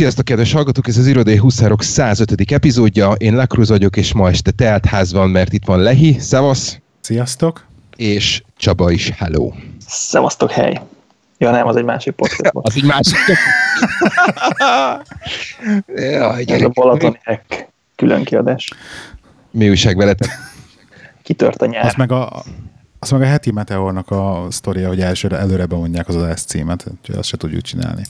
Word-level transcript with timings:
Sziasztok, 0.00 0.24
kedves 0.24 0.52
hallgatók! 0.52 0.88
Ez 0.88 0.96
az 0.96 1.06
Irodai 1.06 1.36
Huszárok 1.36 1.82
105. 1.82 2.50
epizódja. 2.52 3.12
Én 3.12 3.34
Lakruz 3.36 3.68
vagyok, 3.68 3.96
és 3.96 4.12
ma 4.12 4.28
este 4.28 4.50
teltház 4.50 5.12
van, 5.12 5.30
mert 5.30 5.52
itt 5.52 5.64
van 5.64 5.78
Lehi. 5.78 6.18
Szevasz! 6.18 6.80
Sziasztok! 7.00 7.66
És 7.96 8.42
Csaba 8.56 8.90
is. 8.90 9.10
Hello! 9.10 9.52
Szevasztok, 9.86 10.50
hely! 10.50 10.80
Ja 11.38 11.50
nem, 11.50 11.66
az 11.66 11.76
egy 11.76 11.84
másik 11.84 12.12
podcast. 12.14 12.50
az 12.62 12.76
egy 12.76 12.84
másik. 12.84 13.16
Jaj, 15.94 16.44
Ez 16.46 16.62
a 16.62 16.68
Balatoni 16.68 17.18
Hack 17.24 17.68
külön 17.96 18.24
kiadás. 18.24 18.72
Mi 19.50 19.68
újság 19.68 19.96
veletek? 19.96 20.28
Kitört 21.22 21.62
a 21.62 21.66
nyár. 21.66 21.84
Az 21.84 21.94
meg 21.94 22.12
a, 22.12 22.42
az 22.98 23.10
meg 23.10 23.22
a 23.22 23.26
heti 23.26 23.50
meteornak 23.50 24.10
a 24.10 24.46
sztoria, 24.50 24.88
hogy 24.88 25.00
elsőre 25.00 25.36
előre 25.36 25.66
bemondják 25.66 26.08
az 26.08 26.16
adás 26.16 26.42
címet, 26.42 26.84
úgyhogy 26.98 27.16
azt 27.16 27.28
se 27.28 27.36
tudjuk 27.36 27.62
csinálni. 27.62 28.02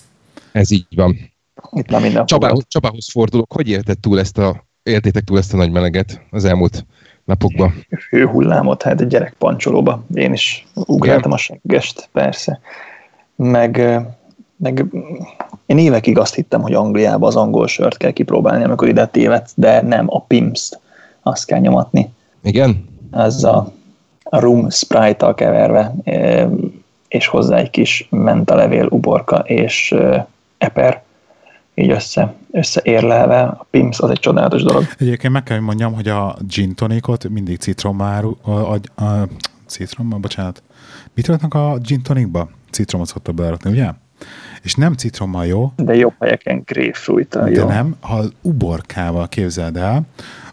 Ez 0.52 0.70
így 0.70 0.86
van. 0.94 1.38
Itt 1.72 1.90
már 1.90 2.00
minden 2.00 2.26
Csabához, 2.26 2.64
Csabához 2.68 3.10
fordulok. 3.10 3.52
Hogy 3.52 3.68
élted 3.68 3.98
túl 3.98 4.18
ezt 4.18 4.38
a, 4.38 4.64
éltétek 4.82 5.24
túl 5.24 5.38
ezt 5.38 5.54
a 5.54 5.56
nagy 5.56 5.70
meleget 5.70 6.20
az 6.30 6.44
elmúlt 6.44 6.86
napokban? 7.24 7.74
Hőhullámot, 8.10 8.82
hát 8.82 9.00
egy 9.00 9.06
gyerek 9.06 9.34
pancsolóba. 9.38 10.04
Én 10.14 10.32
is 10.32 10.66
ugráltam 10.74 11.32
a 11.32 11.36
seggest, 11.36 12.08
persze. 12.12 12.60
Meg, 13.36 14.00
meg 14.56 14.84
én 15.66 15.78
évekig 15.78 16.18
azt 16.18 16.34
hittem, 16.34 16.62
hogy 16.62 16.74
Angliában 16.74 17.28
az 17.28 17.36
angol 17.36 17.66
sört 17.66 17.96
kell 17.96 18.10
kipróbálni, 18.10 18.64
amikor 18.64 18.88
ide 18.88 19.06
tévedt, 19.06 19.50
de 19.54 19.82
nem, 19.82 20.06
a 20.08 20.20
Pimst 20.20 20.80
azt 21.22 21.46
kell 21.46 21.58
nyomatni. 21.58 22.12
Igen? 22.42 22.88
Ez 23.10 23.44
a, 23.44 23.72
a 24.22 24.38
rum 24.40 24.70
sprite-tal 24.70 25.34
keverve, 25.34 25.94
és 27.08 27.26
hozzá 27.26 27.56
egy 27.56 27.70
kis 27.70 28.06
mentalevél, 28.10 28.86
uborka 28.90 29.36
és 29.36 29.94
eper 30.58 31.02
így 31.74 31.90
össze, 31.90 32.34
összeérlelve. 32.50 33.40
A 33.40 33.66
Pims 33.70 33.98
az 33.98 34.10
egy 34.10 34.18
csodálatos 34.18 34.62
dolog. 34.62 34.84
Egyébként 34.98 35.32
meg 35.32 35.42
kell, 35.42 35.56
hogy 35.56 35.66
mondjam, 35.66 35.94
hogy 35.94 36.08
a 36.08 36.36
gin 36.48 36.74
tonicot 36.74 37.28
mindig 37.28 37.58
citrommal, 37.58 38.36
a, 38.42 38.50
a, 38.50 39.04
a 39.04 39.28
citrommal, 39.66 40.18
bocsánat. 40.18 40.62
Mit 41.14 41.26
raknak 41.26 41.54
a 41.54 41.78
gin 41.82 42.02
tonicba? 42.02 42.48
Citromot 42.70 43.06
szoktak 43.06 43.34
belerakni, 43.34 43.70
ugye? 43.70 43.90
És 44.62 44.74
nem 44.74 44.94
citrommal 44.94 45.46
jó. 45.46 45.72
De 45.76 45.94
jobb 45.94 46.14
helyeken 46.18 46.62
grapefruit 46.66 47.28
De 47.28 47.50
jó. 47.50 47.66
nem, 47.66 47.96
ha 48.00 48.22
uborkával 48.42 49.28
képzeld 49.28 49.76
el, 49.76 50.02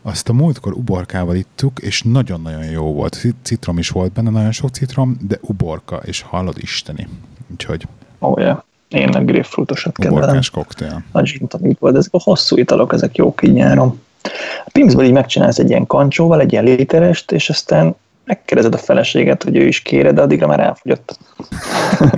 azt 0.02 0.30
a 0.30 0.34
múltkor 0.34 0.74
uborkával 0.74 1.36
ittuk, 1.36 1.80
és 1.80 2.02
nagyon-nagyon 2.02 2.64
jó 2.64 2.94
volt. 2.94 3.26
Citrom 3.42 3.78
is 3.78 3.90
volt 3.90 4.12
benne, 4.12 4.30
nagyon 4.30 4.52
sok 4.52 4.70
citrom, 4.70 5.18
de 5.22 5.38
uborka, 5.42 5.96
és 5.96 6.22
hallod 6.22 6.58
isteni. 6.58 7.08
Úgyhogy... 7.52 7.88
Oh, 8.20 8.40
yeah. 8.40 8.60
Én 8.90 9.10
a 9.10 9.24
grapefruitosat 9.24 9.98
kedvelem. 9.98 10.24
Uborkás 10.24 10.50
koktél. 10.50 11.04
A 11.12 11.22
gin 11.22 11.48
tonic 11.48 11.78
de 11.80 11.98
ezek 11.98 12.14
a 12.14 12.22
hosszú 12.24 12.58
italok, 12.58 12.94
ezek 12.94 13.16
jók 13.16 13.44
így 13.44 13.54
nyáron. 13.54 14.02
A 14.66 14.70
Pimsből 14.72 15.06
így 15.06 15.12
megcsinálsz 15.12 15.58
egy 15.58 15.70
ilyen 15.70 15.88
kancsóval, 15.88 16.40
egy 16.40 16.52
ilyen 16.52 16.64
literest, 16.64 17.32
és 17.32 17.50
aztán 17.50 17.96
megkérdezed 18.26 18.74
a 18.74 18.78
feleséget, 18.78 19.44
hogy 19.44 19.56
ő 19.56 19.68
is 19.68 19.82
kére, 19.82 20.12
de 20.12 20.22
addigra 20.22 20.48
már 20.48 20.60
elfogyott. 20.60 21.20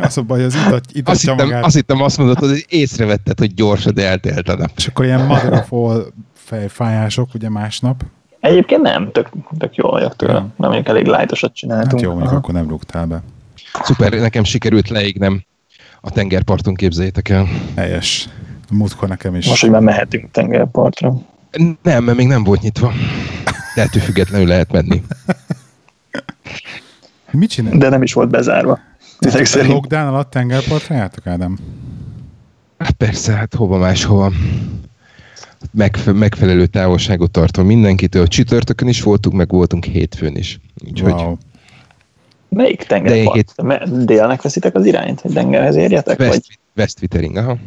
Az 0.02 0.17
a 0.17 0.22
baj, 0.22 0.44
az 0.44 0.56
itat, 0.56 0.84
itatja 0.92 1.11
azt 1.11 1.22
hittem, 1.22 1.48
magát. 1.48 1.66
Azt 1.66 1.76
hittem, 1.76 2.02
azt 2.02 2.17
mondod, 2.17 2.38
hogy 2.38 2.66
észrevetted, 2.70 3.39
hogy 3.39 3.54
gyorsan 3.54 4.00
eltelt 4.00 4.50
a 4.50 4.56
nap. 4.56 4.70
És 4.76 4.88
akkor 4.88 5.06
ilyen 5.06 5.30
all 5.70 6.06
fejfájások, 6.33 7.30
ugye 7.33 7.50
másnap. 7.50 8.04
Egyébként 8.39 8.81
nem, 8.81 9.11
tök, 9.11 9.30
tök 9.58 9.76
jól 9.76 9.92
vagyok 9.92 10.16
tőle. 10.16 10.33
Nem, 10.33 10.72
nem 10.72 10.81
elég 10.86 11.06
lájtosat 11.06 11.54
csináltunk. 11.54 11.92
Hát 11.92 12.02
jó, 12.02 12.11
mondjuk 12.11 12.31
akkor 12.31 12.54
nem 12.54 12.67
rúgtál 12.70 13.06
be. 13.06 13.22
Szuper, 13.83 14.11
nekem 14.11 14.44
sikerült 14.44 14.89
leégnem 14.89 15.44
a 16.02 16.11
tengerparton, 16.11 16.73
képzeljétek 16.73 17.30
el. 17.30 17.47
Helyes. 17.75 18.30
Múltkor 18.72 19.08
nekem 19.08 19.36
is. 19.36 19.47
Most, 19.47 19.61
hogy 19.61 19.69
már 19.69 19.81
mehetünk 19.81 20.31
tengerpartra. 20.31 21.22
Nem, 21.81 22.03
mert 22.03 22.17
még 22.17 22.28
nem 22.28 22.44
volt 22.44 22.61
nyitva. 22.61 22.92
De 23.76 23.82
ettől 23.82 24.02
függetlenül 24.02 24.48
lehet 24.48 24.71
menni. 24.71 25.04
Mit 27.32 27.49
csinál? 27.49 27.77
De 27.77 27.89
nem 27.89 28.02
is 28.02 28.14
volt 28.14 28.30
bezárva. 28.30 28.80
Ezek 29.20 29.45
szerint. 29.45 29.73
Lockdown 29.73 30.08
alatt 30.08 30.30
tengerpartra 30.30 30.95
jártok, 30.95 31.27
Ádám? 31.27 31.58
Hát 32.77 32.92
persze, 32.92 33.33
hát 33.33 33.55
hova 33.55 33.77
máshova. 33.77 34.31
Megfe- 35.71 36.14
megfelelő 36.14 36.66
távolságot 36.66 37.31
tartva 37.31 37.64
mindenkitől. 37.64 38.27
Csütörtökön 38.27 38.87
is 38.87 39.02
voltunk, 39.02 39.36
meg 39.36 39.49
voltunk 39.49 39.86
hétfőn 39.86 40.36
is. 40.36 40.60
Úgyhogy... 40.87 41.11
Wow. 41.11 41.37
Melyik 42.49 42.83
tengerpart? 42.83 43.36
Hét... 43.36 44.05
Délnek 44.05 44.42
veszitek 44.42 44.76
az 44.76 44.86
irányt, 44.86 45.21
hogy 45.21 45.33
tengerhez 45.33 45.76
érjetek? 45.76 46.20
West, 46.20 46.32
vagy? 46.32 46.60
Westwittering, 46.76 47.36
aha. 47.36 47.58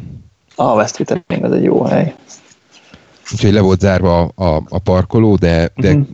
Ah, 0.55 0.75
Westwittering 0.75 1.43
az 1.43 1.51
egy 1.51 1.63
jó 1.63 1.83
hely. 1.83 2.13
Úgyhogy 3.31 3.53
le 3.53 3.61
volt 3.61 3.79
zárva 3.79 4.21
a, 4.21 4.43
a, 4.43 4.63
a 4.69 4.79
parkoló, 4.79 5.35
de, 5.35 5.71
de 5.75 5.89
uh-huh. 5.89 6.07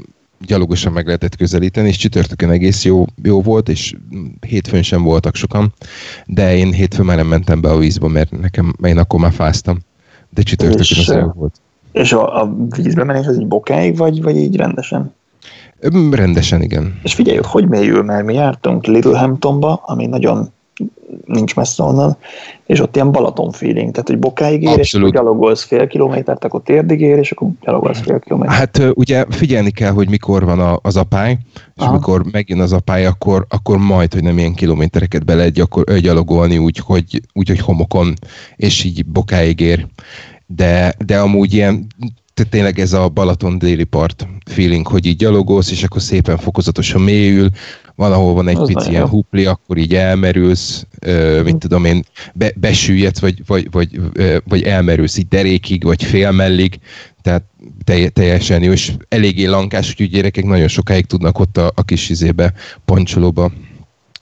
gyalogosan 0.45 0.91
meg 0.91 1.05
lehetett 1.05 1.35
közelíteni, 1.35 1.87
és 1.87 1.97
csütörtökön 1.97 2.49
egész 2.49 2.85
jó, 2.85 3.05
jó 3.23 3.41
volt, 3.41 3.69
és 3.69 3.95
hétfőn 4.47 4.83
sem 4.83 5.03
voltak 5.03 5.35
sokan, 5.35 5.73
de 6.25 6.55
én 6.55 6.71
hétfőn 6.71 7.05
már 7.05 7.17
nem 7.17 7.27
mentem 7.27 7.61
be 7.61 7.69
a 7.69 7.77
vízbe, 7.77 8.07
mert 8.07 8.39
nekem, 8.39 8.73
én 8.83 8.97
akkor 8.97 9.19
már 9.19 9.31
fáztam. 9.31 9.77
De 10.29 10.41
csütörtökön 10.41 10.81
és, 10.81 11.07
az 11.07 11.15
jó 11.15 11.31
volt. 11.35 11.55
És 11.91 12.13
a, 12.13 12.41
a 12.41 12.55
vízbe 12.75 13.03
menés 13.03 13.25
az 13.25 13.39
így 13.39 13.47
bokáig, 13.47 13.97
vagy, 13.97 14.21
vagy 14.21 14.37
így 14.37 14.55
rendesen? 14.55 15.13
Rendesen, 16.11 16.61
igen. 16.61 16.99
És 17.03 17.13
figyelj, 17.13 17.39
hogy 17.43 17.67
mélyül, 17.67 18.03
mert 18.03 18.25
mi 18.25 18.33
jártunk 18.33 18.85
Littlehamptonba, 18.85 19.81
ami 19.85 20.05
nagyon 20.05 20.51
nincs 21.25 21.55
messze 21.55 21.83
onnan, 21.83 22.17
és 22.65 22.79
ott 22.79 22.95
ilyen 22.95 23.11
Balaton 23.11 23.51
feeling, 23.51 23.91
tehát 23.91 24.07
hogy 24.07 24.19
bokáig 24.19 24.61
ér, 24.61 24.67
Abszolút. 24.67 24.85
és 24.85 24.93
akkor 24.93 25.11
gyalogolsz 25.11 25.63
fél 25.63 25.87
kilométert, 25.87 26.43
akkor 26.43 26.61
térdig 26.63 27.01
ér, 27.01 27.17
és 27.17 27.31
akkor 27.31 27.49
gyalogolsz 27.61 27.99
fél 27.99 28.19
kilométert. 28.19 28.57
Hát 28.57 28.91
ugye 28.93 29.25
figyelni 29.29 29.71
kell, 29.71 29.91
hogy 29.91 30.09
mikor 30.09 30.45
van 30.45 30.79
az 30.81 30.97
apály, 30.97 31.37
és 31.55 31.61
Aha. 31.75 31.89
amikor 31.89 32.23
megjön 32.31 32.59
az 32.59 32.73
apály, 32.73 33.05
akkor, 33.05 33.45
akkor 33.49 33.77
majd, 33.77 34.13
hogy 34.13 34.23
nem 34.23 34.37
ilyen 34.37 34.53
kilométereket 34.53 35.25
be 35.25 35.35
lehet 35.35 35.53
gyakor, 35.53 35.83
gyalogolni 35.99 36.57
úgy 36.57 36.77
hogy, 36.77 37.21
úgy, 37.33 37.47
hogy 37.47 37.59
homokon, 37.59 38.13
és 38.55 38.83
így 38.83 39.05
bokáig 39.05 39.59
ér. 39.59 39.87
De, 40.45 40.93
de 41.05 41.19
amúgy 41.19 41.53
ilyen 41.53 41.87
tényleg 42.43 42.79
ez 42.79 42.93
a 42.93 43.09
Balaton 43.09 43.57
déli 43.57 43.83
part 43.83 44.27
feeling, 44.45 44.87
hogy 44.87 45.05
így 45.05 45.15
gyalogolsz, 45.17 45.71
és 45.71 45.83
akkor 45.83 46.01
szépen 46.01 46.37
fokozatosan 46.37 47.01
mélyül, 47.01 47.49
valahol 47.95 48.33
van 48.33 48.47
egy 48.47 48.57
az 48.57 48.67
pici 48.67 48.89
ilyen 48.89 49.07
hupli, 49.07 49.45
akkor 49.45 49.77
így 49.77 49.95
elmerülsz, 49.95 50.85
ö, 50.99 51.41
mit 51.43 51.55
tudom 51.55 51.85
én, 51.85 52.03
be, 52.33 52.51
besüllyedsz, 52.55 53.19
vagy, 53.19 53.43
vagy, 53.45 53.71
vagy, 53.71 53.99
ö, 54.13 54.37
vagy 54.47 54.63
elmerülsz 54.63 55.17
így 55.17 55.27
derékig, 55.27 55.83
vagy 55.83 56.03
félmellig, 56.03 56.79
tehát 57.21 57.43
telj, 57.83 58.07
teljesen 58.07 58.63
jó, 58.63 58.71
és 58.71 58.93
eléggé 59.09 59.45
lankás, 59.45 59.89
úgyhogy 59.89 60.09
gyerekek 60.09 60.45
nagyon 60.45 60.67
sokáig 60.67 61.05
tudnak 61.05 61.39
ott 61.39 61.57
a, 61.57 61.71
a 61.75 61.83
kis 61.83 62.09
izébe, 62.09 62.53
pancsolóba 62.85 63.51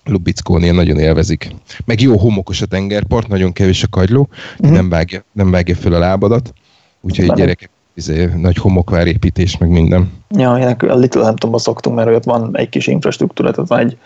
Lubickónél 0.03 0.73
nagyon 0.73 0.99
élvezik. 0.99 1.55
Meg 1.85 2.01
jó 2.01 2.17
homokos 2.17 2.61
a 2.61 2.65
tengerpart, 2.65 3.27
nagyon 3.27 3.53
kevés 3.53 3.83
a 3.83 3.87
kagyló, 3.87 4.29
uh-huh. 4.57 4.75
nem, 4.75 4.89
vágja, 4.89 5.23
nem 5.31 5.51
vágja 5.51 5.75
föl 5.75 5.93
a 5.93 5.99
lábadat, 5.99 6.53
úgyhogy 7.01 7.33
gyerekek 7.33 7.69
izé, 7.97 8.29
nagy 8.35 8.57
homokvárépítés, 8.57 9.57
meg 9.57 9.69
minden. 9.69 10.11
Ja, 10.29 10.57
én 10.57 10.89
a 10.89 10.95
Little 10.95 11.23
Hamptonban 11.23 11.59
szoktunk, 11.59 11.95
mert 11.95 12.09
ott 12.09 12.23
van 12.23 12.57
egy 12.57 12.69
kis 12.69 12.87
infrastruktúra, 12.87 13.51
tehát 13.51 13.69
van 13.69 13.79
egy, 13.79 13.97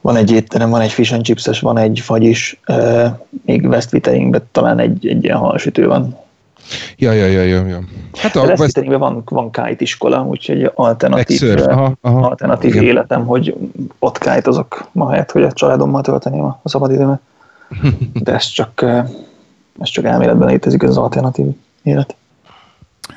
van 0.00 0.16
egy 0.16 0.30
étterem, 0.30 0.70
van 0.70 0.80
egy 0.80 0.92
fish 0.92 1.12
and 1.12 1.22
chips 1.22 1.60
van 1.60 1.78
egy 1.78 2.00
fagy 2.00 2.22
is, 2.22 2.60
uh, 2.68 3.06
még 3.44 3.66
West 3.66 3.92
Witteringben 3.92 4.42
talán 4.52 4.78
egy, 4.78 5.06
egy 5.06 5.24
ilyen 5.24 5.36
halsütő 5.36 5.86
van. 5.86 6.16
Ja, 6.96 7.12
ja, 7.12 7.26
ja, 7.26 7.42
ja. 7.42 7.66
ja. 7.66 7.80
Hát 8.12 8.36
a 8.36 8.44
West 8.44 8.60
Witteringben 8.60 9.00
van, 9.00 9.22
van 9.24 9.50
kite 9.50 9.76
iskola, 9.78 10.22
úgyhogy 10.22 10.70
alternatív, 10.74 11.42
egy 11.42 11.60
aha, 11.60 11.92
aha, 12.00 12.26
alternatív 12.26 12.70
igen. 12.70 12.84
életem, 12.84 13.26
hogy 13.26 13.54
ott 13.98 14.18
kite 14.18 14.42
azok 14.44 14.88
ma 14.92 15.10
helyett, 15.10 15.30
hogy 15.30 15.42
a 15.42 15.52
családommal 15.52 16.02
tölteném 16.02 16.44
a 16.44 16.60
szabadidőmet. 16.64 17.20
De 18.24 18.32
ez 18.32 18.46
csak, 18.46 18.82
ez 19.80 19.88
csak 19.88 20.04
elméletben 20.04 20.48
létezik, 20.48 20.82
ez 20.82 20.88
az 20.88 20.96
alternatív 20.96 21.46
élet. 21.82 22.16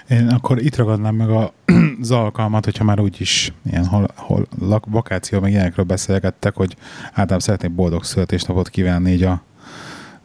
Én 0.10 0.28
akkor 0.28 0.62
itt 0.62 0.76
ragadnám 0.76 1.16
meg 1.16 1.30
a, 1.30 1.54
az 2.02 2.12
alkalmat, 2.12 2.66
hogyha 2.66 2.84
már 2.84 3.00
úgyis 3.00 3.54
ilyen 3.70 3.86
hol, 3.86 4.08
hol, 4.16 4.48
lak, 4.60 4.86
vakáció, 4.90 5.40
meg 5.40 5.52
ilyenekről 5.52 5.86
beszélgettek, 5.86 6.56
hogy 6.56 6.76
általában 7.06 7.40
szeretnék 7.40 7.72
boldog 7.72 8.04
születésnapot 8.04 8.70
kívánni 8.70 9.12
így 9.12 9.24
a 9.24 9.42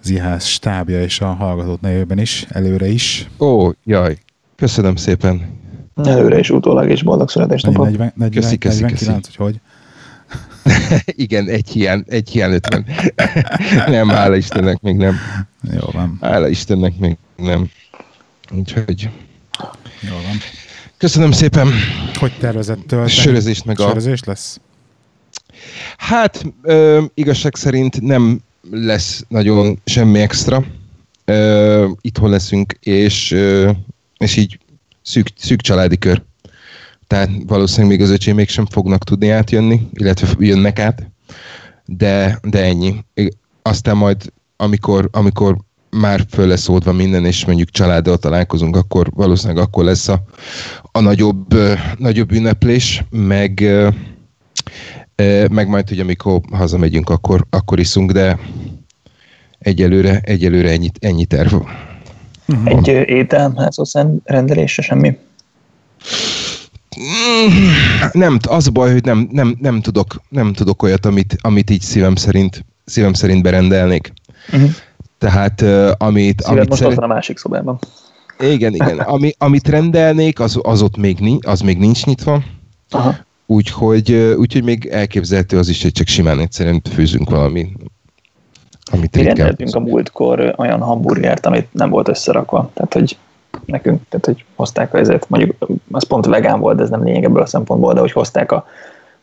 Zihász 0.02 0.46
stábja 0.46 1.02
és 1.02 1.20
a 1.20 1.26
hallgatót 1.26 1.80
nevében 1.80 2.18
is, 2.18 2.46
előre 2.48 2.88
is. 2.88 3.30
Ó, 3.38 3.70
jaj, 3.84 4.18
köszönöm 4.56 4.96
szépen. 4.96 5.60
Előre 5.96 6.38
is, 6.38 6.50
utólag 6.50 6.90
is 6.90 7.02
boldog 7.02 7.30
születésnapot. 7.30 7.84
40, 7.84 8.12
40, 8.16 8.30
köszi, 8.30 8.58
köszi, 8.58 8.80
49, 8.82 9.26
köszi. 9.26 9.36
hogy 9.42 9.46
hogy? 9.52 9.60
Igen, 11.24 11.48
egy 11.48 11.68
hiány, 11.68 12.04
egy 12.06 12.28
hiány 12.30 12.52
50. 12.52 12.86
nem, 13.86 14.08
hála 14.08 14.36
Istennek 14.36 14.80
még 14.80 14.96
nem. 14.96 15.14
Jó 15.72 15.86
van. 15.92 16.18
Hála 16.20 16.48
Istennek 16.48 16.98
még 16.98 17.16
nem. 17.36 17.70
Úgyhogy 18.50 19.10
Jól 20.08 20.22
van. 20.22 20.36
Köszönöm 20.96 21.32
szépen. 21.32 21.68
Hogy 22.14 22.38
tervezett 22.38 22.86
tölteni? 22.86 23.10
Sörözést 23.10 23.64
meg 23.64 23.80
a... 23.80 23.86
Sörözés 23.86 24.24
lesz? 24.24 24.60
Hát, 25.96 26.44
ö, 26.62 27.02
igazság 27.14 27.54
szerint 27.54 28.00
nem 28.00 28.40
lesz 28.70 29.24
nagyon 29.28 29.80
semmi 29.84 30.20
extra. 30.20 30.64
ö, 31.24 31.88
itthon 32.00 32.30
leszünk, 32.30 32.72
és, 32.80 33.30
ö, 33.30 33.70
és 34.18 34.36
így 34.36 34.58
szűk, 35.02 35.26
szűk 35.36 35.60
családi 35.60 35.98
kör. 35.98 36.22
Tehát 37.06 37.30
valószínűleg 37.46 37.96
még 37.96 38.06
az 38.06 38.12
öcsém 38.12 38.34
még 38.34 38.48
sem 38.48 38.66
fognak 38.66 39.04
tudni 39.04 39.28
átjönni, 39.28 39.88
illetve 39.92 40.28
jönnek 40.38 40.78
át, 40.78 41.10
de, 41.84 42.38
de 42.42 42.62
ennyi. 42.62 43.04
Aztán 43.62 43.96
majd, 43.96 44.32
amikor, 44.56 45.08
amikor 45.12 45.56
már 45.96 46.24
föl 46.30 46.46
lesz 46.46 46.68
oldva 46.68 46.92
minden, 46.92 47.24
és 47.24 47.44
mondjuk 47.44 47.70
családdal 47.70 48.16
találkozunk, 48.16 48.76
akkor 48.76 49.10
valószínűleg 49.14 49.62
akkor 49.62 49.84
lesz 49.84 50.08
a, 50.08 50.22
a 50.82 51.00
nagyobb, 51.00 51.54
nagyobb 51.98 52.32
ünneplés, 52.32 53.04
meg, 53.10 53.64
meg 55.50 55.68
majd, 55.68 55.88
hogy 55.88 56.00
amikor 56.00 56.40
hazamegyünk, 56.50 57.10
akkor, 57.10 57.44
akkor 57.50 57.78
iszunk, 57.78 58.12
de 58.12 58.38
egyelőre, 59.58 60.20
egyelőre 60.22 60.70
ennyi, 60.70 60.90
ennyi 61.00 61.24
terv. 61.24 61.54
Uh-huh. 61.54 61.68
Egy 62.64 62.88
ételházhoz 63.08 63.92
rendelésre 64.24 64.82
semmi? 64.82 65.18
Nem, 68.12 68.38
az 68.48 68.66
a 68.66 68.70
baj, 68.70 68.92
hogy 68.92 69.04
nem, 69.04 69.28
nem, 69.30 69.56
nem, 69.60 69.80
tudok, 69.80 70.22
nem 70.28 70.52
tudok 70.52 70.82
olyat, 70.82 71.06
amit, 71.06 71.36
amit 71.40 71.70
így 71.70 71.80
szívem 71.80 72.14
szerint, 72.14 72.64
szívem 72.84 73.12
szerint 73.12 73.42
berendelnék. 73.42 74.12
Uh-huh. 74.52 74.70
Tehát 75.22 75.62
amit... 76.00 76.40
Szíved 76.40 76.56
amit 76.56 76.68
most 76.68 76.82
szeret... 76.82 76.98
a 76.98 77.06
másik 77.06 77.38
szobában. 77.38 77.78
Igen, 78.38 78.74
igen. 78.74 78.98
Ami, 79.14 79.34
amit 79.38 79.68
rendelnék, 79.68 80.40
az, 80.40 80.58
az 80.62 80.82
ott 80.82 80.96
még, 80.96 81.18
ni, 81.18 81.38
az 81.46 81.60
még 81.60 81.78
nincs 81.78 82.04
nyitva. 82.04 82.42
Aha. 82.90 83.14
Úgyhogy, 83.46 84.12
úgyhogy 84.36 84.64
még 84.64 84.86
elképzelhető 84.86 85.58
az 85.58 85.68
is, 85.68 85.82
hogy 85.82 85.92
csak 85.92 86.06
simán 86.06 86.38
egyszerűen 86.38 86.82
főzünk 86.94 87.30
valami, 87.30 87.72
amit 88.92 89.16
Mi 89.16 89.22
rendeltünk 89.22 89.74
a 89.74 89.80
múltkor 89.80 90.54
olyan 90.56 90.80
hamburgert, 90.80 91.46
amit 91.46 91.68
nem 91.72 91.90
volt 91.90 92.08
összerakva. 92.08 92.70
Tehát, 92.74 92.92
hogy 92.92 93.16
nekünk, 93.64 94.00
tehát, 94.08 94.26
hogy 94.26 94.44
hozták 94.54 94.94
ezért, 94.94 95.28
mondjuk 95.28 95.56
az 95.90 96.04
pont 96.04 96.26
vegán 96.26 96.60
volt, 96.60 96.76
de 96.76 96.82
ez 96.82 96.90
nem 96.90 97.04
lényeg 97.04 97.24
ebből 97.24 97.42
a 97.42 97.46
szempontból, 97.46 97.94
de 97.94 98.00
hogy 98.00 98.12
hozták 98.12 98.52
a, 98.52 98.66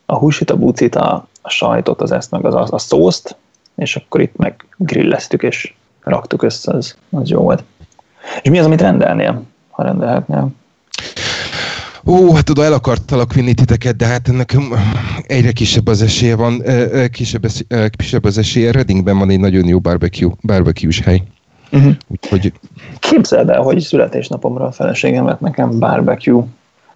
a 0.05 0.17
húsit, 0.17 0.49
a 0.49 0.57
bucit, 0.57 0.95
a, 0.95 1.27
a 1.41 1.49
sajtot, 1.49 2.01
az 2.01 2.11
ezt, 2.11 2.31
meg 2.31 2.45
az, 2.45 2.53
a, 2.55 2.67
a 2.69 2.77
szószt, 2.77 3.35
és 3.75 3.95
akkor 3.95 4.21
itt 4.21 4.35
meg 4.35 4.65
grilleztük, 4.77 5.43
és 5.43 5.73
raktuk 6.09 6.43
össze, 6.43 6.71
az, 6.71 6.95
az 7.09 7.29
jó 7.29 7.41
volt. 7.41 7.63
És 8.41 8.49
mi 8.49 8.59
az, 8.59 8.65
amit 8.65 8.81
rendelnél, 8.81 9.41
ha 9.69 9.83
rendelhetnél? 9.83 10.49
Ó, 12.05 12.33
hát 12.33 12.49
oda 12.49 12.63
el 12.63 12.73
akartalak 12.73 13.33
vinni 13.33 13.53
titeket, 13.53 13.95
de 13.95 14.05
hát 14.05 14.27
ennek 14.27 14.57
egyre 15.27 15.51
kisebb 15.51 15.87
az 15.87 16.01
esélye 16.01 16.35
van, 16.35 16.63
kisebb, 17.11 17.45
kisebb 17.97 18.23
az 18.23 18.37
esélye. 18.37 18.71
Readingben 18.71 19.17
van 19.17 19.29
egy 19.29 19.39
nagyon 19.39 19.67
jó 19.67 19.79
barbecue, 19.79 20.31
barbecue-s 20.41 21.01
hely. 21.01 21.23
Uh-huh. 21.71 21.93
Úgyhogy... 22.07 22.53
Képzeld 22.99 23.49
el, 23.49 23.61
hogy 23.61 23.79
születésnapomra 23.79 24.65
a 24.65 24.71
feleségem 24.71 25.25
lett 25.25 25.39
nekem 25.39 25.79
barbecue 25.79 26.43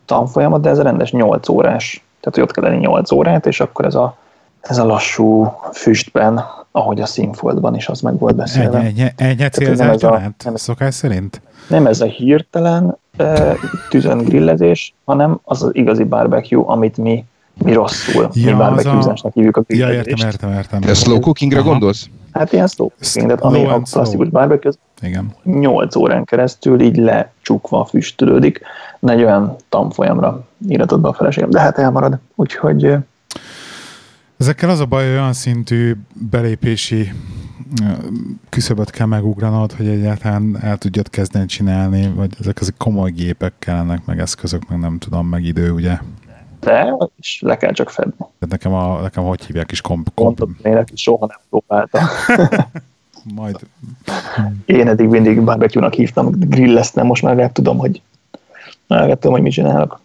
tanfolyamat, 0.06 0.62
de 0.62 0.70
ez 0.70 0.78
a 0.78 0.84
rendes 0.84 1.12
8 1.12 1.50
órás. 1.50 2.04
Tehát, 2.20 2.36
hogy 2.36 2.44
ott 2.44 2.52
kell 2.52 2.64
lenni 2.64 2.86
8 2.86 3.12
órát, 3.12 3.46
és 3.46 3.60
akkor 3.60 3.86
ez 3.86 3.96
a, 3.96 4.18
ez 4.64 4.78
a 4.78 4.86
lassú 4.86 5.54
füstben, 5.74 6.44
ahogy 6.72 7.02
a 7.02 7.06
színfoltban 7.06 7.76
is 7.76 7.88
az 7.88 8.02
meg 8.02 8.18
volt 8.18 8.36
beszélve. 8.36 8.80
Egy, 8.80 9.00
egy, 9.00 9.12
egy, 9.16 9.42
egy 9.42 9.54
célzát 9.54 10.36
szokás 10.54 10.94
szerint? 10.94 11.42
Nem 11.68 11.86
ez 11.86 12.02
a 12.02 12.06
hirtelen 12.06 12.98
e, 13.18 13.56
tüzön 13.90 14.18
grillezés, 14.18 14.94
hanem 15.06 15.40
az 15.44 15.64
az 15.64 15.70
igazi 15.74 16.04
barbecue, 16.04 16.64
amit 16.66 16.98
mi, 16.98 17.26
mi 17.64 17.74
rosszul, 17.74 18.30
ja, 18.34 18.52
mi 18.52 18.58
barbecue-zásnak 18.58 19.32
a... 19.32 19.36
hívjuk 19.36 19.58
a 19.58 19.62
grillezést. 19.62 20.06
Ja, 20.06 20.12
értem, 20.12 20.28
értem, 20.28 20.52
értem. 20.52 20.82
Te 20.82 20.94
slow 20.94 21.20
cookingra 21.20 21.60
Aha. 21.60 21.70
gondolsz? 21.70 22.10
Hát 22.32 22.54
ilyen 22.54 22.68
slow 22.68 22.90
cooking, 23.00 23.26
tehát 23.26 23.42
ami 23.42 23.66
a 23.66 23.82
klasszikus 23.92 24.30
barbecue, 24.30 24.74
igen. 25.02 25.36
8 25.44 25.96
órán 25.96 26.24
keresztül 26.24 26.82
így 26.82 26.98
lecsukva 26.98 27.86
füstölődik. 27.86 28.62
Egy 29.02 29.24
olyan 29.24 29.56
tanfolyamra 29.70 30.44
íratott 30.70 31.00
be 31.00 31.08
a 31.08 31.14
feleségem, 31.14 31.50
de 31.50 31.60
hát 31.60 31.78
elmarad, 31.78 32.18
úgyhogy... 32.36 32.98
Ezekkel 34.44 34.70
az 34.70 34.80
a 34.80 34.86
baj, 34.86 35.10
olyan 35.10 35.34
szintű 35.34 35.96
belépési 36.32 37.12
küszöböt 38.50 38.90
kell 38.90 39.06
megugranod, 39.06 39.72
hogy 39.72 39.88
egyáltalán 39.88 40.58
el 40.62 40.78
tudjad 40.78 41.10
kezdeni 41.10 41.46
csinálni, 41.46 42.12
vagy 42.16 42.36
ezek 42.40 42.60
az 42.60 42.74
komoly 42.78 43.12
gépek 43.12 43.54
kellenek, 43.60 44.06
meg 44.06 44.20
eszközök, 44.20 44.70
meg 44.70 44.80
nem 44.80 44.98
tudom, 44.98 45.28
meg 45.28 45.44
idő, 45.44 45.72
ugye? 45.72 45.98
De, 46.60 46.94
és 47.20 47.42
le 47.42 47.58
kell 47.58 47.72
csak 47.72 47.90
fedni. 47.90 48.14
Tehát 48.18 48.50
nekem, 48.50 48.74
a, 48.74 49.02
nekem 49.02 49.24
hogy 49.24 49.46
hívják 49.46 49.72
is 49.72 49.82
komp... 49.82 50.10
komp... 50.14 50.40
Mondom, 50.40 50.84
soha 50.94 51.26
nem 51.26 51.38
próbáltam. 51.50 52.04
Majd. 53.36 53.60
Én 54.66 54.88
eddig 54.88 55.08
mindig 55.08 55.44
barbecue-nak 55.44 55.94
hívtam, 55.94 56.30
grilleztem, 56.40 57.06
most 57.06 57.24
már 57.24 57.52
tudom, 57.52 57.78
hogy 57.78 58.02
már 58.88 59.14
tudom, 59.14 59.32
hogy 59.32 59.42
mit 59.42 59.52
csinálok. 59.52 60.02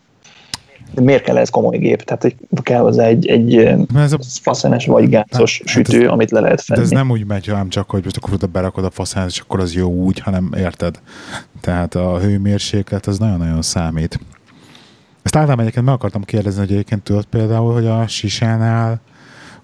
De 0.95 1.01
miért 1.01 1.23
kell 1.23 1.37
ez 1.37 1.49
komoly 1.49 1.79
gép? 1.79 2.03
Tehát 2.03 2.23
hogy 2.23 2.37
kell 2.63 2.81
hozzá 2.81 3.05
egy, 3.05 3.27
egy 3.27 3.57
ez 3.95 4.13
a... 4.13 4.19
faszenes 4.43 4.87
vagy 4.87 5.09
gázos 5.09 5.59
hát, 5.59 5.69
sütő, 5.69 6.05
ez, 6.05 6.11
amit 6.11 6.31
le 6.31 6.41
lehet 6.41 6.61
fedni. 6.61 6.83
De 6.83 6.89
ez 6.89 6.95
nem 6.95 7.11
úgy 7.11 7.27
megy, 7.27 7.47
hanem 7.47 7.69
csak, 7.69 7.91
hogy 7.91 8.05
most 8.05 8.17
akkor 8.17 8.33
oda 8.33 8.47
berakod 8.47 8.85
a 8.85 8.91
faszenes, 8.91 9.33
és 9.33 9.41
akkor 9.41 9.61
az 9.61 9.75
jó 9.75 9.89
úgy, 9.91 10.19
hanem 10.19 10.53
érted. 10.57 11.01
Tehát 11.61 11.95
a 11.95 12.19
hőmérséklet 12.19 13.07
az 13.07 13.19
nagyon-nagyon 13.19 13.63
számít. 13.63 14.21
Ezt 15.23 15.37
általában 15.37 15.61
egyébként 15.61 15.87
meg 15.87 15.95
akartam 15.95 16.23
kérdezni, 16.23 16.61
hogy 16.61 16.73
egyébként 16.73 17.03
tudod 17.03 17.25
például, 17.25 17.73
hogy 17.73 17.87
a 17.87 18.07
sisánál 18.07 19.01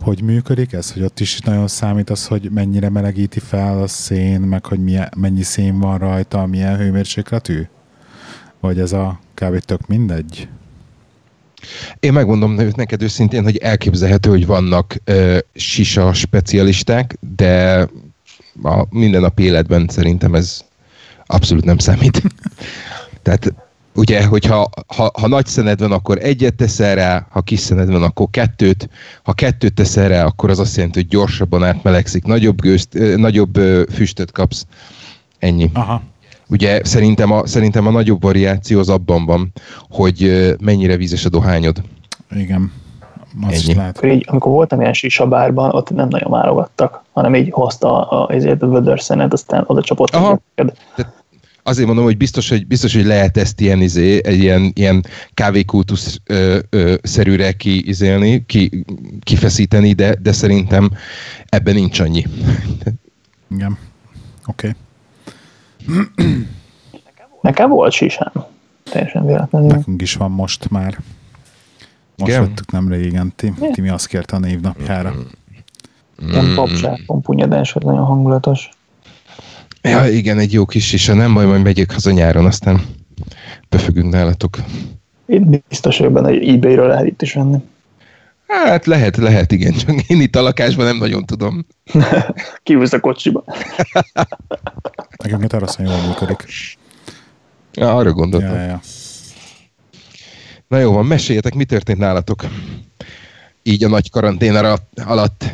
hogy 0.01 0.23
működik 0.23 0.73
ez, 0.73 0.93
hogy 0.93 1.03
ott 1.03 1.21
is 1.21 1.41
nagyon 1.41 1.69
számít 1.69 2.11
az, 2.11 2.27
hogy 2.27 2.51
mennyire 2.51 2.89
melegíti 2.89 3.41
fel 3.41 3.83
a 3.83 3.87
szén, 3.87 4.41
meg 4.41 4.67
hogy 4.67 4.83
milyen, 4.83 5.09
mennyi 5.17 5.43
szén 5.43 5.79
van 5.79 5.99
rajta, 5.99 6.47
milyen 6.47 6.77
hőmérsékletű? 6.77 7.63
Vagy 8.61 8.79
ez 8.79 8.93
a 8.93 9.19
kb. 9.35 9.59
tök 9.59 9.87
mindegy? 9.87 10.49
Én 12.01 12.13
megmondom 12.13 12.59
neked 12.77 13.03
őszintén, 13.03 13.43
hogy 13.43 13.57
elképzelhető, 13.57 14.31
hogy 14.31 14.47
vannak 14.47 14.97
ö, 15.05 15.39
sisa 15.55 16.13
specialisták, 16.13 17.17
de 17.37 17.89
a 18.63 18.85
mindennapi 18.91 19.43
életben 19.43 19.89
szerintem 19.89 20.35
ez 20.35 20.65
abszolút 21.27 21.65
nem 21.65 21.79
számít. 21.79 22.23
Tehát 23.23 23.55
ugye, 23.95 24.25
hogyha 24.25 24.71
ha, 24.87 25.11
ha 25.21 25.29
nagy 25.29 25.47
szened 25.47 25.81
van, 25.81 25.93
akkor 25.93 26.19
egyet 26.23 26.55
teszel 26.55 26.95
rá, 26.95 27.27
ha 27.31 27.41
kis 27.41 27.61
szened 27.61 27.91
van, 27.91 28.03
akkor 28.03 28.27
kettőt, 28.31 28.89
ha 29.23 29.33
kettőt 29.33 29.75
teszel 29.75 30.09
rá, 30.09 30.25
akkor 30.25 30.51
az 30.51 30.59
azt 30.59 30.77
jelenti, 30.77 30.99
hogy 30.99 31.09
gyorsabban 31.09 31.65
átmelegszik, 31.65 32.25
nagyobb, 32.25 32.61
gőzt, 32.61 32.99
nagyobb 33.17 33.59
füstöt 33.93 34.33
kapsz. 34.33 34.67
Ennyi. 35.39 35.71
Aha. 35.73 36.03
Ugye 36.49 36.81
szerintem 36.85 37.33
a, 37.33 37.47
szerintem 37.47 37.87
a 37.87 37.91
nagyobb 37.91 38.23
variáció 38.23 38.79
az 38.79 38.89
abban 38.89 39.27
van, 39.27 39.53
hogy 39.91 40.55
mennyire 40.61 40.97
vízes 40.97 41.25
a 41.25 41.29
dohányod. 41.29 41.83
Igen. 42.31 42.73
Az 43.43 43.65
Ennyi. 43.65 43.75
Lehet. 43.75 44.05
Így, 44.05 44.25
amikor 44.27 44.53
voltam 44.53 44.81
ilyen 44.81 44.93
sisabárban, 44.93 45.71
ott 45.71 45.91
nem 45.91 46.09
nagyon 46.09 46.31
válogattak, 46.31 47.03
hanem 47.13 47.35
így 47.35 47.49
hozta 47.51 48.09
a, 48.09 48.29
a, 48.29 48.55
a 48.59 48.67
vödörszenet, 48.67 49.33
aztán 49.33 49.65
oda 49.67 49.83
csapott. 49.83 50.15
Aha. 50.15 50.41
Azért 51.63 51.87
mondom, 51.87 52.05
hogy 52.05 52.17
biztos, 52.17 52.49
hogy, 52.49 52.67
biztos, 52.67 52.95
hogy 52.95 53.05
lehet 53.05 53.37
ezt 53.37 53.61
ilyen, 53.61 53.81
izé, 53.81 54.21
egy 54.25 54.39
ilyen, 54.39 54.73
ilyen 54.75 55.05
kávékultusz 55.35 56.21
ö, 56.27 56.59
ö, 56.71 56.95
szerűre 57.03 57.53
kiizélni, 57.53 58.45
ki, 58.47 58.85
kifeszíteni, 59.21 59.93
de, 59.93 60.15
de 60.23 60.33
szerintem 60.33 60.91
ebben 61.49 61.75
nincs 61.75 62.01
annyi. 62.01 62.25
Igen. 63.51 63.79
Oké. 64.47 64.69
Okay. 64.69 64.73
Nekem 67.41 67.69
volt 67.69 67.93
sisám. 67.93 68.33
Teljesen 68.91 69.27
véletlenül. 69.27 69.69
Nekünk 69.69 70.03
is 70.03 70.15
van 70.15 70.31
most 70.31 70.71
már. 70.71 70.99
Most 72.17 72.31
Igen? 72.31 72.43
vettük 72.47 72.71
nem 72.73 72.89
régen. 72.89 73.33
Tim, 73.37 73.57
Timi 73.73 73.89
azt 73.89 74.07
kérte 74.07 74.37
a 74.37 74.39
névnapjára. 74.39 75.15
Mm. 75.17 76.29
Ilyen 76.31 76.55
papzsákon 76.55 77.23
punyadás, 77.23 77.73
hogy 77.73 77.83
nagyon 77.83 78.05
hangulatos. 78.05 78.69
Ja, 79.83 80.09
igen, 80.09 80.39
egy 80.39 80.53
jó 80.53 80.67
kis 80.67 80.87
sisa. 80.87 81.15
Nem 81.15 81.35
baj, 81.35 81.47
majd 81.47 81.63
megyek 81.63 81.93
haza 81.93 82.11
nyáron, 82.11 82.47
aztán 82.47 82.81
befüggünk 83.69 84.13
nálatok. 84.13 84.57
Én 85.27 85.63
biztos 85.69 85.99
hogy 85.99 86.11
benne, 86.11 86.29
hogy 86.29 86.49
ebay-ről 86.49 86.89
lehet 86.89 87.07
itt 87.07 87.23
is 87.23 87.33
venni. 87.33 87.59
Hát 88.47 88.87
lehet, 88.87 89.17
lehet, 89.17 89.53
igen, 89.53 89.73
csak 89.73 90.03
én 90.07 90.21
itt 90.21 90.37
a 90.37 90.43
lakásban 90.43 90.87
nem 90.87 90.97
nagyon 90.97 91.25
tudom. 91.25 91.67
Kívülsz 92.63 92.93
a 92.93 93.01
kocsiba. 93.01 93.45
Nekem 95.25 95.41
teraszon 95.41 95.87
jól 95.87 96.07
működik. 96.07 96.45
Ja, 97.73 97.97
arra 97.97 98.13
gondoltam. 98.13 98.55
Ja, 98.55 98.63
ja. 98.63 98.81
Na 100.69 100.79
jó 100.79 100.93
van, 100.93 101.07
meséljetek, 101.07 101.55
mi 101.55 101.65
történt 101.65 101.99
nálatok? 101.99 102.45
Így 103.63 103.85
a 103.85 103.89
nagy 103.89 104.11
karantén 104.11 104.55
alatt. 105.05 105.45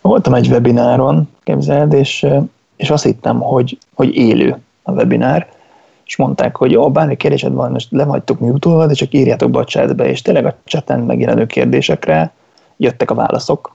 Voltam 0.00 0.34
egy 0.34 0.48
webináron, 0.48 1.28
képzeld, 1.44 1.92
és, 1.92 2.26
és 2.76 2.90
azt 2.90 3.04
hittem, 3.04 3.38
hogy, 3.38 3.78
hogy 3.94 4.14
élő 4.14 4.56
a 4.82 4.92
webinár, 4.92 5.48
és 6.06 6.16
mondták, 6.16 6.56
hogy 6.56 6.70
jó, 6.70 6.90
bármi 6.90 7.16
kérdésed 7.16 7.52
van, 7.52 7.72
most 7.72 7.88
le 7.90 8.04
vagytok 8.04 8.40
mutolva, 8.40 8.86
de 8.86 8.94
csak 8.94 9.12
írjátok 9.12 9.50
be 9.50 9.58
a 9.58 9.64
chatbe, 9.64 10.08
és 10.08 10.22
tényleg 10.22 10.46
a 10.46 10.56
chaten 10.64 11.00
megjelenő 11.00 11.46
kérdésekre 11.46 12.32
jöttek 12.76 13.10
a 13.10 13.14
válaszok. 13.14 13.74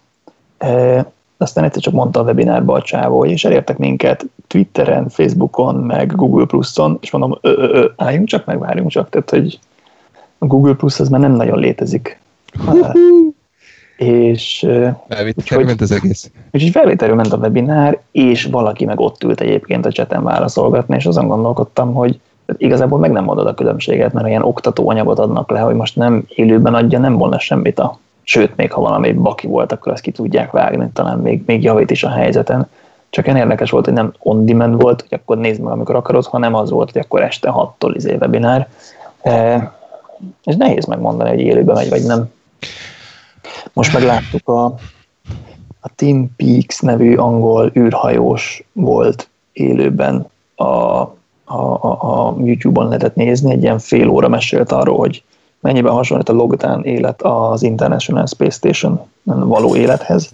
de 0.57 1.05
aztán 1.37 1.63
egyszer 1.63 1.81
csak 1.81 1.93
mondta 1.93 2.19
a 2.19 2.23
webinárba 2.23 2.73
a 2.73 2.81
csávó, 2.81 3.17
hogy 3.17 3.31
és 3.31 3.45
elértek 3.45 3.77
minket 3.77 4.25
Twitteren, 4.47 5.09
Facebookon, 5.09 5.75
meg 5.75 6.15
Google 6.15 6.45
Plus-on, 6.45 6.97
és 7.01 7.11
mondom, 7.11 7.37
ö, 7.41 7.85
álljunk 7.95 8.27
csak, 8.27 8.45
meg 8.45 8.59
várjunk 8.59 8.89
csak, 8.89 9.09
tehát 9.09 9.29
hogy 9.29 9.59
a 10.37 10.45
Google 10.45 10.73
Plus 10.73 10.99
az 10.99 11.09
már 11.09 11.19
nem 11.19 11.31
nagyon 11.31 11.59
létezik. 11.59 12.19
És 14.01 14.67
felvételről 15.07 15.65
ment 15.65 15.81
az 15.81 15.91
egész. 15.91 16.31
Úgyhogy 16.51 16.71
felvételről 16.71 17.15
ment 17.15 17.33
a 17.33 17.37
webinár, 17.37 17.99
és 18.11 18.45
valaki 18.45 18.85
meg 18.85 18.99
ott 18.99 19.23
ült 19.23 19.41
egyébként 19.41 19.85
a 19.85 19.91
cseten 19.91 20.23
válaszolgatni, 20.23 20.95
és 20.95 21.05
azon 21.05 21.27
gondolkodtam, 21.27 21.93
hogy 21.93 22.19
igazából 22.57 22.99
meg 22.99 23.11
nem 23.11 23.23
mondod 23.23 23.47
a 23.47 23.53
különbséget, 23.53 24.13
mert 24.13 24.27
ilyen 24.27 24.41
oktatóanyagot 24.41 25.19
adnak 25.19 25.49
le, 25.49 25.59
hogy 25.59 25.75
most 25.75 25.95
nem 25.95 26.23
élőben 26.27 26.73
adja, 26.73 26.99
nem 26.99 27.17
volna 27.17 27.39
semmit 27.39 27.79
a 27.79 27.99
sőt, 28.23 28.55
még 28.55 28.71
ha 28.71 28.81
valami 28.81 29.11
baki 29.11 29.47
volt, 29.47 29.71
akkor 29.71 29.91
azt 29.91 30.01
ki 30.01 30.11
tudják 30.11 30.51
vágni, 30.51 30.89
talán 30.93 31.17
még, 31.17 31.43
még 31.45 31.63
javít 31.63 31.91
is 31.91 32.03
a 32.03 32.09
helyzeten. 32.09 32.67
Csak 33.09 33.25
ilyen 33.25 33.37
érdekes 33.37 33.69
volt, 33.69 33.85
hogy 33.85 33.93
nem 33.93 34.13
on 34.19 34.45
demand 34.45 34.81
volt, 34.81 35.01
hogy 35.09 35.19
akkor 35.21 35.37
nézd 35.37 35.61
meg, 35.61 35.71
amikor 35.71 35.95
akarod, 35.95 36.25
hanem 36.25 36.55
az 36.55 36.69
volt, 36.69 36.91
hogy 36.91 37.01
akkor 37.01 37.21
este 37.21 37.51
6-tól 37.53 37.91
izé 37.95 38.15
webinár. 38.19 38.67
E, 39.21 39.73
és 40.43 40.55
nehéz 40.55 40.85
megmondani, 40.85 41.29
hogy 41.29 41.39
élőben 41.39 41.75
megy, 41.75 41.89
vagy 41.89 42.03
nem. 42.03 42.29
Most 43.73 43.93
meg 43.93 44.03
láttuk 44.03 44.47
a, 44.47 44.65
a 45.79 45.89
Team 45.95 46.35
Peaks 46.35 46.79
nevű 46.79 47.15
angol 47.15 47.71
űrhajós 47.75 48.63
volt 48.73 49.29
élőben 49.53 50.25
a, 50.55 50.63
a, 50.63 51.09
a, 51.45 52.27
a 52.27 52.35
YouTube-on 52.43 52.87
lehetett 52.87 53.15
nézni, 53.15 53.51
egy 53.51 53.61
ilyen 53.61 53.79
fél 53.79 54.07
óra 54.07 54.27
mesélt 54.27 54.71
arról, 54.71 54.97
hogy 54.97 55.23
mennyiben 55.59 55.93
hasonlít 55.93 56.29
a 56.29 56.33
logdán 56.33 56.83
élet 56.83 57.21
az 57.21 57.63
International 57.63 58.25
Space 58.25 58.55
Station 58.55 58.99
való 59.23 59.75
élethez, 59.75 60.33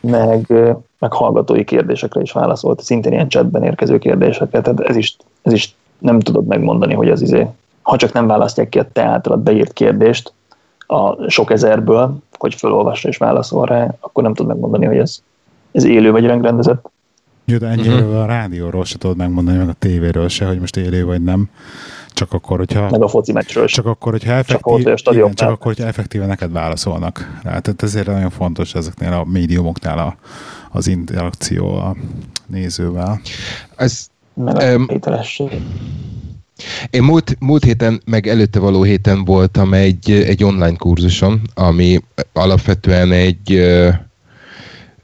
meg, 0.00 0.46
meg 0.98 1.12
hallgatói 1.12 1.64
kérdésekre 1.64 2.20
is 2.20 2.32
válaszolt, 2.32 2.82
szintén 2.82 3.12
ilyen 3.12 3.28
chatben 3.28 3.62
érkező 3.62 3.98
kérdéseket, 3.98 4.62
tehát 4.62 4.80
ez 4.80 4.96
is, 4.96 5.16
ez 5.42 5.52
is 5.52 5.74
nem 5.98 6.20
tudod 6.20 6.46
megmondani, 6.46 6.94
hogy 6.94 7.10
az 7.10 7.22
izé, 7.22 7.46
ha 7.82 7.96
csak 7.96 8.12
nem 8.12 8.26
választják 8.26 8.68
ki 8.68 8.78
a 8.78 8.88
te 8.92 9.02
általad 9.02 9.40
beírt 9.40 9.72
kérdést 9.72 10.32
a 10.90 11.28
sok 11.28 11.50
ezerből, 11.50 12.18
hogy 12.38 12.54
felolvassa 12.54 13.08
és 13.08 13.16
válaszol 13.16 13.66
rá, 13.66 13.94
akkor 14.00 14.22
nem 14.22 14.34
tudod 14.34 14.52
megmondani, 14.52 14.86
hogy 14.86 14.96
ez, 14.96 15.22
ez 15.72 15.84
élő 15.84 16.10
vagy 16.10 16.24
rendezett. 16.24 16.90
Jó, 17.44 17.56
de 17.56 17.66
ennyire 17.66 17.94
uh-huh. 17.94 18.20
a 18.20 18.26
rádióról 18.26 18.84
se 18.84 18.98
tudod 18.98 19.16
megmondani, 19.16 19.56
meg 19.56 19.68
a 19.68 19.72
tévéről 19.72 20.28
se, 20.28 20.46
hogy 20.46 20.60
most 20.60 20.76
élő 20.76 21.04
vagy 21.04 21.22
nem. 21.22 21.50
Csak 22.08 22.32
akkor, 22.32 22.58
hogyha... 22.58 22.90
Meg 22.90 23.02
a 23.02 23.08
foci 23.08 23.32
meccsről 23.32 23.66
Csak 23.66 23.86
akkor, 23.86 24.12
hogyha 24.12 24.32
effektív, 24.32 24.94
csak, 24.94 25.14
igen, 25.14 25.34
csak 25.34 25.50
akkor, 25.50 25.66
hogyha 25.66 25.86
effektíve 25.86 26.26
neked 26.26 26.52
válaszolnak 26.52 27.40
rá. 27.42 27.58
Tehát 27.58 27.82
ezért 27.82 28.06
nagyon 28.06 28.30
fontos 28.30 28.74
ezeknél 28.74 29.12
a 29.12 29.24
médiumoknál 29.24 29.98
a, 29.98 30.16
az 30.70 30.86
interakció 30.86 31.74
a 31.74 31.96
nézővel. 32.46 33.20
Ez, 33.76 34.06
meg 34.34 34.56
a 34.56 34.74
um, 34.74 34.86
én 36.90 37.02
múlt, 37.02 37.36
múlt 37.38 37.64
héten, 37.64 38.02
meg 38.04 38.26
előtte 38.26 38.58
való 38.58 38.82
héten 38.82 39.24
voltam 39.24 39.74
egy, 39.74 40.10
egy 40.10 40.44
online 40.44 40.76
kurzuson, 40.76 41.40
ami 41.54 42.00
alapvetően 42.32 43.12
egy 43.12 43.52
ö, 43.52 43.88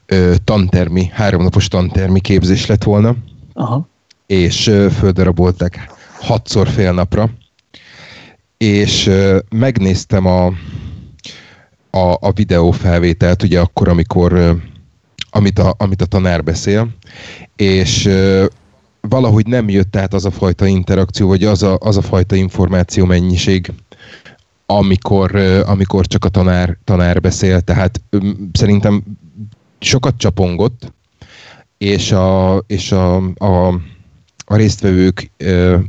ö, 0.05 0.35
tantermi, 0.43 1.09
háromnapos 1.13 1.67
tantermi 1.67 2.19
képzés 2.19 2.65
lett 2.65 2.83
volna. 2.83 3.15
Aha. 3.53 3.87
És 4.27 4.67
ö, 4.67 4.87
földaraboltak 4.89 5.73
hatszor 6.19 6.67
fél 6.67 6.93
napra, 6.93 7.29
és 8.57 9.11
megnéztem 9.49 10.25
a, 10.25 10.45
a, 11.89 12.17
a 12.19 12.31
videófelvételt, 12.31 13.43
ugye 13.43 13.59
akkor, 13.59 13.87
amikor 13.87 14.57
amit 15.29 15.59
a, 15.59 15.75
amit 15.77 16.01
a 16.01 16.05
tanár 16.05 16.43
beszél, 16.43 16.87
és 17.55 18.09
valahogy 19.01 19.47
nem 19.47 19.69
jött 19.69 19.95
át 19.95 20.13
az 20.13 20.25
a 20.25 20.31
fajta 20.31 20.65
interakció, 20.65 21.27
vagy 21.27 21.43
az 21.43 21.63
a, 21.63 21.77
az 21.79 21.97
a 21.97 22.01
fajta 22.01 22.35
információ 22.35 23.05
mennyiség, 23.05 23.73
amikor, 24.65 25.35
amikor 25.65 26.05
csak 26.05 26.25
a 26.25 26.29
tanár, 26.29 26.77
tanár 26.83 27.21
beszél, 27.21 27.61
tehát 27.61 28.01
szerintem 28.51 29.03
sokat 29.79 30.17
csapongott, 30.17 30.93
és 31.77 32.11
a, 32.11 32.63
és 32.67 32.91
a, 32.91 33.15
a 33.33 33.79
a 34.49 34.55
résztvevők 34.55 35.31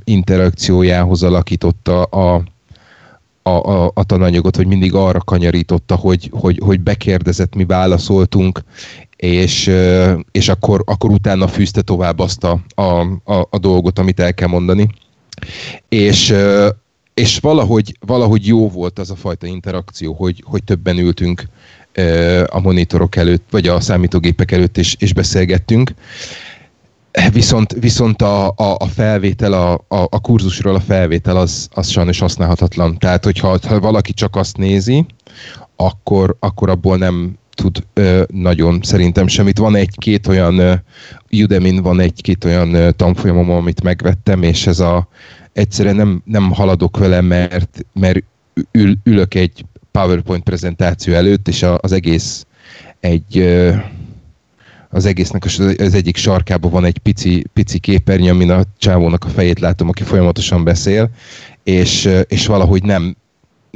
interakciójához 0.04 1.22
alakította 1.22 2.02
a, 2.02 2.42
a, 3.42 3.50
a, 3.50 3.90
a 3.94 4.04
tananyagot, 4.04 4.56
vagy 4.56 4.66
mindig 4.66 4.94
arra 4.94 5.20
kanyarította, 5.20 5.94
hogy, 5.94 6.30
hogy, 6.32 6.60
hogy 6.64 6.80
bekérdezett, 6.80 7.54
mi 7.54 7.64
válaszoltunk, 7.64 8.60
és, 9.18 9.70
és 10.30 10.48
akkor, 10.48 10.82
akkor 10.87 11.10
utána 11.10 11.48
fűzte 11.48 11.82
tovább 11.82 12.18
azt 12.18 12.44
a, 12.44 12.60
a, 12.75 12.82
a, 13.25 13.46
a 13.50 13.58
dolgot, 13.58 13.98
amit 13.98 14.20
el 14.20 14.34
kell 14.34 14.48
mondani. 14.48 14.88
És, 15.88 16.34
és 17.14 17.38
valahogy, 17.38 17.96
valahogy 18.00 18.46
jó 18.46 18.68
volt 18.68 18.98
az 18.98 19.10
a 19.10 19.16
fajta 19.16 19.46
interakció, 19.46 20.12
hogy, 20.12 20.42
hogy 20.46 20.64
többen 20.64 20.98
ültünk 20.98 21.42
a 22.46 22.60
monitorok 22.60 23.16
előtt, 23.16 23.44
vagy 23.50 23.68
a 23.68 23.80
számítógépek 23.80 24.50
előtt, 24.50 24.78
és, 24.78 24.96
és 24.98 25.12
beszélgettünk. 25.12 25.94
Viszont, 27.32 27.72
viszont 27.72 28.22
a, 28.22 28.48
a, 28.48 28.76
a 28.78 28.87
felvétel, 28.87 29.52
a, 29.52 29.72
a, 29.72 30.02
a 30.10 30.20
kurzusról 30.20 30.75
a 30.75 30.80
felvétel 30.80 31.37
az, 31.37 31.68
az 31.72 31.88
sajnos 31.88 32.18
használhatatlan. 32.18 32.98
Tehát, 32.98 33.25
hogyha 33.25 33.58
ha 33.68 33.80
valaki 33.80 34.12
csak 34.12 34.37
azt 34.37 34.56
nézi, 34.56 35.06
akkor, 35.76 36.37
akkor 36.38 36.70
abból 36.70 36.96
nem 36.96 37.38
tud 37.58 37.84
ö, 37.94 38.22
nagyon 38.32 38.78
szerintem 38.82 39.26
semmit. 39.26 39.58
Van 39.58 39.76
egy-két 39.76 40.26
olyan, 40.26 40.58
ö, 40.58 40.74
Udemy-n 41.30 41.82
van 41.82 42.00
egy-két 42.00 42.44
olyan 42.44 42.74
ö, 42.74 42.90
tanfolyamom, 42.90 43.50
amit 43.50 43.82
megvettem, 43.82 44.42
és 44.42 44.66
ez 44.66 44.80
a 44.80 45.08
egyszerűen 45.52 45.96
nem, 45.96 46.22
nem 46.24 46.52
haladok 46.52 46.98
vele, 46.98 47.20
mert, 47.20 47.84
mert 47.92 48.22
ül, 48.72 48.94
ülök 49.04 49.34
egy 49.34 49.64
PowerPoint 49.90 50.42
prezentáció 50.42 51.14
előtt, 51.14 51.48
és 51.48 51.62
a, 51.62 51.78
az 51.80 51.92
egész 51.92 52.46
egy 53.00 53.38
ö, 53.38 53.74
az 54.90 55.06
egésznek 55.06 55.44
az 55.78 55.94
egyik 55.94 56.16
sarkában 56.16 56.70
van 56.70 56.84
egy 56.84 56.98
pici, 56.98 57.44
pici 57.52 57.78
képernyő, 57.78 58.30
amin 58.30 58.50
a 58.50 58.62
csávónak 58.78 59.24
a 59.24 59.28
fejét 59.28 59.60
látom, 59.60 59.88
aki 59.88 60.02
folyamatosan 60.02 60.64
beszél, 60.64 61.10
és, 61.62 62.08
és 62.28 62.46
valahogy 62.46 62.82
nem, 62.82 63.16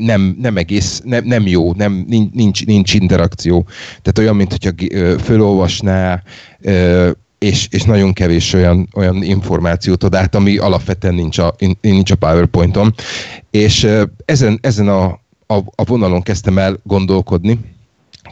nem, 0.04 0.36
nem 0.40 0.56
egész, 0.56 1.00
nem, 1.04 1.24
nem 1.24 1.46
jó, 1.46 1.72
nem, 1.72 2.06
nincs, 2.32 2.66
nincs 2.66 2.94
interakció. 2.94 3.66
Tehát 3.88 4.18
olyan, 4.18 4.36
mint 4.36 4.50
hogyha 4.50 4.70
fölolvasná, 5.18 6.22
és, 7.38 7.68
és 7.70 7.82
nagyon 7.82 8.12
kevés 8.12 8.52
olyan, 8.52 8.88
olyan 8.94 9.22
információt 9.22 10.04
ad 10.04 10.14
át, 10.14 10.34
ami 10.34 10.56
alapvetően 10.56 11.14
nincs 11.14 11.38
a, 11.38 11.54
nincs 11.80 12.10
a 12.10 12.14
PowerPointon. 12.14 12.94
És 13.50 13.88
ezen, 14.24 14.58
ezen 14.62 14.88
a, 14.88 15.04
a, 15.46 15.56
a 15.74 15.84
vonalon 15.84 16.22
kezdtem 16.22 16.58
el 16.58 16.78
gondolkodni, 16.82 17.58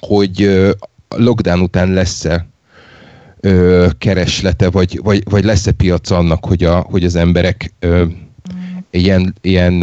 hogy 0.01 0.67
lockdown 1.09 1.61
után 1.61 1.93
lesz-e 1.93 2.49
kereslete, 3.99 4.71
vagy, 4.71 5.01
vagy, 5.03 5.23
vagy 5.25 5.45
lesz-e 5.45 5.73
piac 5.73 6.11
annak, 6.11 6.45
hogy, 6.45 6.65
a, 6.65 6.81
hogy 6.81 7.05
az 7.05 7.17
emberek 7.17 7.75
ilyen, 8.91 9.35
ilyen 9.41 9.83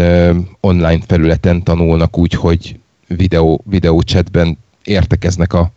online 0.59 0.99
felületen 1.07 1.63
tanulnak 1.63 2.17
úgy, 2.17 2.33
hogy 2.33 2.79
videó, 3.07 3.63
videó 3.65 4.01
chatben 4.01 4.57
értekeznek 4.83 5.53
a, 5.53 5.71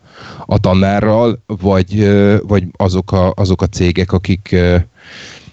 a 0.47 0.59
tanárral, 0.59 1.43
vagy, 1.47 2.11
vagy 2.47 2.65
azok, 2.77 3.13
a, 3.13 3.33
azok 3.37 3.63
a 3.63 3.67
cégek, 3.67 4.13
akik 4.13 4.57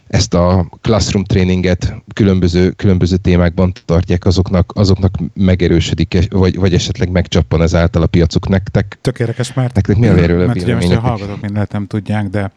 ezt 0.07 0.33
a 0.33 0.69
classroom 0.81 1.23
tréninget 1.23 1.93
különböző, 2.13 2.71
különböző 2.71 3.17
témákban 3.17 3.71
tartják, 3.85 4.25
azoknak, 4.25 4.71
azoknak 4.75 5.15
megerősödik, 5.33 6.27
vagy, 6.29 6.55
vagy 6.55 6.73
esetleg 6.73 7.09
megcsappan 7.09 7.61
ezáltal 7.61 8.01
a 8.01 8.07
piacuk 8.07 8.47
nektek. 8.47 8.97
Tökéletes, 9.01 9.53
mert, 9.53 9.75
nektek 9.75 9.97
mi 9.97 10.07
a 10.07 10.13
mert 10.13 10.61
ugye 10.61 10.75
most 10.75 10.91
a 10.91 10.99
hallgatók 10.99 11.41
mindent 11.41 11.71
nem 11.71 11.87
tudják, 11.87 12.27
de 12.29 12.51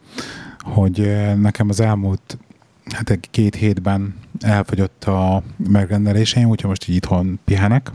hogy 0.59 1.17
nekem 1.37 1.69
az 1.69 1.81
elmúlt 1.81 2.39
hát 2.93 3.11
egy 3.11 3.29
két 3.31 3.55
hétben 3.55 4.15
elfogyott 4.41 5.05
a 5.05 5.43
megrendeléseim, 5.69 6.49
úgyhogy 6.49 6.69
most 6.69 6.89
így 6.89 6.97
itthon 6.97 7.41
pihenek. 7.45 7.93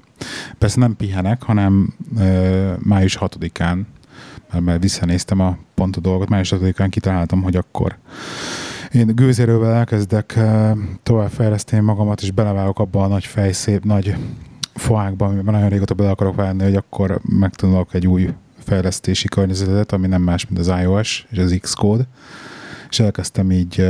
Persze 0.57 0.79
nem 0.79 0.95
pihenek, 0.95 1.43
hanem 1.43 1.93
e, 2.17 2.77
május 2.79 3.17
6-án, 3.21 3.79
mert, 4.51 4.63
mert 4.63 4.81
visszanéztem 4.81 5.39
a 5.39 5.57
pont 5.73 5.95
a 5.95 5.99
dolgot, 5.99 6.29
május 6.29 6.53
6-án 6.55 6.87
kitaláltam, 6.89 7.41
hogy 7.41 7.55
akkor 7.55 7.97
én 8.91 9.15
gőzerővel 9.15 9.73
elkezdek 9.73 10.39
továbbfejleszteni 11.03 11.81
magamat, 11.81 12.21
és 12.21 12.31
beleválok 12.31 12.79
abba 12.79 13.03
a 13.03 13.07
nagy 13.07 13.25
fejszép, 13.25 13.83
nagy 13.83 14.15
foákba, 14.73 15.25
amiben 15.25 15.53
nagyon 15.53 15.69
régóta 15.69 15.93
bele 15.93 16.09
akarok 16.09 16.35
válni, 16.35 16.63
hogy 16.63 16.75
akkor 16.75 17.19
megtanulok 17.23 17.93
egy 17.93 18.07
új 18.07 18.29
fejlesztési 18.57 19.27
környezetet, 19.27 19.91
ami 19.91 20.07
nem 20.07 20.21
más, 20.21 20.47
mint 20.47 20.59
az 20.59 20.81
iOS 20.81 21.25
és 21.29 21.37
az 21.37 21.57
Xcode, 21.61 22.03
és 22.89 22.99
elkezdtem 22.99 23.51
így 23.51 23.87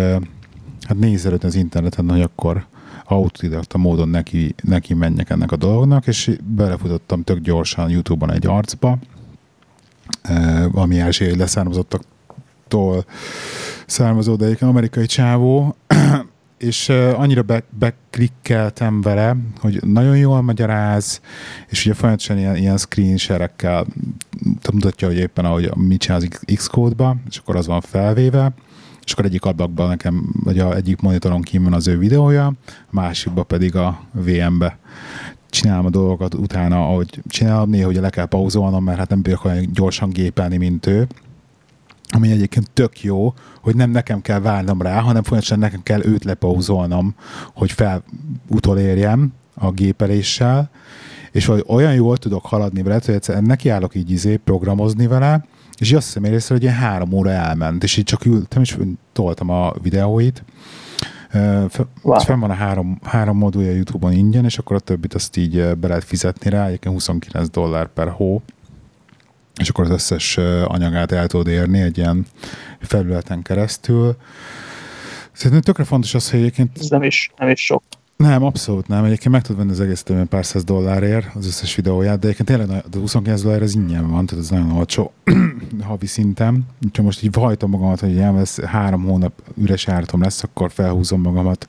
hát 0.85 0.97
nézelődni 0.97 1.47
az 1.47 1.55
interneten, 1.55 2.09
hogy 2.09 2.21
akkor 2.21 2.65
autodidakta 3.05 3.77
módon 3.77 4.09
neki, 4.09 4.55
neki 4.63 4.93
menjek 4.93 5.29
ennek 5.29 5.51
a 5.51 5.55
dolognak, 5.55 6.07
és 6.07 6.31
belefutottam 6.43 7.23
tök 7.23 7.39
gyorsan 7.39 7.89
YouTube-on 7.89 8.31
egy 8.31 8.47
arcba, 8.47 8.97
ami 10.71 10.99
ázsiai 10.99 11.35
leszármazottaktól 11.35 13.05
származó, 13.85 14.35
de 14.35 14.57
amerikai 14.59 15.05
csávó, 15.05 15.75
és 16.57 16.89
annyira 16.89 17.41
be, 17.41 17.63
beklikkeltem 17.79 19.01
vele, 19.01 19.35
hogy 19.59 19.83
nagyon 19.83 20.17
jól 20.17 20.41
magyaráz, 20.41 21.21
és 21.67 21.85
ugye 21.85 21.93
folyamatosan 21.93 22.37
ilyen, 22.37 22.55
ilyen 22.55 22.77
screen 22.77 23.17
share-ekkel 23.17 23.85
mutatja, 24.73 25.07
hogy 25.07 25.17
éppen 25.17 25.45
ahogy 25.45 25.75
mit 25.75 25.99
csinál 25.99 26.17
az 26.17 26.27
Xcode-ba, 26.55 27.15
és 27.29 27.37
akkor 27.37 27.55
az 27.55 27.67
van 27.67 27.81
felvéve, 27.81 28.53
és 29.05 29.12
akkor 29.12 29.25
egyik 29.25 29.45
ablakban 29.45 29.88
nekem, 29.88 30.29
vagy 30.43 30.59
a 30.59 30.75
egyik 30.75 31.01
monitoron 31.01 31.41
kívül 31.41 31.74
az 31.74 31.88
ő 31.88 31.97
videója, 31.97 32.45
a 32.45 32.53
másikban 32.89 33.47
pedig 33.47 33.75
a 33.75 34.01
VM-be 34.12 34.77
csinálom 35.50 35.85
a 35.85 35.89
dolgokat 35.89 36.33
utána, 36.33 36.88
ahogy 36.88 37.21
csinálom, 37.27 37.69
néha 37.69 37.88
ugye 37.88 38.01
le 38.01 38.09
kell 38.09 38.25
pauzolnom, 38.25 38.83
mert 38.83 38.97
hát 38.97 39.09
nem 39.09 39.21
bírok 39.21 39.45
olyan 39.45 39.67
gyorsan 39.74 40.09
gépelni, 40.09 40.57
mint 40.57 40.85
ő, 40.85 41.07
ami 42.09 42.31
egyébként 42.31 42.71
tök 42.71 43.03
jó, 43.03 43.33
hogy 43.62 43.75
nem 43.75 43.89
nekem 43.89 44.21
kell 44.21 44.39
várnom 44.39 44.81
rá, 44.81 45.00
hanem 45.00 45.24
folyamatosan 45.24 45.59
nekem 45.59 45.83
kell 45.83 46.05
őt 46.05 46.24
lepauzolnom, 46.24 47.15
hogy 47.53 47.71
fel 47.71 48.03
utolérjem 48.47 49.33
a 49.53 49.71
gépeléssel, 49.71 50.69
és 51.31 51.45
hogy 51.45 51.63
olyan 51.67 51.93
jól 51.93 52.17
tudok 52.17 52.45
haladni 52.45 52.81
vele, 52.81 53.00
hogy 53.05 53.15
egyszerűen 53.15 53.43
nekiállok 53.43 53.95
így 53.95 54.12
izé 54.12 54.35
programozni 54.35 55.07
vele, 55.07 55.45
és 55.77 55.94
azt 55.94 56.05
hiszem 56.05 56.24
észre, 56.24 56.53
hogy 56.53 56.63
ilyen 56.63 56.75
három 56.75 57.12
óra 57.12 57.29
elment, 57.29 57.84
és 57.84 57.98
így 57.98 58.03
csak 58.03 58.25
ültem, 58.25 58.62
és 58.62 58.77
toltam 59.13 59.50
a 59.50 59.74
videóit, 59.82 60.44
Wow. 62.01 62.20
Fenn 62.20 62.39
van 62.39 62.50
a 62.50 62.53
három, 62.53 63.00
három 63.03 63.38
modulja 63.38 63.72
YouTube-on 63.72 64.12
ingyen, 64.12 64.46
és 64.46 64.58
akkor 64.58 64.75
a 64.75 64.79
többit 64.79 65.13
azt 65.13 65.38
így 65.38 65.75
be 65.77 65.88
lehet 65.88 66.03
fizetni 66.03 66.50
rá, 66.50 66.67
egyébként 66.67 66.94
29 66.94 67.50
dollár 67.50 67.88
per 67.88 68.10
hó, 68.10 68.41
és 69.60 69.70
akkor 69.70 69.86
az 69.86 69.89
összes 69.89 70.38
anyagát 70.65 71.12
el 71.12 71.27
tudod 71.27 71.48
érni 71.48 71.82
egy 71.82 71.98
ilyen 71.98 72.25
felületen 72.79 73.41
keresztül. 73.41 74.15
Szerintem 75.32 75.62
tökre 75.62 75.84
fontos 75.84 76.13
az, 76.13 76.32
hogy 76.32 76.39
egyébként... 76.39 76.77
Ez 76.79 76.89
nem 76.89 77.03
is, 77.03 77.32
nem 77.38 77.50
is 77.50 77.65
sok. 77.65 77.84
Nem, 78.17 78.43
abszolút 78.43 78.88
nem. 78.88 79.03
Egyébként 79.03 79.34
meg 79.34 79.41
tudod 79.41 79.57
venni 79.57 79.72
az 79.72 79.79
egész 79.79 80.03
többen 80.03 80.27
pár 80.27 80.45
száz 80.45 80.63
dollárért 80.63 81.36
az 81.36 81.45
összes 81.45 81.75
videóját, 81.75 82.19
de 82.19 82.27
egyébként 82.27 82.60
tényleg 82.60 82.84
a 82.91 82.98
29 82.98 83.41
dollár 83.41 83.62
az 83.62 83.75
ingyen 83.75 84.10
van, 84.10 84.25
tehát 84.25 84.43
ez 84.43 84.50
nagyon 84.50 84.72
olcsó 84.72 85.12
havi 85.81 86.05
szinten. 86.05 86.65
Úgyhogy 86.86 87.05
most 87.05 87.24
így 87.24 87.31
vajtom 87.31 87.69
magamat, 87.69 88.00
hogy 88.00 88.17
ez 88.17 88.55
három 88.55 89.03
hónap 89.03 89.41
üres 89.57 89.86
járatom 89.86 90.22
lesz, 90.22 90.43
akkor 90.43 90.72
felhúzom 90.72 91.22
magamat 91.22 91.67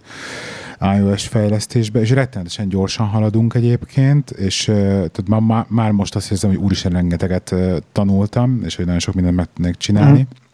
iOS 0.97 1.27
fejlesztésbe, 1.27 2.01
és 2.01 2.11
rettenetesen 2.11 2.69
gyorsan 2.69 3.07
haladunk 3.07 3.55
egyébként, 3.55 4.31
és 4.31 4.65
tehát 4.65 5.29
már, 5.29 5.67
már 5.69 5.91
most 5.91 6.17
azt 6.17 6.29
hiszem, 6.29 6.51
hogy 6.51 6.59
úristen 6.59 6.93
rengeteget 6.93 7.55
tanultam, 7.93 8.61
és 8.65 8.77
hogy 8.77 8.85
nagyon 8.85 9.01
sok 9.01 9.15
mindent 9.15 9.37
meg 9.37 9.49
tudnék 9.55 9.77
csinálni. 9.77 10.21
Mm 10.21 10.45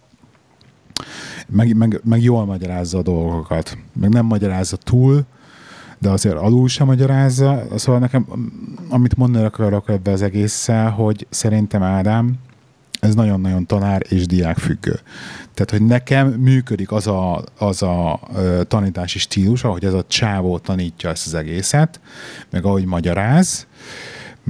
meg, 1.48 1.76
meg, 1.76 2.00
meg 2.04 2.22
jól 2.22 2.44
magyarázza 2.44 2.98
a 2.98 3.02
dolgokat. 3.02 3.78
Meg 4.00 4.10
nem 4.10 4.26
magyarázza 4.26 4.76
túl, 4.76 5.24
de 6.02 6.10
azért 6.10 6.36
alul 6.36 6.68
sem 6.68 6.86
magyarázza. 6.86 7.62
Szóval 7.74 8.00
nekem, 8.00 8.26
amit 8.88 9.16
mondani 9.16 9.44
akarok 9.44 9.88
ebbe 9.88 10.10
az 10.10 10.22
egésszel, 10.22 10.90
hogy 10.90 11.26
szerintem 11.30 11.82
Ádám, 11.82 12.34
ez 13.00 13.14
nagyon-nagyon 13.14 13.66
tanár 13.66 14.02
és 14.08 14.26
diák 14.26 14.58
függő. 14.58 15.00
Tehát, 15.54 15.70
hogy 15.70 15.82
nekem 15.82 16.28
működik 16.28 16.92
az 16.92 17.06
a, 17.06 17.44
az 17.58 17.82
a 17.82 18.20
tanítási 18.68 19.18
stílus, 19.18 19.64
ahogy 19.64 19.84
ez 19.84 19.92
a 19.92 20.04
csávó 20.06 20.58
tanítja 20.58 21.10
ezt 21.10 21.26
az 21.26 21.34
egészet, 21.34 22.00
meg 22.50 22.64
ahogy 22.64 22.84
magyaráz, 22.84 23.66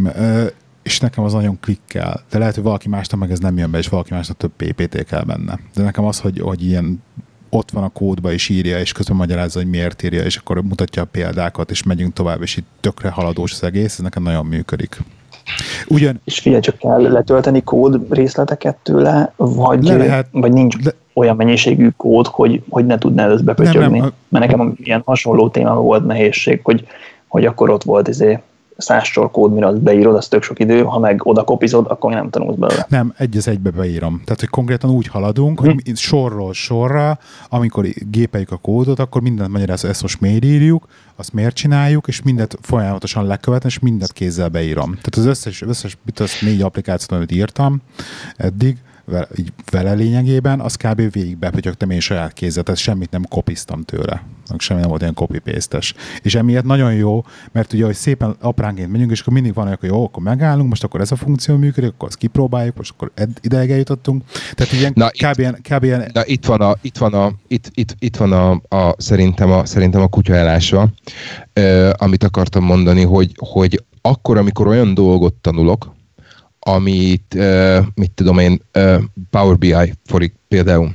ö, 0.05 0.47
és 0.83 1.01
nekem 1.01 1.25
az 1.25 1.33
nagyon 1.33 1.61
klikkel. 1.61 2.23
De 2.31 2.39
lehet, 2.39 2.55
hogy 2.55 2.65
valaki 2.65 2.89
másnak 2.89 3.21
meg 3.21 3.31
ez 3.31 3.39
nem 3.39 3.59
jön 3.59 3.71
be, 3.71 3.79
és 3.79 3.89
valaki 3.89 4.15
másnak 4.15 4.37
több 4.37 4.53
PPT 4.57 5.05
kell 5.05 5.25
benne. 5.25 5.59
De 5.75 5.83
nekem 5.83 6.05
az, 6.05 6.21
hogy, 6.21 6.41
hogy 6.41 6.65
ilyen 6.65 7.03
ott 7.55 7.71
van 7.71 7.83
a 7.85 7.89
kódba, 7.89 8.33
és 8.33 8.49
írja, 8.49 8.79
és 8.79 8.93
közben 8.93 9.17
magyarázza, 9.17 9.59
hogy 9.59 9.71
miért 9.71 10.03
írja, 10.03 10.23
és 10.23 10.37
akkor 10.37 10.63
mutatja 10.63 11.03
a 11.03 11.09
példákat, 11.11 11.71
és 11.71 11.83
megyünk 11.83 12.13
tovább, 12.13 12.43
és 12.43 12.57
itt 12.57 12.67
tökre 12.81 13.11
haladós 13.11 13.53
az 13.53 13.65
egész, 13.65 13.93
ez 13.93 13.99
nekem 13.99 14.23
nagyon 14.23 14.47
működik. 14.47 14.97
Ugyan... 15.89 16.21
És 16.25 16.39
figyelj, 16.39 16.61
csak 16.61 16.79
kell 16.79 17.01
letölteni 17.01 17.63
kód 17.63 18.01
részleteket 18.11 18.77
tőle, 18.83 19.33
vagy, 19.37 19.85
Le 19.85 19.97
lehet, 19.97 20.27
vagy 20.31 20.53
nincs 20.53 20.77
le... 20.85 20.95
olyan 21.13 21.37
mennyiségű 21.37 21.89
kód, 21.97 22.27
hogy, 22.27 22.63
hogy 22.69 22.87
ne 22.87 22.99
tudnál 22.99 23.33
ezt 23.33 23.45
bepötyögni. 23.45 23.99
Nem, 23.99 24.01
nem. 24.01 24.13
Mert 24.29 24.47
nekem 24.47 24.75
ilyen 24.77 25.03
hasonló 25.05 25.49
téma 25.49 25.75
volt 25.75 26.07
nehézség, 26.07 26.61
hogy, 26.63 26.87
hogy 27.27 27.47
akkor 27.47 27.71
ott 27.71 27.83
volt 27.83 28.09
izé 28.09 28.39
száz 28.77 29.05
sor 29.05 29.31
kód, 29.31 29.53
mire 29.53 29.67
azt 29.67 29.81
beírod, 29.81 30.15
az 30.15 30.29
tök 30.29 30.43
sok 30.43 30.59
idő, 30.59 30.83
ha 30.83 30.99
meg 30.99 31.27
oda 31.27 31.45
kopizod, 31.45 31.87
akkor 31.89 32.13
nem 32.13 32.31
tanulsz 32.31 32.57
belőle. 32.57 32.87
Nem, 32.89 33.15
egy 33.17 33.37
az 33.37 33.49
egybe 33.49 33.71
beírom. 33.71 34.21
Tehát, 34.25 34.41
hogy 34.41 34.49
konkrétan 34.49 34.91
úgy 34.91 35.07
haladunk, 35.07 35.61
hm. 35.61 35.67
hogy 35.67 35.97
sorról 35.97 36.53
sorra, 36.53 37.19
amikor 37.49 37.87
gépeljük 38.11 38.51
a 38.51 38.57
kódot, 38.57 38.99
akkor 38.99 39.23
mindent 39.23 39.53
magyarázza, 39.53 39.89
ezt 39.89 40.03
most 40.03 40.21
miért 40.21 40.45
írjuk, 40.45 40.87
azt 41.17 41.33
miért 41.33 41.55
csináljuk, 41.55 42.09
és 42.09 42.23
mindent 42.23 42.59
folyamatosan 42.61 43.27
lekövetem, 43.27 43.69
és 43.69 43.79
mindent 43.79 44.13
kézzel 44.13 44.49
beírom. 44.49 44.91
Tehát 44.91 45.17
az 45.17 45.27
összes, 45.27 45.63
összes 45.63 45.99
az 46.15 46.31
négy 46.41 46.63
applikációt, 46.63 47.13
amit 47.13 47.33
írtam 47.33 47.83
eddig, 48.37 48.77
vele, 49.05 49.29
így 49.37 49.53
vele 49.71 49.93
lényegében, 49.93 50.61
az 50.61 50.75
kb. 50.75 51.13
végig 51.13 51.39
bepötyögtem 51.39 51.91
én 51.91 52.01
saját 52.01 52.33
kézzel, 52.33 52.63
tehát 52.63 52.81
semmit 52.81 53.11
nem 53.11 53.23
kopiztam 53.29 53.83
tőle. 53.83 54.23
Semmi 54.59 54.81
nem 54.81 54.89
volt 54.89 55.01
ilyen 55.01 55.15
copy 55.15 55.39
paste 55.39 55.79
És 56.23 56.35
emiatt 56.35 56.65
nagyon 56.65 56.95
jó, 56.95 57.25
mert 57.53 57.73
ugye, 57.73 57.85
hogy 57.85 57.95
szépen 57.95 58.37
apránként 58.41 58.91
megyünk, 58.93 59.11
és 59.11 59.21
akkor 59.21 59.33
mindig 59.33 59.55
van 59.55 59.65
olyan, 59.65 59.77
hogy 59.81 59.89
jó, 59.89 60.05
akkor 60.05 60.23
megállunk, 60.23 60.69
most 60.69 60.85
akkor 60.85 61.01
ez 61.01 61.13
a 61.13 61.17
funkció 61.17 61.57
működik, 61.57 61.91
akkor 61.91 62.09
azt 62.09 62.17
kipróbáljuk, 62.17 62.77
most 62.77 62.93
akkor 62.95 63.13
ideig 63.41 63.71
eljutottunk. 63.71 64.23
Tehát 64.55 64.73
ilyen 64.73 64.93
na, 64.95 65.09
kb. 65.09 65.39
Itt, 65.39 65.61
kb. 65.75 65.85
Ilyen... 65.85 66.11
Na, 66.13 66.27
itt 66.27 66.45
van 66.45 66.61
a, 66.61 66.77
itt 66.81 66.99
van 66.99 67.15
a, 67.15 67.33
itt, 67.49 67.71
itt, 67.75 67.97
itt 67.99 68.17
van 68.17 68.33
a, 68.33 68.51
a, 68.77 68.95
szerintem 68.99 69.51
a, 69.51 69.65
szerintem 69.65 70.01
a 70.01 70.09
kutya 70.09 70.35
elásva, 70.35 70.89
amit 71.93 72.25
akartam 72.25 72.65
mondani, 72.65 73.03
hogy, 73.03 73.33
hogy 73.39 73.85
akkor, 74.01 74.37
amikor 74.37 74.67
olyan 74.67 74.95
dolgot 74.95 75.35
tanulok, 75.35 75.95
amit, 76.65 77.39
mit 77.95 78.11
tudom 78.15 78.39
én, 78.39 78.63
Power 79.31 79.59
BI 79.59 79.93
forik 80.05 80.35
például, 80.49 80.91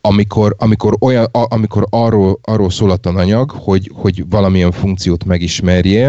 amikor, 0.00 0.54
amikor, 0.58 0.96
olyan, 1.00 1.24
amikor 1.32 1.86
arról, 1.90 2.38
arról 2.42 2.70
szól 2.70 2.90
a 2.90 2.96
tananyag, 2.96 3.50
hogy, 3.50 3.90
hogy 3.94 4.24
valamilyen 4.28 4.72
funkciót 4.72 5.24
megismerje, 5.24 6.08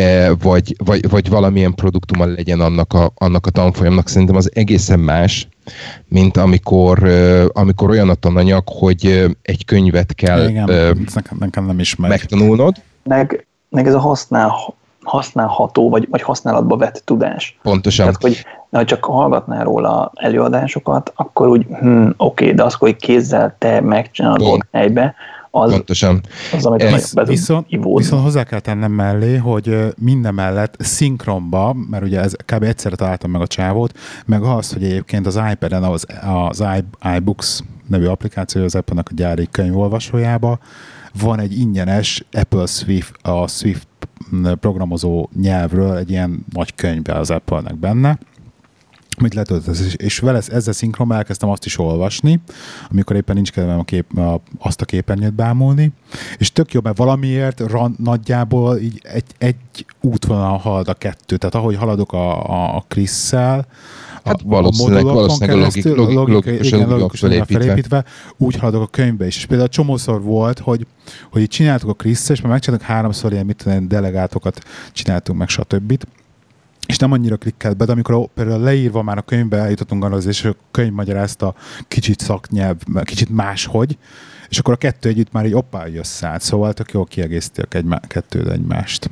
uh, 0.00 0.30
vagy, 0.42 0.76
vagy, 0.84 1.08
vagy 1.08 1.28
valamilyen 1.28 1.74
produktuma 1.74 2.24
legyen 2.24 2.60
annak 2.60 2.92
a, 2.92 3.12
annak 3.14 3.46
a 3.46 3.50
tanfolyamnak, 3.50 4.08
szerintem 4.08 4.36
az 4.36 4.50
egészen 4.54 5.00
más, 5.00 5.48
mint 6.08 6.36
amikor, 6.36 7.08
amikor 7.52 7.90
olyan 7.90 8.08
a 8.08 8.14
tananyag, 8.14 8.62
hogy 8.66 9.36
egy 9.42 9.64
könyvet 9.64 10.14
kell 10.14 10.48
Igen, 10.48 10.70
uh, 10.70 10.98
nekem, 11.14 11.36
nekem 11.38 11.66
nem 11.66 11.76
megtanulnod. 11.98 12.76
Meg, 13.04 13.46
meg 13.68 13.86
ez 13.86 13.94
a 13.94 14.00
használ, 14.00 14.52
használható, 15.02 15.90
vagy, 15.90 16.08
vagy 16.10 16.22
használatba 16.22 16.76
vett 16.76 17.02
tudás. 17.04 17.58
Pontosan. 17.62 18.06
Tehát, 18.06 18.22
hogy 18.22 18.44
ha 18.70 18.84
csak 18.84 19.04
hallgatnál 19.04 19.64
róla 19.64 20.12
előadásokat, 20.14 21.12
akkor 21.14 21.48
úgy, 21.48 21.66
hm, 21.80 22.06
oké, 22.06 22.14
okay, 22.16 22.52
de 22.52 22.62
az, 22.62 22.74
hogy 22.74 22.96
kézzel 22.96 23.54
te 23.58 23.80
megcsinálod 23.80 24.42
Pont. 24.42 24.66
helybe, 24.72 25.14
az, 25.54 25.70
Pontosan. 25.70 26.20
az, 26.52 26.66
amit 26.66 26.82
Ez, 26.82 27.12
a 27.14 27.22
viszont, 27.22 27.66
viszont 27.96 28.22
hozzá 28.22 28.42
kell 28.42 28.60
tennem 28.60 28.92
mellé, 28.92 29.36
hogy 29.36 29.94
minden 29.98 30.34
mellett 30.34 30.74
szinkronba, 30.78 31.76
mert 31.90 32.04
ugye 32.04 32.20
ez 32.20 32.32
kb. 32.46 32.62
egyszerre 32.62 32.96
találtam 32.96 33.30
meg 33.30 33.40
a 33.40 33.46
csávót, 33.46 33.98
meg 34.26 34.42
az, 34.42 34.72
hogy 34.72 34.84
egyébként 34.84 35.26
az 35.26 35.40
iPad-en 35.52 35.82
az, 35.82 36.06
az 36.48 36.64
iBooks 37.16 37.60
nevű 37.86 38.06
applikáció 38.06 38.64
az 38.64 38.74
Apple-nek 38.74 39.08
a 39.10 39.14
gyári 39.14 39.48
könyvolvasójába 39.50 40.58
van 41.20 41.40
egy 41.40 41.58
ingyenes 41.58 42.24
Apple 42.32 42.66
Swift, 42.66 43.26
a 43.26 43.48
Swift 43.48 43.86
programozó 44.60 45.28
nyelvről 45.40 45.96
egy 45.96 46.10
ilyen 46.10 46.44
nagy 46.52 46.74
könyve 46.74 47.14
az 47.14 47.30
Apple-nek 47.30 47.76
benne, 47.76 48.18
amit 49.18 49.34
letöltesz, 49.34 49.94
és 49.96 50.18
vele 50.18 50.40
ezzel 50.48 50.72
szinkronban 50.72 51.16
elkezdtem 51.16 51.48
azt 51.48 51.64
is 51.64 51.78
olvasni, 51.78 52.40
amikor 52.90 53.16
éppen 53.16 53.34
nincs 53.34 53.52
kedvem 53.52 53.78
a 53.78 53.84
kép, 53.84 54.18
a, 54.18 54.40
azt 54.58 54.80
a 54.80 54.84
képernyőt 54.84 55.34
bámulni, 55.34 55.92
és 56.38 56.52
tök 56.52 56.72
jó, 56.72 56.80
mert 56.82 56.96
valamiért 56.96 57.60
ran, 57.60 57.94
nagyjából 57.98 58.78
így 58.78 59.00
egy, 59.02 59.24
egy 59.38 59.86
útvonal 60.00 60.58
halad 60.58 60.88
a 60.88 60.94
kettő, 60.94 61.36
tehát 61.36 61.54
ahogy 61.54 61.76
haladok 61.76 62.12
a, 62.12 62.50
a, 62.50 62.76
a 62.76 62.84
Chris-szel, 62.88 63.66
Hát 64.24 64.40
a, 64.40 64.44
valószínűleg, 64.44 65.06
a 65.06 65.12
valószínűleg 65.12 65.56
logik, 65.56 65.84
logik, 65.84 66.14
logik, 66.14 66.34
logik, 66.34 66.64
igen, 66.64 66.88
logikusan 66.88 67.30
felépítve. 67.30 67.64
felépítve. 67.64 68.04
Úgy 68.36 68.56
haladok 68.56 68.82
a 68.82 68.86
könyvbe 68.86 69.26
is. 69.26 69.36
És 69.36 69.46
például 69.46 69.68
csomószor 69.68 70.22
volt, 70.22 70.58
hogy, 70.58 70.86
hogy 71.30 71.48
csináltuk 71.48 71.88
a 71.88 71.94
Krisz, 71.94 72.28
és 72.28 72.40
már 72.40 72.52
megcsináltuk 72.52 72.88
háromszor 72.88 73.32
ilyen, 73.32 73.46
mit 73.46 73.56
tudom, 73.56 73.88
delegátokat 73.88 74.62
csináltunk 74.92 75.38
meg, 75.38 75.48
stb 75.48 76.04
és 76.86 76.98
nem 76.98 77.12
annyira 77.12 77.36
klikkelt 77.36 77.76
be, 77.76 77.84
de 77.84 77.92
amikor 77.92 78.28
például 78.34 78.60
leírva 78.60 79.02
már 79.02 79.18
a 79.18 79.22
könyvbe 79.22 79.56
eljutottunk 79.56 80.04
arra, 80.04 80.16
és 80.16 80.44
a 80.44 80.54
könyv 80.70 80.92
magyarázta 80.92 81.54
kicsit 81.88 82.20
szaknyelv, 82.20 82.76
kicsit 83.02 83.28
máshogy, 83.28 83.98
és 84.48 84.58
akkor 84.58 84.74
a 84.74 84.76
kettő 84.76 85.08
együtt 85.08 85.32
már 85.32 85.46
így 85.46 85.54
oppá 85.54 85.86
összeállt, 85.86 86.42
szóval 86.42 86.72
tök 86.72 86.92
jól 86.92 87.04
kiegészítik 87.04 87.74
egy 87.74 87.86
kettőt 88.06 88.48
egymást. 88.48 89.10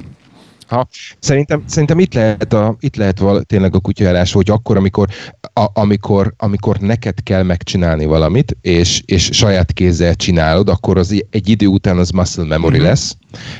Ha, 0.70 0.88
szerintem, 1.18 1.62
szerintem 1.66 1.98
itt 1.98 2.14
lehet, 2.14 2.52
a, 2.52 2.76
itt 2.80 2.96
lehet 2.96 3.18
val, 3.18 3.42
tényleg 3.42 3.74
a 3.74 3.80
kutyajárás, 3.80 4.33
hogy 4.33 4.50
akkor, 4.50 4.76
amikor, 4.76 5.09
a, 5.52 5.66
amikor, 5.72 6.35
amikor 6.37 6.78
neked 6.78 7.22
kell 7.22 7.42
megcsinálni 7.42 8.04
valamit, 8.04 8.56
és, 8.61 9.02
és 9.06 9.28
saját 9.33 9.72
kézzel 9.72 10.14
csinálod, 10.14 10.68
akkor 10.68 10.98
az 10.98 11.24
egy 11.30 11.48
idő 11.48 11.66
után 11.66 11.98
az 11.98 12.11
muscle 12.11 12.44
memory 12.44 12.74
uh-huh. 12.74 12.88
lesz, 12.88 13.16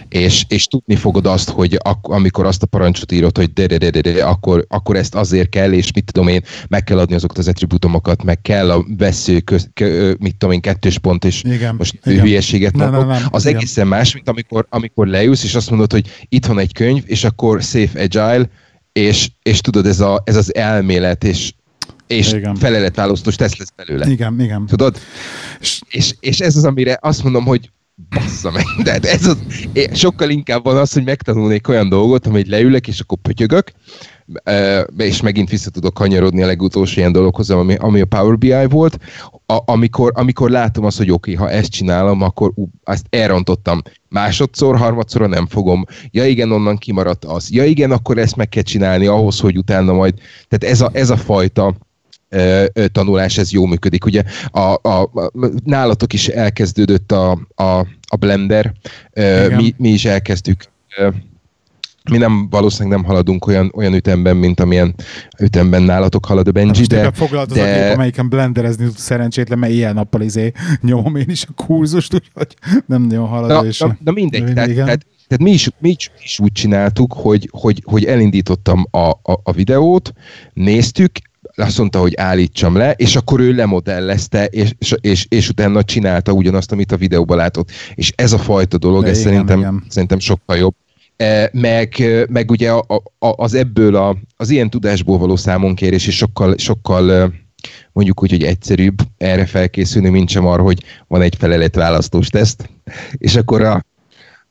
és, 0.09 0.45
és 0.49 0.65
tudni 0.65 0.97
fogod 0.97 1.27
azt, 1.27 1.51
hogy 1.51 1.79
ak- 1.83 2.07
amikor 2.07 2.47
azt 2.47 2.63
a 2.63 2.67
parancsot 2.67 3.13
írod, 3.13 3.37
hogy 3.37 3.53
de, 3.53 3.67
de, 3.67 3.79
de, 3.79 3.91
de, 3.91 4.01
de 4.01 4.25
akkor, 4.25 4.65
akkor 4.69 4.97
ezt 4.97 5.15
azért 5.15 5.49
kell, 5.49 5.73
és 5.73 5.93
mit 5.93 6.13
tudom 6.13 6.29
én, 6.29 6.43
meg 6.69 6.85
kell 6.85 6.99
adni 6.99 7.15
azokat 7.15 7.39
az 7.39 7.49
attributomokat, 7.49 8.23
meg 8.23 8.41
kell 8.41 8.71
a 8.71 8.85
vesző, 8.99 9.41
köz, 9.41 9.71
kö, 9.75 10.15
mit 10.19 10.37
tudom 10.37 10.55
én, 10.55 10.61
kettős 10.61 10.99
pont, 10.99 11.25
és 11.25 11.43
igen, 11.43 11.75
most 11.75 11.99
igen. 12.05 12.21
hülyeséget 12.21 12.77
nem. 12.77 12.91
Nem, 12.91 13.07
nem, 13.07 13.23
az 13.31 13.47
igen. 13.47 13.57
egészen 13.57 13.87
más, 13.87 14.15
mint 14.15 14.29
amikor, 14.29 14.67
amikor 14.69 15.07
leülsz, 15.07 15.45
és 15.45 15.55
azt 15.55 15.71
mondod, 15.71 15.93
hogy 15.93 16.07
itt 16.29 16.47
van 16.47 16.59
egy 16.59 16.73
könyv, 16.73 17.00
és 17.07 17.25
akkor 17.25 17.63
safe 17.63 18.03
agile, 18.03 18.49
és, 18.93 19.31
és 19.43 19.61
tudod, 19.61 19.87
ez, 19.87 20.01
a, 20.01 20.23
ez 20.25 20.37
az 20.37 20.55
elmélet, 20.55 21.25
és, 21.25 21.53
és 22.07 22.37
feleletválasztós 22.59 23.37
teszt 23.37 23.59
lesz 23.59 23.73
belőle. 23.77 24.07
Igen, 24.07 24.41
igen. 24.41 24.67
Tudod? 24.67 24.99
És, 25.89 26.15
és 26.21 26.41
ez 26.41 26.57
az, 26.57 26.65
amire 26.65 26.99
azt 27.01 27.23
mondom, 27.23 27.45
hogy 27.45 27.71
bassza 28.09 28.51
meg, 28.51 28.65
de 28.83 28.91
hát 28.91 29.05
ez 29.05 29.27
az, 29.27 29.39
sokkal 29.93 30.31
inkább 30.31 30.65
van 30.65 30.77
az, 30.77 30.93
hogy 30.93 31.05
megtanulnék 31.05 31.69
olyan 31.69 31.89
dolgot, 31.89 32.27
amit 32.27 32.49
leülök, 32.49 32.89
és 32.89 33.01
akkor 33.01 33.19
pötyögök, 33.23 33.73
és 34.97 35.21
megint 35.21 35.51
vissza 35.51 35.71
tudok 35.71 35.95
kanyarodni 35.95 36.43
a 36.43 36.47
legutolsó 36.47 37.01
ilyen 37.01 37.13
dologhoz, 37.13 37.51
ami, 37.51 37.75
ami 37.75 38.01
a 38.01 38.05
Power 38.05 38.39
BI 38.39 38.67
volt, 38.69 38.99
a, 39.47 39.63
amikor, 39.65 40.13
amikor 40.15 40.51
látom 40.51 40.85
azt, 40.85 40.99
hogy 40.99 41.11
oké, 41.11 41.33
okay, 41.35 41.47
ha 41.47 41.53
ezt 41.53 41.71
csinálom, 41.71 42.23
akkor 42.23 42.53
ú, 42.55 42.69
ezt 42.85 43.07
elrontottam. 43.11 43.83
Másodszor, 44.09 44.77
harmadszor 44.77 45.29
nem 45.29 45.47
fogom. 45.47 45.85
Ja 46.11 46.27
igen, 46.27 46.53
onnan 46.53 46.77
kimaradt 46.77 47.25
az. 47.25 47.51
Ja 47.51 47.65
igen, 47.65 47.91
akkor 47.91 48.19
ezt 48.19 48.37
meg 48.37 48.49
kell 48.49 48.63
csinálni 48.63 49.07
ahhoz, 49.07 49.41
hogy 49.41 49.57
utána 49.57 49.93
majd... 49.93 50.15
Tehát 50.49 50.75
ez 50.75 50.81
a, 50.81 50.91
ez 50.93 51.11
a 51.11 51.17
fajta 51.17 51.75
tanulás, 52.93 53.39
ez 53.39 53.53
jó 53.53 53.67
működik. 53.67 54.05
Ugye 54.05 54.23
a, 54.51 54.59
a, 54.59 55.03
a, 55.03 55.31
nálatok 55.65 56.13
is 56.13 56.29
elkezdődött 56.29 57.13
a, 57.13 57.31
a, 57.55 57.87
a 58.09 58.17
Blender, 58.19 58.73
mi, 59.57 59.75
mi 59.77 59.89
is 59.89 60.05
elkezdtük 60.05 60.69
mi 62.11 62.19
nem, 62.19 62.49
valószínűleg 62.51 62.99
nem 62.99 63.07
haladunk 63.07 63.47
olyan, 63.47 63.73
olyan 63.75 63.95
ütemben, 63.95 64.37
mint 64.37 64.61
amilyen 64.61 64.95
ütemben 65.41 65.83
nálatok 65.83 66.27
halad 66.27 66.49
a 66.49 66.53
Benji, 66.53 66.85
de... 66.85 67.01
de 67.01 67.13
foglalt 67.13 67.51
az 67.51 67.57
de... 67.57 67.63
a 67.63 67.83
gép, 67.83 67.95
amelyiken 67.95 68.29
blenderezni 68.29 68.85
tud 68.85 68.97
szerencsétlen, 68.97 69.59
mert 69.59 69.73
ilyen 69.73 69.95
nappal 69.95 70.21
izé 70.21 70.53
nyomom 70.81 71.17
én 71.17 71.29
is 71.29 71.45
a 71.49 71.65
kurzust, 71.67 72.15
úgyhogy 72.15 72.57
nem 72.87 73.03
nagyon 73.03 73.27
halad 73.27 73.49
na, 73.49 73.67
és... 73.67 73.79
Na, 73.79 73.97
na 74.05 74.13
mindegy, 74.13 74.53
tehát, 74.53 74.75
tehát, 74.75 75.07
tehát 75.29 75.43
mi, 75.43 75.51
is, 75.51 75.71
mi 75.79 75.89
is, 75.89 76.11
is 76.23 76.39
úgy 76.39 76.53
csináltuk, 76.53 77.13
hogy, 77.13 77.49
hogy, 77.53 77.83
hogy 77.87 78.05
elindítottam 78.05 78.87
a, 78.91 79.09
a, 79.09 79.41
a 79.43 79.53
videót, 79.53 80.13
néztük, 80.53 81.11
azt 81.61 81.79
mondta, 81.79 81.99
hogy 81.99 82.15
állítsam 82.17 82.77
le, 82.77 82.93
és 82.93 83.17
akkor 83.17 83.41
ő 83.41 83.55
lemodellezte, 83.55 84.45
és, 84.45 84.73
és, 84.79 84.95
és, 85.01 85.27
és 85.29 85.49
utána 85.49 85.83
csinálta 85.83 86.33
ugyanazt, 86.33 86.73
amit 86.73 86.93
a 86.93 86.97
videóban 86.97 87.37
látott. 87.37 87.71
És 87.95 88.13
ez 88.17 88.33
a 88.33 88.39
fajta 88.39 88.79
dolog, 88.79 89.05
ez 89.05 89.19
igen, 89.19 89.23
szerintem, 89.23 89.59
igen. 89.59 89.85
szerintem 89.89 90.19
sokkal 90.19 90.57
jobb. 90.57 90.75
E, 91.17 91.51
meg, 91.53 92.05
meg 92.29 92.51
ugye 92.51 92.71
a, 92.71 92.85
a, 93.19 93.43
az 93.43 93.55
ebből 93.55 93.97
a, 93.97 94.17
az 94.37 94.51
ilyen 94.51 94.71
tudásból 94.71 95.19
való 95.19 95.37
számonkérés 95.37 96.07
is 96.07 96.17
sokkal, 96.17 96.55
sokkal 96.59 97.13
e, 97.13 97.31
mondjuk 97.93 98.23
úgy, 98.23 98.31
hogy 98.31 98.45
egyszerűbb 98.45 98.99
erre 99.19 99.47
felkészülni, 99.47 100.09
mint 100.09 100.29
sem 100.29 100.47
arra, 100.47 100.63
hogy 100.63 100.83
van 101.09 101.23
egy 101.23 101.37
felelet 101.39 101.75
választós 101.75 102.29
teszt, 102.29 102.71
és 103.13 103.37
akkor 103.37 103.63
a 103.63 103.85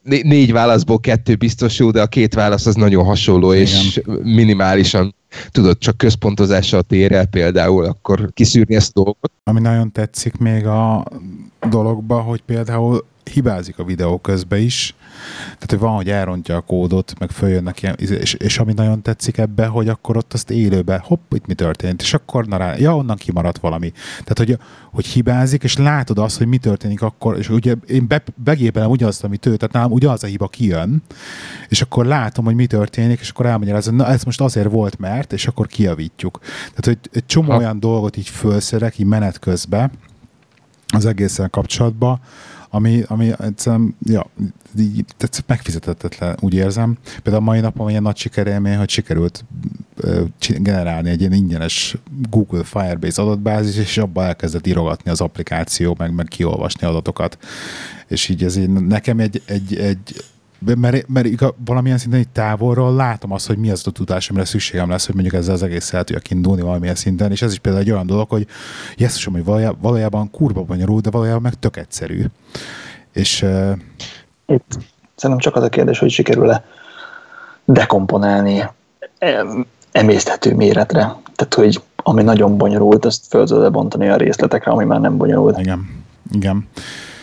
négy 0.04 0.52
válaszból 0.52 1.00
kettő 1.00 1.36
biztos 1.36 1.80
jó, 1.80 1.92
de 1.92 2.02
a 2.02 2.08
két 2.08 2.34
válasz 2.34 2.66
az 2.66 2.76
nagyon 2.76 3.06
hasonló, 3.06 3.52
Igen. 3.52 3.66
és 3.66 4.02
minimálisan 4.24 5.16
tudod, 5.52 5.78
csak 5.78 5.98
központozással 5.98 6.82
tér 6.82 7.12
el 7.12 7.26
például, 7.26 7.86
akkor 7.86 8.30
kiszűrni 8.34 8.76
ezt 8.76 8.98
a 8.98 9.02
dolgot. 9.02 9.32
Ami 9.44 9.60
nagyon 9.60 9.92
tetszik 9.92 10.38
még 10.38 10.66
a 10.66 11.06
dologba, 11.70 12.22
hogy 12.22 12.42
például 12.42 13.06
hibázik 13.30 13.80
a 13.80 13.84
videó 13.84 14.18
közben 14.18 14.60
is, 14.60 14.96
tehát, 15.44 15.70
hogy 15.70 15.80
van, 15.80 15.96
hogy 15.96 16.10
elrontja 16.10 16.56
a 16.56 16.62
kódot, 16.62 17.20
meg 17.20 17.30
följönnek 17.30 17.82
ilyen, 17.82 17.96
és, 17.96 18.34
és 18.34 18.58
ami 18.58 18.74
nagyon 18.74 19.02
tetszik 19.02 19.38
ebbe, 19.38 19.66
hogy 19.66 19.88
akkor 19.88 20.18
ott 20.18 20.34
azt 20.34 20.52
élőbe, 20.52 21.02
hopp, 21.04 21.34
itt 21.34 21.46
mi 21.46 21.54
történt, 21.54 22.02
és 22.02 22.14
akkor 22.14 22.46
na 22.46 22.58
rá, 22.58 22.76
ja, 22.78 22.96
onnan 22.96 23.18
kimaradt 23.18 23.58
valami. 23.58 23.92
Tehát, 24.24 24.38
hogy, 24.38 24.58
hogy 24.92 25.06
hibázik, 25.06 25.64
és 25.64 25.78
látod 25.78 26.18
azt, 26.18 26.38
hogy 26.38 26.48
mi 26.48 26.58
történik 26.58 27.02
akkor, 27.02 27.38
és 27.38 27.50
ugye 27.50 27.76
én 27.88 28.08
be, 28.08 28.24
begépelem 28.36 28.90
ugyanazt, 28.90 29.24
amit 29.24 29.46
ő, 29.46 29.56
tehát 29.56 29.74
nálam 29.74 29.92
ugyanaz 29.92 30.24
a 30.24 30.28
hiba 30.28 30.48
kijön, 30.48 31.04
és 31.68 31.82
akkor 31.82 32.06
látom, 32.06 32.46
hogy 32.46 32.56
mi 32.56 32.66
történik, 32.66 33.20
és 33.20 33.30
akkor 33.30 33.46
elmagyarázom, 33.46 33.96
na 33.96 34.08
ez 34.08 34.24
most 34.24 34.42
azért 34.42 34.72
volt, 34.72 35.00
mert, 35.00 35.34
és 35.34 35.48
akkor 35.48 35.68
kijavítjuk. 35.68 36.40
Tehát, 36.42 36.86
hogy 36.86 36.98
egy 37.12 37.26
csomó 37.26 37.52
ha. 37.52 37.58
olyan 37.58 37.80
dolgot 37.80 38.18
így 38.18 38.30
felszerek, 38.30 38.98
így 38.98 39.06
menet 39.06 39.40
közben, 39.40 39.92
az 40.94 41.06
egészen 41.06 41.50
kapcsolatban, 41.50 42.20
ami, 42.70 43.04
ami 43.08 43.32
egyszerűen, 43.40 43.96
ja, 44.06 44.26
így, 44.80 45.06
megfizetetlen, 45.46 46.38
úgy 46.40 46.54
érzem. 46.54 46.98
Például 47.24 47.44
a 47.44 47.50
mai 47.50 47.60
napon 47.60 47.90
ilyen 47.90 48.02
nagy 48.02 48.18
sikerélmény, 48.18 48.78
hogy 48.78 48.90
sikerült 48.90 49.46
generálni 50.58 51.10
egy 51.10 51.20
ilyen 51.20 51.34
ingyenes 51.34 51.98
Google 52.30 52.64
Firebase 52.64 53.22
adatbázis, 53.22 53.78
és 53.78 53.98
abban 53.98 54.26
elkezdett 54.26 54.68
írogatni 54.68 55.12
az 55.12 55.22
applikáció, 55.22 55.96
meg, 55.98 56.14
meg 56.14 56.26
kiolvasni 56.26 56.88
adatokat. 56.88 57.38
És 58.08 58.30
így 58.30 58.44
ez 58.44 58.56
így 58.56 58.70
nekem 58.70 59.20
egy, 59.20 59.42
egy, 59.46 59.76
egy 59.76 60.24
mert, 60.60 61.08
mert 61.08 61.28
valamilyen 61.66 61.98
szinten 61.98 62.20
itt 62.20 62.34
távolról 62.34 62.96
látom 62.96 63.32
azt, 63.32 63.48
hogy 63.48 63.58
mi 63.58 63.70
az 63.70 63.88
a 63.88 63.92
tudás, 63.92 64.30
amire 64.30 64.46
szükségem 64.46 64.90
lesz, 64.90 65.06
hogy 65.06 65.16
mondjuk 65.16 65.36
ezzel 65.36 65.54
az 65.54 65.64
egész 65.64 65.94
el 65.94 66.04
tudjak 66.04 66.30
indulni 66.30 66.62
valamilyen 66.62 66.96
szinten, 66.96 67.32
és 67.32 67.42
ez 67.42 67.52
is 67.52 67.60
például 67.60 67.84
egy 67.84 67.92
olyan 67.92 68.06
dolog, 68.06 68.30
hogy 68.30 68.48
jesszusom, 68.98 69.34
hogy 69.34 69.44
valójában, 69.44 69.80
valójában 69.82 70.32
kurva 70.32 70.62
bonyolult, 70.62 71.04
de 71.04 71.10
valójában 71.10 71.42
meg 71.42 71.54
tök 71.54 71.78
egyszerű. 71.78 72.26
És 73.14 73.42
uh... 73.42 73.72
itt 74.46 74.78
szerintem 75.16 75.38
csak 75.38 75.56
az 75.56 75.64
a 75.64 75.70
kérdés, 75.70 76.00
hogy 76.00 76.10
sikerül-e 76.10 76.64
dekomponálni 77.66 78.64
emészthető 79.92 80.56
méretre. 80.56 81.00
Tehát, 81.36 81.54
hogy 81.56 81.82
ami 81.96 82.24
nagyon 82.24 82.58
bonyolult, 82.58 83.06
azt 83.06 83.26
föl 83.28 83.48
tudod 83.48 83.72
bontani 83.72 84.10
a 84.10 84.16
részletekre, 84.16 84.72
ami 84.72 84.86
már 84.86 85.00
nem 85.00 85.18
bonyolult. 85.18 85.60
Igen. 85.60 86.04
Igen 86.32 86.68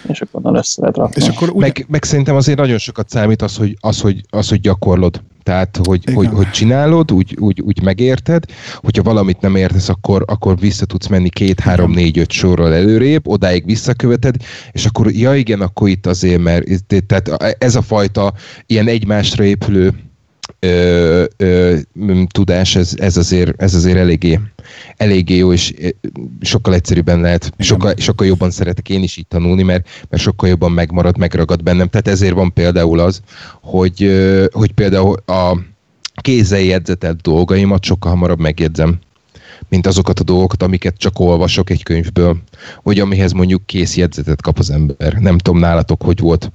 és 0.08 0.20
akkor 0.20 0.40
onnan 0.42 0.58
össze 0.58 0.80
lehet 0.80 0.96
rakni. 0.96 1.22
És 1.22 1.28
akkor 1.28 1.50
úgy... 1.50 1.60
meg, 1.60 1.86
meg, 1.88 2.04
szerintem 2.04 2.36
azért 2.36 2.58
nagyon 2.58 2.78
sokat 2.78 3.08
számít 3.08 3.42
az, 3.42 3.56
hogy, 3.56 3.76
az, 3.80 4.00
hogy, 4.00 4.20
az, 4.30 4.48
hogy 4.48 4.60
gyakorlod. 4.60 5.20
Tehát, 5.42 5.78
hogy, 5.84 6.04
hogy, 6.14 6.28
hogy 6.32 6.50
csinálod, 6.50 7.12
úgy, 7.12 7.36
úgy, 7.40 7.60
úgy 7.60 7.82
megérted, 7.82 8.44
hogyha 8.74 9.02
valamit 9.02 9.40
nem 9.40 9.56
értesz, 9.56 9.88
akkor, 9.88 10.24
akkor 10.26 10.58
vissza 10.58 10.86
tudsz 10.86 11.06
menni 11.06 11.28
két, 11.28 11.60
három, 11.60 11.90
négy, 11.90 12.18
öt 12.18 12.30
sorral 12.30 12.74
előrébb, 12.74 13.28
odáig 13.28 13.64
visszaköveted, 13.64 14.36
és 14.72 14.84
akkor, 14.86 15.12
ja 15.12 15.34
igen, 15.34 15.60
akkor 15.60 15.88
itt 15.88 16.06
azért, 16.06 16.42
mert 16.42 16.64
tehát 17.06 17.56
ez 17.58 17.74
a 17.74 17.82
fajta 17.82 18.32
ilyen 18.66 18.88
egymásra 18.88 19.44
épülő 19.44 19.94
ö, 20.58 21.24
ö, 21.36 21.76
tudás, 22.26 22.76
ez, 22.76 22.92
ez, 22.96 23.16
azért, 23.16 23.62
ez 23.62 23.74
azért 23.74 23.96
eléggé, 23.96 24.40
eléggé 24.96 25.36
jó, 25.36 25.52
és 25.52 25.74
sokkal 26.40 26.74
egyszerűbben 26.74 27.20
lehet, 27.20 27.52
sokkal, 27.58 27.94
sokkal 27.96 28.26
jobban 28.26 28.50
szeretek 28.50 28.88
én 28.88 29.02
is 29.02 29.16
így 29.16 29.26
tanulni, 29.26 29.62
mert, 29.62 29.88
mert 30.10 30.22
sokkal 30.22 30.48
jobban 30.48 30.72
megmarad, 30.72 31.18
megragad 31.18 31.62
bennem. 31.62 31.88
Tehát 31.88 32.08
ezért 32.08 32.34
van 32.34 32.52
például 32.52 32.98
az, 32.98 33.20
hogy, 33.62 34.10
hogy 34.52 34.72
például 34.72 35.16
a 35.26 35.58
kézzel 36.20 36.60
jegyzetelt 36.60 37.20
dolgaimat 37.20 37.84
sokkal 37.84 38.10
hamarabb 38.10 38.40
megjegyzem 38.40 38.98
mint 39.68 39.86
azokat 39.86 40.18
a 40.18 40.24
dolgokat, 40.24 40.62
amiket 40.62 40.96
csak 40.96 41.18
olvasok 41.18 41.70
egy 41.70 41.82
könyvből, 41.82 42.36
vagy 42.82 43.00
amihez 43.00 43.32
mondjuk 43.32 43.66
kész 43.66 43.96
jegyzetet 43.96 44.42
kap 44.42 44.58
az 44.58 44.70
ember. 44.70 45.12
Nem 45.12 45.38
tudom 45.38 45.60
nálatok, 45.60 46.02
hogy 46.02 46.18
volt 46.18 46.52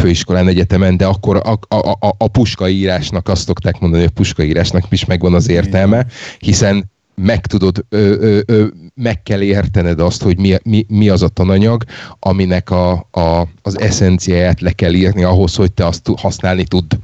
főiskolán, 0.00 0.48
egyetemen, 0.48 0.96
de 0.96 1.06
akkor 1.06 1.36
a, 1.36 1.58
a, 1.76 1.90
a, 1.90 2.14
a 2.18 2.28
puskaírásnak 2.28 3.28
azt 3.28 3.46
szokták 3.46 3.78
mondani, 3.78 4.02
hogy 4.02 4.12
a 4.14 4.18
puskaírásnak 4.18 4.84
is 4.90 5.04
megvan 5.04 5.34
az 5.34 5.48
értelme, 5.48 6.06
hiszen 6.38 6.94
meg 7.16 7.46
tudod, 7.46 7.84
ö, 7.88 8.14
ö, 8.20 8.40
ö, 8.46 8.66
meg 8.94 9.22
kell 9.22 9.42
értened 9.42 10.00
azt, 10.00 10.22
hogy 10.22 10.38
mi, 10.38 10.56
mi, 10.62 10.86
mi 10.88 11.08
az 11.08 11.22
a 11.22 11.28
tananyag, 11.28 11.84
aminek 12.18 12.70
a, 12.70 13.08
a, 13.10 13.48
az 13.62 13.80
eszenciáját 13.80 14.60
le 14.60 14.72
kell 14.72 14.92
írni 14.92 15.22
ahhoz, 15.22 15.54
hogy 15.54 15.72
te 15.72 15.86
azt 15.86 16.10
használni 16.16 16.64
tudd. 16.64 16.94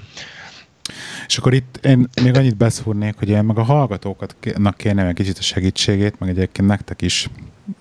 És 1.26 1.36
akkor 1.38 1.54
itt 1.54 1.80
én 1.84 2.08
még 2.22 2.36
annyit 2.36 2.56
beszúrnék, 2.56 3.14
hogy 3.18 3.28
én 3.28 3.44
meg 3.44 3.58
a 3.58 3.62
hallgatóknak 3.62 4.76
kérném 4.76 5.06
egy 5.06 5.14
kicsit 5.14 5.38
a 5.38 5.42
segítségét, 5.42 6.18
meg 6.18 6.28
egyébként 6.28 6.68
nektek 6.68 7.02
is, 7.02 7.28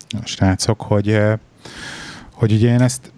a 0.09 0.25
srácok, 0.25 0.81
hogy, 0.81 1.09
eh, 1.09 1.37
hogy 2.33 2.51
ugye 2.51 2.73
én 2.73 2.81
ezt 2.81 3.11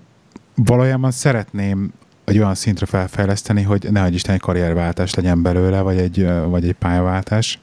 valójában 0.56 1.12
szeretném 1.12 1.94
egy 2.26 2.38
olyan 2.38 2.56
szintre 2.56 2.86
felfejleszteni, 2.86 3.62
hogy 3.62 3.88
nehogy 3.92 4.14
Isten 4.14 4.36
egy 4.36 4.42
karrierváltás 4.42 5.14
legyen 5.14 5.42
belőle, 5.42 5.82
vagy 5.82 5.98
egy, 5.98 6.22
eh, 6.22 6.46
vagy 6.46 6.68
egy 6.68 6.76
pályaváltás. 6.76 7.60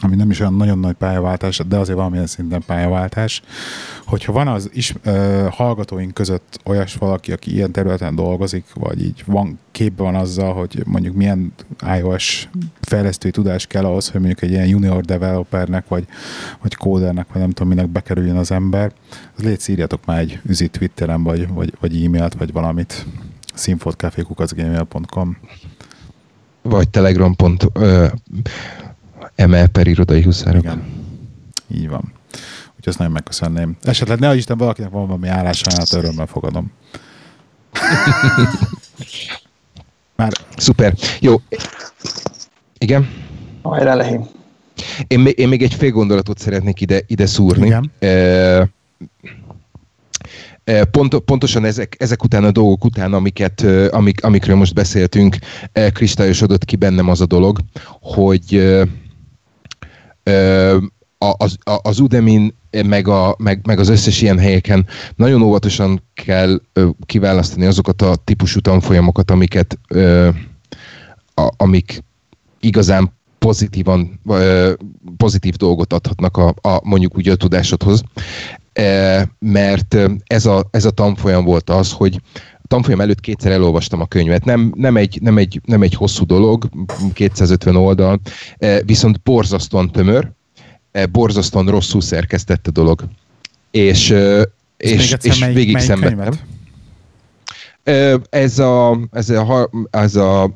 Ami 0.00 0.16
nem 0.16 0.30
is 0.30 0.40
olyan 0.40 0.54
nagyon 0.54 0.78
nagy 0.78 0.94
pályaváltás, 0.94 1.60
de 1.68 1.76
azért 1.76 1.96
valamilyen 1.96 2.26
szinten 2.26 2.62
pályaváltás, 2.66 3.42
hogyha 4.04 4.32
van 4.32 4.48
az 4.48 4.70
is 4.72 4.94
uh, 5.04 5.46
hallgatóink 5.46 6.14
között 6.14 6.60
olyas 6.64 6.94
valaki, 6.94 7.32
aki 7.32 7.54
ilyen 7.54 7.72
területen 7.72 8.14
dolgozik, 8.14 8.64
vagy 8.74 9.04
így 9.04 9.22
van 9.26 9.58
képben 9.70 10.12
van 10.12 10.14
azzal, 10.14 10.54
hogy 10.54 10.82
mondjuk 10.86 11.14
milyen 11.14 11.52
iOS 11.98 12.48
fejlesztői 12.80 13.30
tudás 13.30 13.66
kell 13.66 13.84
ahhoz, 13.84 14.10
hogy 14.10 14.20
mondjuk 14.20 14.42
egy 14.42 14.50
ilyen 14.50 14.66
junior 14.66 15.04
developernek, 15.04 15.88
vagy, 15.88 16.06
vagy 16.62 16.74
kódernek, 16.74 17.26
vagy 17.32 17.40
nem 17.40 17.50
tudom 17.50 17.68
minek 17.68 17.88
bekerüljön 17.88 18.36
az 18.36 18.50
ember, 18.50 18.92
az 19.36 19.42
légy 19.42 19.68
írjatok 19.68 20.06
már 20.06 20.18
egy 20.18 20.40
üzi 20.46 20.68
Twitteren, 20.68 21.22
vagy, 21.22 21.48
vagy, 21.48 21.72
vagy 21.80 22.04
e-mailt, 22.04 22.34
vagy 22.34 22.52
valamit. 22.52 23.06
Színfotkafékukacgmail.com 23.54 25.36
vagy 26.62 26.88
telegram.ml 29.40 29.66
per 29.66 29.86
irodai 29.86 30.22
huszárok. 30.22 30.62
Igen. 30.62 30.82
Így 31.74 31.88
van. 31.88 32.12
Úgyhogy 32.66 32.88
azt 32.88 32.98
nagyon 32.98 33.12
megköszönném. 33.12 33.76
Esetleg 33.82 34.18
ne 34.18 34.34
Isten 34.34 34.56
valakinek 34.56 34.90
van 34.90 35.06
valami 35.06 35.28
állásajánlat, 35.28 35.92
örömmel 35.92 36.26
fogadom. 36.26 36.72
Már... 40.16 40.32
Szuper. 40.56 40.94
Jó. 41.20 41.40
Igen? 42.78 43.08
Hajrá, 43.62 43.94
Lehim. 43.94 44.28
Én, 45.06 45.26
én 45.26 45.48
még 45.48 45.62
egy 45.62 45.74
fél 45.74 45.90
gondolatot 45.90 46.38
szeretnék 46.38 46.80
ide, 46.80 47.00
ide 47.06 47.26
szúrni. 47.26 47.66
Igen. 47.66 47.90
E, 47.98 48.68
Pont, 50.84 51.18
pontosan 51.18 51.64
ezek, 51.64 51.96
ezek 51.98 52.24
után 52.24 52.44
a 52.44 52.50
dolgok 52.50 52.84
után, 52.84 53.12
amiket, 53.12 53.60
amik, 53.90 54.24
amikről 54.24 54.56
most 54.56 54.74
beszéltünk, 54.74 55.36
kristályosodott 55.92 56.64
ki 56.64 56.76
bennem 56.76 57.08
az 57.08 57.20
a 57.20 57.26
dolog, 57.26 57.58
hogy 58.00 58.78
az, 61.18 61.56
az 61.82 62.00
Udemy 62.00 62.54
meg, 62.86 63.08
a, 63.08 63.34
meg, 63.38 63.60
meg 63.66 63.78
az 63.78 63.88
összes 63.88 64.22
ilyen 64.22 64.38
helyeken 64.38 64.86
nagyon 65.16 65.42
óvatosan 65.42 66.02
kell 66.14 66.60
kiválasztani 67.06 67.66
azokat 67.66 68.02
a 68.02 68.16
típusú 68.24 68.60
tanfolyamokat, 68.60 69.30
amiket 69.30 69.78
amik 71.56 72.02
igazán 72.60 73.12
pozitívan, 73.38 74.20
pozitív 75.16 75.54
dolgot 75.54 75.92
adhatnak 75.92 76.36
a, 76.36 76.54
a 76.60 76.80
mondjuk 76.82 77.16
úgy 77.16 77.28
a 77.28 77.36
tudásodhoz. 77.36 78.02
Mert 79.38 79.96
ez 80.26 80.46
a, 80.46 80.68
ez 80.70 80.84
a 80.84 80.90
tanfolyam 80.90 81.44
volt 81.44 81.70
az, 81.70 81.92
hogy 81.92 82.20
tanfolyam 82.70 83.00
előtt 83.00 83.20
kétszer 83.20 83.52
elolvastam 83.52 84.00
a 84.00 84.06
könyvet. 84.06 84.44
Nem, 84.44 84.72
nem, 84.76 84.96
egy, 84.96 85.18
nem, 85.22 85.38
egy, 85.38 85.60
nem 85.64 85.82
egy 85.82 85.94
hosszú 85.94 86.26
dolog, 86.26 86.68
250 87.12 87.76
oldal, 87.76 88.20
e, 88.58 88.82
viszont 88.82 89.22
borzasztóan 89.22 89.90
tömör, 89.90 90.30
e, 90.92 91.06
borzasztóan 91.06 91.66
rosszul 91.66 92.00
szerkesztett 92.00 92.66
a 92.66 92.70
dolog. 92.70 93.04
És, 93.70 94.14
és, 94.76 95.16
és 95.22 95.38
mely, 95.38 95.52
végig 95.52 95.72
mely 95.72 95.82
szenvedtem. 95.82 96.32
Ez 98.30 98.58
a, 98.58 98.98
ez, 99.12 99.30
a, 99.30 99.70
ez 99.90 100.16
a 100.16 100.54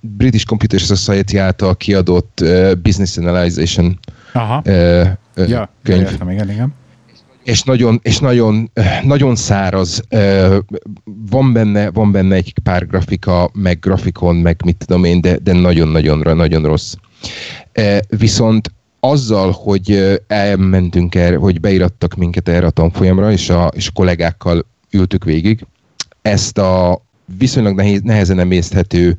British 0.00 0.46
Computer 0.46 0.80
Society 0.80 1.36
által 1.36 1.76
kiadott 1.76 2.44
Business 2.82 3.16
Analyzation 3.16 3.98
Aha. 4.32 4.62
ja, 5.34 5.68
könyv. 5.82 6.00
Értem, 6.00 6.30
igen, 6.30 6.50
igen 6.50 6.80
és 7.44 7.62
nagyon, 7.62 8.00
és 8.02 8.18
nagyon, 8.18 8.70
nagyon 9.02 9.36
száraz. 9.36 10.02
Van 11.30 11.52
benne, 11.52 11.90
van 11.90 12.12
benne 12.12 12.34
egy 12.34 12.54
pár 12.62 12.86
grafika, 12.86 13.50
meg 13.54 13.78
grafikon, 13.78 14.36
meg 14.36 14.60
mit 14.64 14.84
tudom 14.86 15.04
én, 15.04 15.20
de, 15.20 15.36
de 15.36 15.52
nagyon-nagyon 15.52 16.36
nagyon 16.36 16.62
rossz. 16.62 16.94
Viszont 18.08 18.72
azzal, 19.00 19.50
hogy 19.50 20.20
elmentünk 20.26 21.14
erre, 21.14 21.36
hogy 21.36 21.60
beirattak 21.60 22.14
minket 22.14 22.48
erre 22.48 22.66
a 22.66 22.70
tanfolyamra, 22.70 23.32
és 23.32 23.50
a, 23.50 23.70
és 23.74 23.88
a 23.88 23.92
kollégákkal 23.94 24.66
ültük 24.90 25.24
végig, 25.24 25.66
ezt 26.22 26.58
a 26.58 27.02
viszonylag 27.38 27.74
nehéz, 27.74 28.00
nehezen 28.02 28.38
emészthető, 28.38 29.18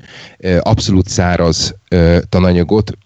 abszolút 0.60 1.08
száraz 1.08 1.76
tananyagot 2.30 2.98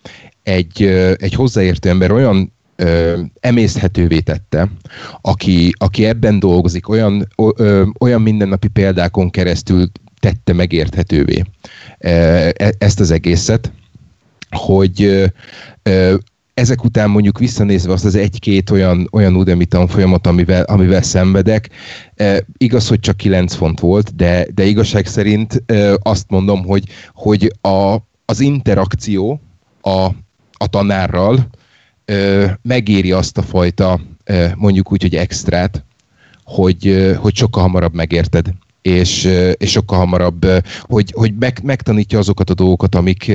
egy, 0.43 0.83
egy 1.17 1.33
hozzáértő 1.33 1.89
ember 1.89 2.11
olyan 2.11 2.53
ö, 2.77 3.21
emészhetővé 3.39 4.19
tette, 4.19 4.71
aki, 5.21 5.71
aki 5.77 6.05
ebben 6.05 6.39
dolgozik, 6.39 6.89
olyan, 6.89 7.27
ö, 7.55 7.83
olyan 7.99 8.21
mindennapi 8.21 8.67
példákon 8.67 9.29
keresztül 9.29 9.89
tette 10.19 10.53
megérthetővé 10.53 11.43
e, 11.99 12.53
ezt 12.77 12.99
az 12.99 13.11
egészet, 13.11 13.71
hogy 14.49 15.03
ö, 15.83 16.15
ezek 16.53 16.83
után 16.83 17.09
mondjuk 17.09 17.39
visszanézve 17.39 17.93
azt 17.93 18.05
az 18.05 18.15
egy-két 18.15 18.69
olyan, 18.69 19.07
olyan 19.11 19.35
Udemy 19.35 19.65
tanfolyamat, 19.65 20.27
amivel, 20.27 20.63
amivel 20.63 21.01
szenvedek, 21.01 21.69
e, 22.15 22.45
igaz, 22.57 22.87
hogy 22.87 22.99
csak 22.99 23.17
9 23.17 23.53
font 23.53 23.79
volt, 23.79 24.15
de, 24.15 24.47
de 24.53 24.63
igazság 24.65 25.05
szerint 25.05 25.63
e, 25.65 25.97
azt 26.01 26.25
mondom, 26.29 26.65
hogy, 26.65 26.83
hogy 27.13 27.53
a, 27.61 27.97
az 28.25 28.39
interakció 28.39 29.41
a, 29.81 30.09
a 30.51 30.67
tanárral 30.69 31.33
ö, 31.33 31.57
megéri 32.61 33.11
azt 33.11 33.37
a 33.37 33.41
fajta, 33.41 33.99
mondjuk 34.55 34.91
úgy, 34.91 35.01
hogy 35.01 35.15
extrát, 35.15 35.83
hogy, 36.43 37.15
hogy 37.19 37.35
sokkal 37.35 37.61
hamarabb 37.61 37.93
megérted, 37.93 38.53
és, 38.81 39.23
és 39.53 39.71
sokkal 39.71 39.97
hamarabb, 39.97 40.47
hogy, 40.81 41.11
hogy 41.15 41.33
meg, 41.39 41.59
megtanítja 41.63 42.19
azokat 42.19 42.49
a 42.49 42.53
dolgokat, 42.53 42.95
amik, 42.95 43.31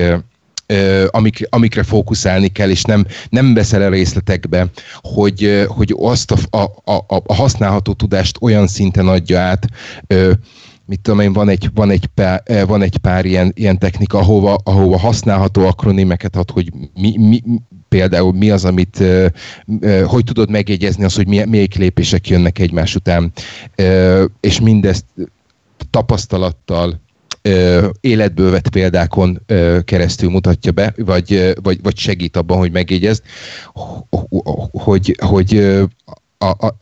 amik, 1.06 1.46
amikre 1.50 1.82
fókuszálni 1.82 2.48
kell, 2.48 2.70
és 2.70 2.82
nem, 2.82 3.06
nem 3.28 3.54
veszel 3.54 3.82
el 3.82 3.90
részletekbe, 3.90 4.66
hogy, 4.94 5.64
hogy 5.68 5.94
azt 5.98 6.30
a, 6.30 6.58
a, 6.85 6.92
a, 6.92 7.22
a 7.26 7.35
használható 7.35 7.92
tudást 7.92 8.38
olyan 8.40 8.66
szinten 8.66 9.08
adja 9.08 9.40
át, 9.40 9.66
mit 10.92 11.00
tudom 11.00 11.20
én, 11.20 11.33
van 11.33 11.48
egy, 11.48 11.70
van 11.74 11.90
egy, 11.90 12.07
pár, 12.07 12.42
van 12.66 12.83
egy 12.83 12.96
pár 12.96 13.24
ilyen, 13.24 13.52
ilyen 13.55 13.78
technika, 13.78 14.18
ahova, 14.18 14.59
ahova 14.64 14.98
használható 14.98 15.66
akronimeket 15.66 16.37
ad, 16.37 16.50
hogy 16.50 16.72
mi, 16.94 17.16
mi, 17.16 17.42
például 17.88 18.33
mi 18.33 18.50
az, 18.50 18.64
amit, 18.64 19.05
hogy 20.05 20.24
tudod 20.24 20.50
megjegyezni 20.50 21.05
az, 21.05 21.14
hogy 21.14 21.26
melyik 21.26 21.74
lépések 21.74 22.28
jönnek 22.28 22.59
egymás 22.59 22.94
után, 22.94 23.33
és 24.40 24.61
mindezt 24.61 25.05
tapasztalattal, 25.90 27.00
életből 28.00 28.50
vett 28.50 28.68
példákon 28.68 29.42
keresztül 29.85 30.31
mutatja 30.31 30.72
be, 30.72 30.94
vagy, 30.96 31.55
vagy, 31.62 31.83
vagy 31.83 31.96
segít 31.98 32.37
abban, 32.37 32.59
hogy 32.59 32.72
megjegyezd, 32.72 33.22
hogy, 34.70 35.16
hogy 35.20 35.57
a, 36.38 36.46
a, 36.46 36.76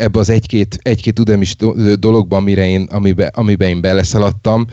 ebbe 0.00 0.18
az 0.18 0.30
egy-két, 0.30 0.78
egy-két 0.82 1.18
udemis 1.18 1.56
dologban, 1.98 2.40
amire 2.40 2.68
én, 2.68 2.88
amiben, 2.90 3.30
amiben 3.34 3.68
én 3.68 3.80
beleszaladtam, 3.80 4.66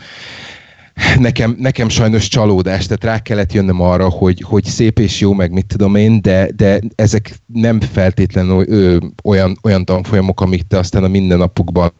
nekem, 1.18 1.56
nekem 1.58 1.88
sajnos 1.88 2.28
csalódás, 2.28 2.86
tehát 2.86 3.04
rá 3.04 3.22
kellett 3.22 3.52
jönnöm 3.52 3.80
arra, 3.80 4.08
hogy, 4.08 4.42
hogy 4.46 4.64
szép 4.64 4.98
és 4.98 5.20
jó, 5.20 5.32
meg 5.32 5.52
mit 5.52 5.66
tudom 5.66 5.94
én, 5.94 6.22
de, 6.22 6.48
de 6.56 6.80
ezek 6.94 7.34
nem 7.46 7.80
feltétlenül 7.80 8.64
ö, 8.68 8.96
olyan, 9.24 9.58
olyan 9.62 9.84
tanfolyamok, 9.84 10.40
amik 10.40 10.62
te 10.62 10.78
aztán 10.78 11.04
a 11.04 11.08
mindennapokban 11.08 11.92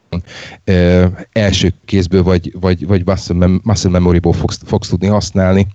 ö, 0.65 1.07
első 1.33 1.75
kézből 1.85 2.23
vagy, 2.23 2.53
vagy, 2.61 2.87
vagy 2.87 3.07
muscle, 3.07 3.49
muscle 3.63 3.91
memory-ból 3.91 4.33
fogsz, 4.33 4.61
fogsz 4.65 4.89
tudni 4.89 5.07
használni. 5.07 5.67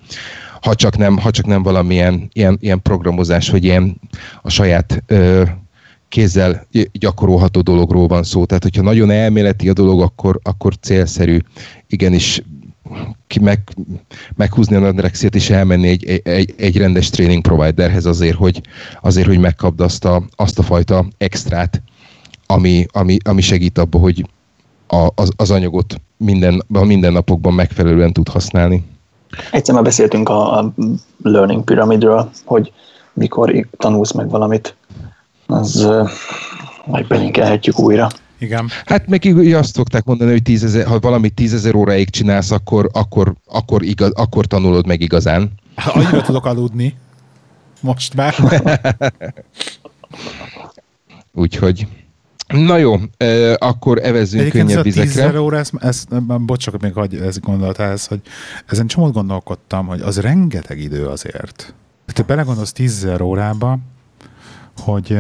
Ha 0.62 0.76
csak 0.76 0.98
nem, 0.98 1.18
ha 1.18 1.32
csak 1.32 1.46
nem 1.46 1.64
valamilyen 1.64 2.30
ilyen, 2.34 2.58
ilyen 2.62 2.82
programozás, 2.82 3.50
hogy 3.50 3.64
ilyen 3.64 4.00
a 4.42 4.50
saját 4.50 5.04
ö, 5.08 5.44
kézzel 6.14 6.68
gyakorolható 6.92 7.62
dologról 7.62 8.08
van 8.08 8.24
szó. 8.24 8.46
Tehát, 8.46 8.64
hogyha 8.64 8.82
nagyon 8.82 9.10
elméleti 9.10 9.70
a 9.70 9.74
dolog, 9.74 10.02
akkor, 10.02 10.40
akkor 10.44 10.74
célszerű 10.80 11.40
igenis 11.88 12.44
ki 13.28 13.40
meg, 13.40 13.60
meghúzni 14.36 14.76
a 14.76 14.80
nadrexét 14.80 15.36
és 15.36 15.50
elmenni 15.50 15.88
egy, 15.88 16.22
egy, 16.24 16.54
egy 16.58 16.78
rendes 16.78 17.10
training 17.10 17.42
providerhez 17.42 18.06
azért, 18.06 18.36
hogy, 18.36 18.62
azért, 19.02 19.28
hogy 19.28 19.40
megkapd 19.40 19.82
azt 19.82 20.06
a, 20.06 20.24
azt 20.36 20.60
a 20.60 20.64
fajta 20.64 21.06
extrát, 21.18 21.82
ami, 22.46 22.86
ami, 22.92 23.18
ami 23.24 23.42
segít 23.42 23.78
abba, 23.78 23.98
hogy 23.98 24.30
a, 24.88 25.08
az, 25.16 25.32
az 25.36 25.52
anyagot 25.52 25.96
minden, 26.18 26.64
a 26.74 26.84
mindennapokban 26.84 27.54
megfelelően 27.54 28.14
tud 28.14 28.28
használni. 28.28 28.84
Egyszer 29.52 29.74
már 29.74 29.84
beszéltünk 29.84 30.30
a, 30.30 30.58
a 30.58 30.74
learning 31.24 31.64
pyramidről, 31.64 32.30
hogy 32.46 32.72
mikor 33.14 33.68
tanulsz 33.78 34.12
meg 34.12 34.30
valamit, 34.30 34.76
az 35.46 35.88
majd 36.86 37.08
belinkelhetjük 37.08 37.80
újra. 37.80 38.10
Igen. 38.38 38.70
Hát 38.86 39.08
meg 39.08 39.26
azt 39.54 39.76
szokták 39.76 40.04
mondani, 40.04 40.32
hogy 40.32 40.44
tízezer, 40.44 40.86
ha 40.86 41.00
valamit 41.00 41.34
tízezer 41.34 41.76
óráig 41.76 42.10
csinálsz, 42.10 42.52
akkor, 42.52 42.90
akkor, 42.94 43.34
akkor, 43.46 43.84
igaz, 43.84 44.12
akkor 44.12 44.46
tanulod 44.46 44.88
meg 44.88 45.02
igazán. 45.02 45.52
Hát, 45.76 45.96
annyira 45.96 46.22
tudok 46.22 46.46
aludni. 46.46 46.96
Most 47.82 48.14
már. 48.14 48.36
Úgyhogy 51.34 51.88
Na 52.48 52.78
jó, 52.78 52.96
akkor 53.58 54.00
evezzünk 54.04 54.42
Egyébként 54.42 54.68
könnyebb 54.68 54.84
vizekre. 54.84 55.22
Egyébként 55.22 55.44
óra, 55.44 55.58
ezt, 55.58 55.74
ezt, 55.80 56.24
bocsánat, 56.46 56.82
még 56.82 56.94
hagy, 56.94 57.16
ez 57.16 57.40
gondolat 57.40 57.80
ez, 57.80 58.06
hogy 58.06 58.22
ezen 58.66 58.88
csomót 58.88 59.14
gondolkodtam, 59.14 59.86
hogy 59.88 60.02
az 60.02 60.20
rengeteg 60.20 60.80
idő 60.80 61.08
azért. 61.08 61.74
te 62.14 62.24
belegondolsz 62.24 62.72
10 62.72 63.08
órába, 63.22 63.80
hogy 64.78 65.18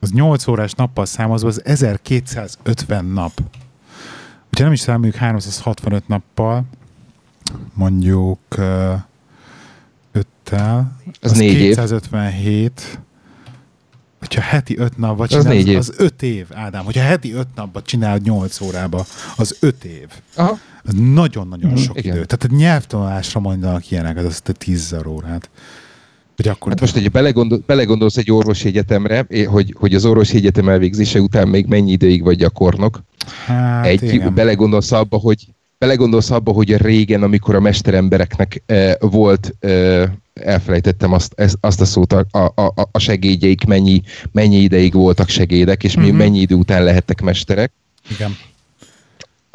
az 0.00 0.12
8 0.12 0.46
órás 0.46 0.72
nappal 0.72 1.06
számozva 1.06 1.48
az 1.48 1.64
1250 1.64 3.04
nap. 3.04 3.32
Ugye 4.52 4.64
nem 4.64 4.72
is 4.72 4.80
számoljuk 4.80 5.14
365 5.14 6.08
nappal, 6.08 6.64
mondjuk 7.74 8.38
5-tel, 10.14 10.82
az, 11.20 11.30
az 11.30 11.38
4 11.38 11.56
257, 11.56 12.80
év. 12.80 12.98
hogyha 14.18 14.40
heti 14.40 14.78
5 14.78 14.96
napba 14.98 15.26
csinálod, 15.26 15.50
az, 15.50 15.54
négy 15.54 15.68
év. 15.68 15.78
az 15.78 15.92
5 15.96 16.22
év, 16.22 16.46
Ádám. 16.52 16.84
Hogyha 16.84 17.02
heti 17.02 17.32
5 17.32 17.46
napba 17.54 17.82
csinálod 17.82 18.22
8 18.22 18.60
órába, 18.60 19.06
az 19.36 19.56
5 19.60 19.84
év. 19.84 20.08
Aha. 20.34 20.58
Az 20.84 20.94
nagyon-nagyon 20.94 21.70
mm, 21.70 21.74
sok 21.74 21.98
igen. 21.98 22.14
idő. 22.14 22.24
Tehát 22.24 22.54
a 22.54 22.56
nyelvtanulásra 22.56 23.40
mondanak 23.40 23.90
ilyeneket, 23.90 24.24
az 24.24 24.42
a 24.44 24.52
10 24.52 24.96
órát. 25.06 25.50
Hogy 26.36 26.48
akkor 26.48 26.68
hát 26.68 26.80
most, 26.80 26.92
hogyha 26.92 27.08
belegondol, 27.08 27.62
belegondolsz 27.66 28.16
egy 28.16 28.30
orvosi 28.30 28.68
egyetemre, 28.68 29.26
hogy, 29.46 29.74
hogy 29.78 29.94
az 29.94 30.04
orvosi 30.04 30.36
egyetem 30.36 30.68
elvégzése 30.68 31.20
után 31.20 31.48
még 31.48 31.66
mennyi 31.66 31.90
ideig 31.90 32.22
vagy 32.22 32.36
gyakornok, 32.36 33.02
hát, 33.46 33.86
egy, 33.86 34.02
igen. 34.02 34.34
belegondolsz 34.34 34.92
abba, 34.92 35.16
hogy 35.16 35.46
belegondolsz 35.78 36.30
abba, 36.30 36.52
hogy 36.52 36.76
régen, 36.76 37.22
amikor 37.22 37.54
a 37.54 37.60
mesterembereknek 37.60 38.62
e, 38.66 38.96
volt, 39.00 39.54
e, 39.60 39.68
elfelejtettem 40.34 41.12
azt, 41.12 41.32
ez, 41.36 41.54
azt 41.60 41.80
a 41.80 41.84
szót, 41.84 42.12
a, 42.12 42.26
a, 42.54 42.88
a 42.92 42.98
segédjeik 42.98 43.64
mennyi, 43.64 44.02
mennyi 44.32 44.56
ideig 44.56 44.92
voltak 44.92 45.28
segédek, 45.28 45.84
és 45.84 45.96
uh-huh. 45.96 46.12
mennyi 46.12 46.38
idő 46.38 46.54
után 46.54 46.84
lehettek 46.84 47.20
mesterek. 47.20 47.72
Igen. 48.10 48.36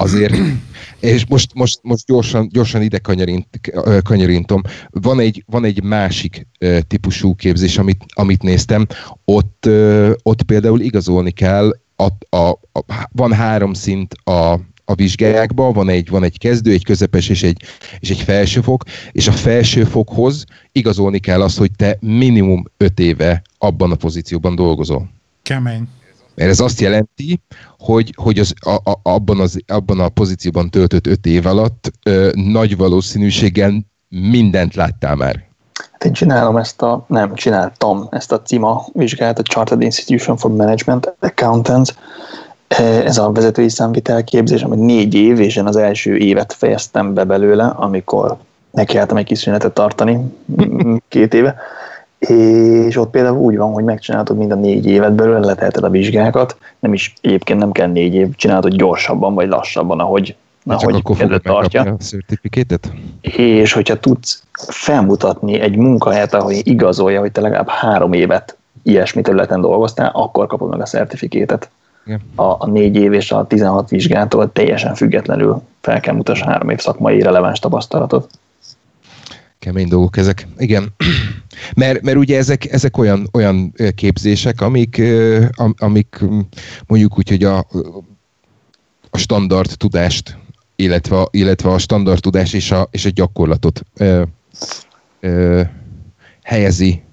Azért, 0.02 0.36
és 1.00 1.26
most, 1.26 1.54
most, 1.54 1.80
most 1.82 2.06
gyorsan, 2.06 2.50
gyorsan 2.52 2.82
ide 2.82 2.98
kanyarint, 2.98 3.48
kanyarintom. 4.04 4.62
Van 4.90 5.20
egy, 5.20 5.44
van 5.48 5.64
egy 5.64 5.84
másik 5.84 6.48
típusú 6.88 7.36
képzés, 7.36 7.78
amit, 7.78 8.04
amit 8.08 8.42
néztem. 8.42 8.88
Ott, 9.26 9.70
ott 10.24 10.44
például 10.44 10.80
igazolni 10.80 11.32
kell, 11.32 11.72
a, 11.96 12.36
a, 12.36 12.50
a, 12.50 13.08
van 13.12 13.34
három 13.34 13.74
szint 13.74 14.14
a, 14.14 14.60
a 14.86 14.96
vizsgákban, 14.96 15.74
van 15.74 15.90
egy, 15.90 16.10
van 16.10 16.24
egy 16.24 16.38
kezdő, 16.38 16.72
egy 16.72 16.84
közepes 16.84 17.30
és 17.30 17.44
egy, 17.44 17.64
és 18.00 18.10
egy 18.10 18.22
felsőfok, 18.22 18.84
és 19.12 19.28
a 19.28 19.32
felsőfokhoz 19.32 20.44
igazolni 20.72 21.20
kell 21.20 21.42
azt, 21.42 21.58
hogy 21.58 21.72
te 21.76 21.98
minimum 22.00 22.64
öt 22.78 23.00
éve 23.00 23.42
abban 23.58 23.92
a 23.92 23.96
pozícióban 23.96 24.56
dolgozol. 24.56 25.10
Kemény. 25.42 25.88
Mert 26.36 26.50
ez 26.50 26.60
azt 26.60 26.80
jelenti, 26.80 27.40
hogy, 27.78 28.14
hogy 28.16 28.40
az, 28.40 28.54
a, 28.60 28.90
a, 28.92 29.00
abban, 29.04 29.40
az, 29.40 29.58
abban 29.68 30.00
a 30.00 30.10
pozícióban 30.10 30.70
töltött 30.70 31.08
öt 31.08 31.26
év 31.26 31.46
alatt 31.46 31.92
ö, 32.04 32.30
nagy 32.34 32.78
valószínűséggel 32.78 33.74
mindent 34.10 34.76
láttál 34.76 35.16
már. 35.16 35.50
Hát 35.92 36.04
én 36.04 36.14
csinálom 36.14 36.58
ezt 36.58 36.82
a, 36.82 37.06
nem, 37.08 37.34
csináltam 37.36 38.08
ezt 38.12 38.32
a 38.32 38.42
CIMA 38.42 38.86
vizsgát, 38.94 39.40
a 39.40 39.42
Chartered 39.42 39.84
Institution 39.84 40.38
for 40.38 40.52
Management 40.52 41.14
Accountants. 41.20 41.94
Ez 43.06 43.18
a 43.18 43.32
vezetői 43.32 43.70
számvitel 43.70 44.24
képzés, 44.24 44.62
ami 44.62 44.76
négy 44.76 45.14
év, 45.14 45.40
és 45.40 45.56
én 45.56 45.66
az 45.66 45.76
első 45.76 46.18
évet 46.18 46.54
fejeztem 46.54 47.14
be 47.14 47.24
belőle, 47.24 47.66
amikor 47.66 48.38
nekiálltam 48.72 49.18
egy 49.18 49.26
kis 49.26 49.50
tartani 49.74 50.34
két 51.08 51.34
éve 51.34 51.56
és 52.28 52.98
ott 52.98 53.10
például 53.10 53.38
úgy 53.38 53.58
van, 53.58 53.72
hogy 53.72 53.84
megcsinálod 53.84 54.38
mind 54.38 54.52
a 54.52 54.56
négy 54.56 54.86
évet 54.86 55.14
belőle, 55.14 55.40
leteheted 55.40 55.84
a 55.84 55.90
vizsgákat, 55.90 56.58
nem 56.80 56.94
is 56.94 57.14
egyébként 57.22 57.60
nem 57.60 57.72
kell 57.72 57.88
négy 57.88 58.14
év, 58.14 58.36
csinálod 58.36 58.74
gyorsabban 58.74 59.34
vagy 59.34 59.48
lassabban, 59.48 60.00
ahogy 60.00 60.36
ahogy 60.66 61.04
kedvet 61.18 61.44
tartja. 61.44 61.82
A 61.82 61.96
és 63.36 63.74
hogyha 63.74 64.00
tudsz 64.00 64.44
felmutatni 64.68 65.60
egy 65.60 65.76
munkahelyet, 65.76 66.34
ahol 66.34 66.52
igazolja, 66.52 67.20
hogy 67.20 67.32
te 67.32 67.42
legalább 67.42 67.70
három 67.70 68.14
évet 68.14 68.58
ilyesmi 68.84 69.22
területen 69.22 69.62
dolgoztál, 69.62 70.12
akkor 70.14 70.48
kapod 70.48 70.70
meg 70.70 70.82
a 70.82 70.86
szertifikétet. 70.86 71.70
A, 72.36 72.44
a 72.44 72.68
négy 72.68 72.96
év 72.96 73.14
és 73.14 73.32
a 73.32 73.48
16 73.48 73.90
vizsgától 73.90 74.52
teljesen 74.52 74.96
függetlenül 74.96 75.62
fel 75.82 76.00
kell 76.00 76.16
mutass 76.16 76.42
három 76.42 76.70
év 76.70 76.80
szakmai 76.80 77.22
releváns 77.22 77.60
tapasztalatot. 77.60 78.30
Kemény 79.62 79.88
dolgok 79.88 80.18
ezek. 80.18 80.48
Igen. 80.58 80.94
Mert, 81.76 82.02
mert 82.02 82.18
ugye 82.18 82.38
ezek, 82.38 82.72
ezek 82.72 82.98
olyan, 82.98 83.30
olyan 83.34 83.74
képzések, 83.96 84.62
amik, 84.62 85.02
amik 85.78 86.20
mondjuk 86.88 87.18
úgy, 87.18 87.30
hogy 87.30 87.44
a, 87.44 87.58
a 89.10 89.18
standard 89.18 89.78
tudást, 89.78 90.38
illetve, 90.76 91.28
illetve 91.32 91.70
a 91.70 91.78
standard 91.78 92.22
tudás 92.22 92.54
és 92.54 92.72
a, 92.72 92.88
és 92.92 93.06
a 93.06 93.10
gyakorlatot 93.10 93.82
ö, 93.98 94.24
ö, 95.20 95.62
helyezi 96.44 97.04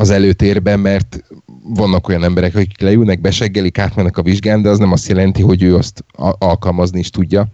az 0.00 0.10
előtérben, 0.10 0.80
mert 0.80 1.24
vannak 1.64 2.08
olyan 2.08 2.24
emberek, 2.24 2.54
akik 2.54 2.80
leülnek, 2.80 3.20
beseggelik, 3.20 3.78
átmennek 3.78 4.18
a 4.18 4.22
vizsgán, 4.22 4.62
de 4.62 4.68
az 4.68 4.78
nem 4.78 4.92
azt 4.92 5.08
jelenti, 5.08 5.42
hogy 5.42 5.62
ő 5.62 5.76
azt 5.76 6.04
alkalmazni 6.38 6.98
is 6.98 7.10
tudja. 7.10 7.46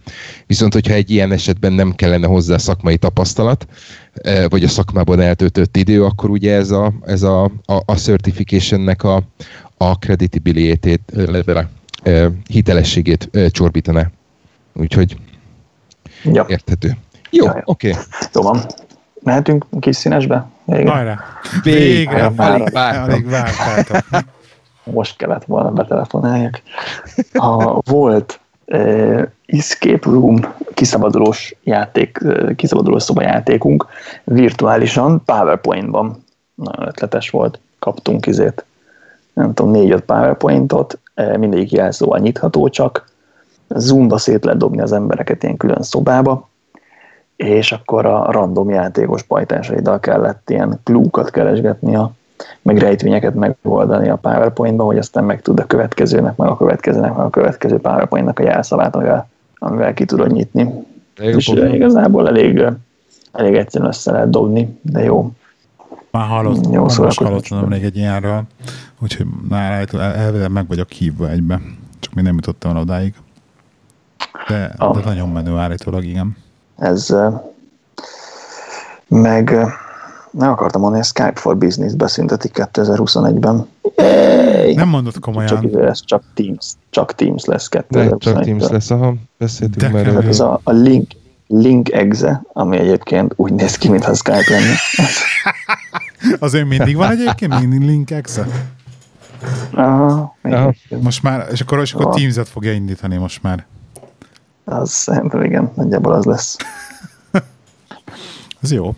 Viszont, 0.45 0.73
hogyha 0.73 0.93
egy 0.93 1.11
ilyen 1.11 1.31
esetben 1.31 1.73
nem 1.73 1.95
kellene 1.95 2.27
hozzá 2.27 2.57
szakmai 2.57 2.97
tapasztalat, 2.97 3.67
e, 4.13 4.47
vagy 4.47 4.63
a 4.63 4.67
szakmában 4.67 5.19
eltöltött 5.19 5.77
idő, 5.77 6.03
akkor 6.03 6.29
ugye 6.29 6.53
ez 6.53 6.71
a, 6.71 6.93
ez 7.05 7.23
a, 7.23 7.43
a, 7.43 7.81
a 7.85 7.95
certificationnek 7.95 9.03
a, 9.03 9.23
a 9.77 9.97
creditability 9.97 10.99
e, 12.03 12.31
hitelességét 12.49 13.29
e, 13.31 13.49
csorbítaná. 13.49 14.11
Úgyhogy 14.73 15.17
ja. 16.23 16.45
érthető. 16.49 16.97
Jó, 17.29 17.45
oké. 17.63 17.89
Okay. 17.89 18.01
Jó 18.33 18.41
van. 18.41 18.65
Mehetünk 19.19 19.65
kis 19.79 19.95
színesbe? 19.95 20.45
Végre. 20.65 20.91
Hajrá. 20.91 21.19
Végre. 21.63 22.31
Alig 22.35 22.71
vártam. 22.71 23.03
Alig 23.03 23.29
vártam. 23.29 24.21
Most 24.83 25.17
kellett 25.17 25.45
volna 25.45 25.71
betelefonáljak. 25.71 26.61
A, 27.33 27.79
volt 27.91 28.39
uh, 28.65 29.27
Escape 29.45 30.09
Room 30.09 30.53
kiszabadulós 30.73 31.55
játék, 31.63 32.19
uh, 32.23 32.55
kiszabadulós 32.55 33.03
szobajátékunk 33.03 33.85
virtuálisan 34.23 35.23
PowerPoint-ban. 35.25 36.23
Nagyon 36.55 36.87
ötletes 36.87 37.29
volt. 37.29 37.59
Kaptunk 37.79 38.25
izét, 38.25 38.65
nem 39.33 39.53
tudom, 39.53 39.71
négy-öt 39.71 40.03
PowerPointot, 40.03 40.99
uh, 41.15 41.37
mindegyik 41.37 41.71
jelszóval 41.71 42.19
nyitható 42.19 42.69
csak. 42.69 43.09
Zoomba 43.67 44.17
szét 44.17 44.43
lehet 44.43 44.59
dobni 44.59 44.81
az 44.81 44.91
embereket 44.91 45.43
ilyen 45.43 45.57
külön 45.57 45.81
szobába, 45.81 46.49
és 47.37 47.71
akkor 47.71 48.05
a 48.05 48.31
random 48.31 48.69
játékos 48.69 49.23
pajtásaiddal 49.23 49.99
kellett 49.99 50.49
ilyen 50.49 50.79
klúkat 50.83 51.31
keresgetni, 51.31 51.97
meg 52.61 52.77
rejtvényeket 52.77 53.35
megoldani 53.35 54.09
a 54.09 54.15
PowerPoint-ban, 54.15 54.85
hogy 54.85 54.97
aztán 54.97 55.23
meg 55.23 55.41
tud 55.41 55.59
a 55.59 55.65
következőnek, 55.65 56.35
meg 56.35 56.49
a 56.49 56.57
következőnek, 56.57 57.15
meg 57.15 57.25
a 57.25 57.29
következő 57.29 57.77
PowerPoint-nak 57.77 58.39
a 58.39 58.43
jelszavát, 58.43 58.95
amivel, 58.95 59.29
amivel 59.57 59.93
ki 59.93 60.05
tudod 60.05 60.31
nyitni. 60.31 60.69
és 61.19 61.45
problem. 61.45 61.73
igazából 61.73 62.27
elég, 62.27 62.63
elég 63.31 63.55
egyszerűen 63.55 63.89
össze 63.89 64.11
lehet 64.11 64.29
dobni, 64.29 64.79
de 64.81 65.03
jó. 65.03 65.31
Már 66.11 66.27
hallott, 66.27 66.71
jó, 66.71 66.81
most 66.81 67.19
hallottam 67.19 67.67
még 67.67 67.83
egy 67.83 67.97
ilyenről, 67.97 68.43
úgyhogy 68.99 69.25
már 69.49 69.87
elvileg 69.97 70.51
meg 70.51 70.67
vagyok 70.67 70.91
hívva 70.91 71.29
egybe, 71.29 71.61
csak 71.99 72.13
még 72.13 72.23
nem 72.23 72.35
jutottam 72.35 72.77
odáig. 72.77 73.13
De, 74.47 74.73
ah. 74.77 74.97
de 74.97 75.03
nagyon 75.05 75.29
menő 75.29 75.57
állítólag, 75.57 76.03
igen 76.03 76.45
ez 76.77 77.15
meg 79.07 79.49
nem 80.31 80.51
akartam 80.51 80.81
mondani, 80.81 81.03
hogy 81.03 81.13
Skype 81.13 81.39
for 81.39 81.57
Business 81.57 81.93
beszüntetik 81.93 82.51
2021-ben. 82.73 83.67
Yay! 83.95 84.73
Nem 84.73 84.89
mondod 84.89 85.19
komolyan. 85.19 85.49
Csak, 85.49 85.81
ez 85.81 86.01
csak 86.05 86.23
Teams, 86.33 86.73
csak 86.89 87.15
Teams 87.15 87.45
lesz 87.45 87.67
2021-ben. 87.71 88.17
Csak 88.19 88.43
Teams 88.43 88.67
lesz, 88.67 88.91
aha, 88.91 89.15
beszéltünk 89.37 89.93
már. 89.93 90.03
Tehát 90.03 90.25
ez 90.25 90.39
a, 90.39 90.59
a 90.63 90.71
link, 90.71 91.11
link 91.47 91.91
exe, 91.91 92.41
ami 92.53 92.77
egyébként 92.77 93.33
úgy 93.35 93.53
néz 93.53 93.77
ki, 93.77 93.89
mintha 93.89 94.13
Skype 94.13 94.43
lenne. 94.49 94.75
Azért 96.39 96.67
mindig 96.67 96.95
van 96.95 97.11
egyébként 97.11 97.59
mindig 97.59 97.89
link 97.89 98.11
exe? 98.11 98.47
Aha, 99.71 100.35
Aha. 100.41 100.73
Most 101.01 101.23
már, 101.23 101.47
és 101.51 101.61
akkor, 101.61 101.79
és 101.79 101.93
akkor 101.93 102.15
Teams-et 102.15 102.47
fogja 102.49 102.71
indítani 102.71 103.15
most 103.15 103.43
már. 103.43 103.65
Az 104.69 104.89
szerintem 104.89 105.43
igen, 105.43 105.71
nagyjából 105.75 106.13
az 106.13 106.25
lesz. 106.25 106.57
Ez 108.61 108.71
jó. 108.71 108.95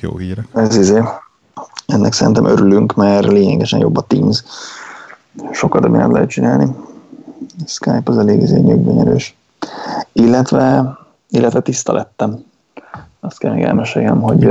Jó 0.00 0.16
híre. 0.16 0.46
Ez 0.54 0.76
izé. 0.76 1.02
Ennek 1.86 2.12
szerintem 2.12 2.44
örülünk, 2.44 2.94
mert 2.94 3.26
lényegesen 3.26 3.80
jobb 3.80 3.96
a 3.96 4.00
Teams. 4.00 4.42
Sokat 5.52 5.88
nem 5.88 6.12
lehet 6.12 6.28
csinálni. 6.28 6.76
Skype 7.66 8.02
az 8.04 8.18
elég 8.18 8.40
izé 8.40 8.58
nyögbenyerős. 8.58 9.36
Illetve, 10.12 10.96
illetve 11.28 11.60
tiszta 11.60 11.92
lettem. 11.92 12.44
Azt 13.20 13.38
kell 13.38 13.52
még 13.52 13.62
elmeséljem, 13.62 14.20
hogy 14.20 14.50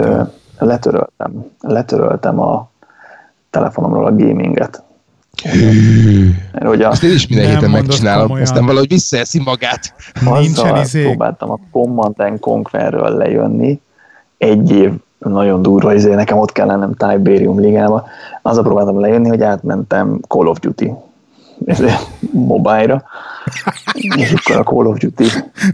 letöröltem, 0.58 1.46
letöröltem 1.60 2.40
a 2.40 2.70
telefonomról 3.50 4.06
a 4.06 4.16
gaminget. 4.16 4.84
Mert 6.52 6.66
hogy 6.66 6.82
a, 6.82 6.90
Azt 6.90 7.04
én 7.04 7.12
is 7.12 7.28
minden 7.28 7.50
héten 7.50 7.70
megcsinálom, 7.70 8.22
komolyan. 8.22 8.48
aztán 8.48 8.66
valahogy 8.66 8.88
visszaeszi 8.88 9.40
magát. 9.40 9.94
Nincsen 10.22 10.76
izé. 10.76 11.04
próbáltam 11.04 11.52
a 11.52 11.60
Command 11.72 12.40
Conquerről 12.40 13.18
lejönni 13.18 13.82
egy 14.38 14.72
év 14.72 14.92
nagyon 15.20 15.62
durva, 15.62 15.92
ezért 15.92 16.16
nekem 16.16 16.38
ott 16.38 16.52
kell 16.52 16.68
lennem 16.68 16.94
Tiberium 16.94 17.60
ligába. 17.60 18.08
a 18.42 18.62
próbáltam 18.62 19.00
lejönni, 19.00 19.30
hogy 19.30 19.42
átmentem 19.42 20.20
Call 20.28 20.48
of 20.48 20.60
Duty 20.60 20.94
mobile-ra, 22.32 23.04
és 23.94 24.34
akkor 24.34 24.56
a 24.56 24.64
Call 24.64 24.86
of 24.86 24.98
Duty 24.98 25.26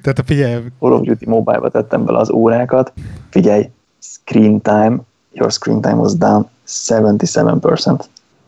Tehát 0.02 0.20
a 0.20 0.24
figyelj... 0.26 0.64
Call 0.80 0.92
of 0.92 1.02
Duty 1.02 1.30
mobile-ba 1.30 1.70
tettem 1.70 2.06
bele 2.06 2.18
az 2.18 2.32
órákat. 2.32 2.94
Figyelj, 3.30 3.70
screen 4.00 4.62
time, 4.62 4.98
your 5.32 5.52
screen 5.52 5.82
time 5.82 5.96
was 5.96 6.14
down 6.14 6.50
77%. 6.68 8.00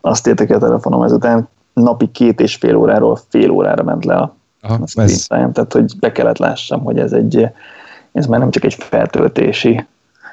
Azt 0.10 0.28
értek 0.28 0.50
a 0.50 0.58
telefonom 0.58 1.04
ezután, 1.04 1.48
napi 1.74 2.12
két 2.12 2.40
és 2.40 2.56
fél 2.56 2.76
óráról 2.76 3.20
fél 3.30 3.50
órára 3.50 3.84
ment 3.84 4.06
le 4.06 4.16
a, 4.16 4.36
Aha, 4.62 4.78
a 4.82 4.88
screen 4.88 5.08
time, 5.28 5.52
tehát 5.52 5.74
hogy 5.74 5.94
be 6.00 6.12
kellett 6.12 6.38
lássam, 6.38 6.84
hogy 6.84 7.00
ez 7.00 7.12
egy 7.12 7.50
ez 8.12 8.26
már 8.26 8.40
nem 8.40 8.52
csak 8.52 8.64
egy 8.64 8.74
feltöltési, 8.74 9.86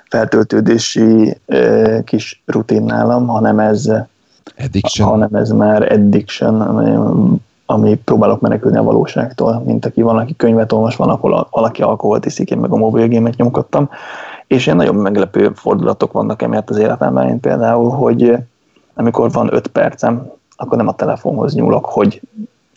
feltöltődési 0.08 1.36
e, 1.46 2.02
kis 2.04 2.42
rutin 2.46 2.82
nálam, 2.82 3.26
hanem 3.26 3.58
ez, 3.58 3.90
addiction. 4.58 5.08
hanem 5.08 5.34
ez 5.34 5.50
már 5.50 5.92
addiction, 5.92 6.60
ami, 6.60 7.16
ami 7.66 7.96
próbálok 8.04 8.40
menekülni 8.40 8.76
a 8.76 8.82
valóságtól, 8.82 9.62
mint 9.66 9.84
aki 9.84 10.02
van, 10.02 10.18
aki 10.18 10.36
könyvet 10.36 10.72
olvas, 10.72 10.96
van, 10.96 11.08
ahol 11.08 11.48
valaki 11.50 11.82
alkoholt 11.82 12.26
iszik, 12.26 12.50
én 12.50 12.58
meg 12.58 12.72
a 12.72 12.76
mobilgémet 12.76 13.36
nyomkodtam, 13.36 13.90
és 14.46 14.64
ilyen 14.64 14.78
nagyon 14.78 14.94
meglepő 14.94 15.52
fordulatok 15.54 16.12
vannak 16.12 16.42
emiatt 16.42 16.70
az 16.70 16.78
életemben, 16.78 17.28
én 17.28 17.40
például, 17.40 17.90
hogy 17.90 18.36
amikor 18.98 19.30
van 19.30 19.54
öt 19.54 19.66
percem, 19.66 20.32
akkor 20.56 20.76
nem 20.76 20.88
a 20.88 20.94
telefonhoz 20.94 21.54
nyúlok, 21.54 21.84
hogy 21.84 22.20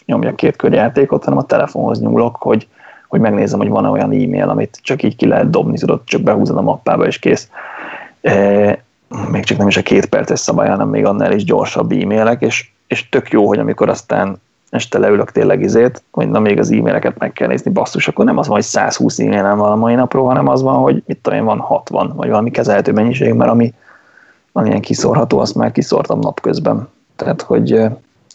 nyomjak 0.05 0.35
két 0.35 0.55
körjátékot, 0.55 1.23
hanem 1.23 1.39
a 1.39 1.45
telefonhoz 1.45 1.99
nyúlok, 1.99 2.35
hogy 2.35 2.67
hogy 3.09 3.19
megnézem, 3.19 3.59
hogy 3.59 3.69
van-e 3.69 3.89
olyan 3.89 4.11
e-mail, 4.11 4.49
amit 4.49 4.79
csak 4.81 5.03
így 5.03 5.15
ki 5.15 5.27
lehet 5.27 5.49
dobni, 5.49 5.77
tudod, 5.77 6.01
csak 6.03 6.21
behúzod 6.21 6.57
a 6.57 6.61
mappába, 6.61 7.05
és 7.05 7.19
kész. 7.19 7.49
E, 8.21 8.83
még 9.31 9.43
csak 9.43 9.57
nem 9.57 9.67
is 9.67 9.77
a 9.77 9.81
két 9.81 10.05
perces 10.05 10.39
szabály, 10.39 10.69
hanem 10.69 10.87
még 10.87 11.05
annál 11.05 11.31
is 11.31 11.43
gyorsabb 11.43 11.91
e-mailek, 11.91 12.41
és, 12.41 12.69
és 12.87 13.09
tök 13.09 13.31
jó, 13.31 13.47
hogy 13.47 13.59
amikor 13.59 13.89
aztán 13.89 14.41
este 14.69 14.99
leülök 14.99 15.31
tényleg 15.31 15.61
izét, 15.61 16.03
hogy 16.11 16.29
na 16.29 16.39
még 16.39 16.59
az 16.59 16.71
e-maileket 16.71 17.17
meg 17.17 17.33
kell 17.33 17.47
nézni, 17.47 17.71
basszus, 17.71 18.07
akkor 18.07 18.25
nem 18.25 18.37
az 18.37 18.47
van, 18.47 18.55
hogy 18.55 18.65
120 18.65 19.19
e-mailem 19.19 19.57
van 19.57 19.71
a 19.71 19.75
mai 19.75 19.95
napról, 19.95 20.27
hanem 20.27 20.47
az 20.47 20.61
van, 20.61 20.75
hogy 20.75 21.03
mit 21.05 21.17
tudom 21.17 21.45
van 21.45 21.59
60, 21.59 22.13
vagy 22.15 22.29
valami 22.29 22.51
kezelhető 22.51 22.91
mennyiség, 22.91 23.33
mert 23.33 23.51
ami 23.51 23.73
valamilyen 24.59 24.81
kiszorható, 24.81 25.39
azt 25.39 25.55
már 25.55 25.71
kiszortam 25.71 26.19
napközben. 26.19 26.87
Tehát, 27.15 27.41
hogy, 27.41 27.69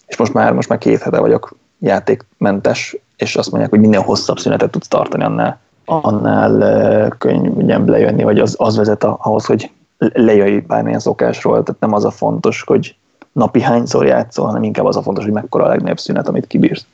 és 0.07 0.17
most 0.17 0.33
már, 0.33 0.53
most 0.53 0.69
már 0.69 0.79
két 0.79 1.03
hete 1.03 1.21
vagyok 1.21 1.57
játékmentes, 1.79 2.97
és 3.17 3.37
azt 3.37 3.51
mondják, 3.51 3.73
hogy 3.73 3.81
minél 3.81 4.01
hosszabb 4.01 4.39
szünetet 4.39 4.71
tudsz 4.71 4.89
tartani, 4.89 5.25
annál, 5.25 5.61
annál 5.85 7.09
könnyebb 7.19 7.89
lejönni, 7.89 8.23
vagy 8.23 8.39
az, 8.39 8.55
az 8.59 8.77
vezet 8.77 9.05
ahhoz, 9.05 9.45
hogy 9.45 9.71
lejöjj 9.99 10.59
bármilyen 10.59 11.01
szokásról, 11.01 11.63
tehát 11.63 11.81
nem 11.81 11.93
az 11.93 12.05
a 12.05 12.11
fontos, 12.11 12.63
hogy 12.67 12.97
napi 13.33 13.61
hányszor 13.61 14.07
játszol, 14.07 14.47
hanem 14.47 14.63
inkább 14.63 14.85
az 14.85 14.97
a 14.97 15.03
fontos, 15.03 15.25
hogy 15.25 15.33
mekkora 15.33 15.65
a 15.65 15.69
legnagyobb 15.69 15.99
szünet, 15.99 16.29
amit 16.29 16.47
kibírsz. 16.47 16.87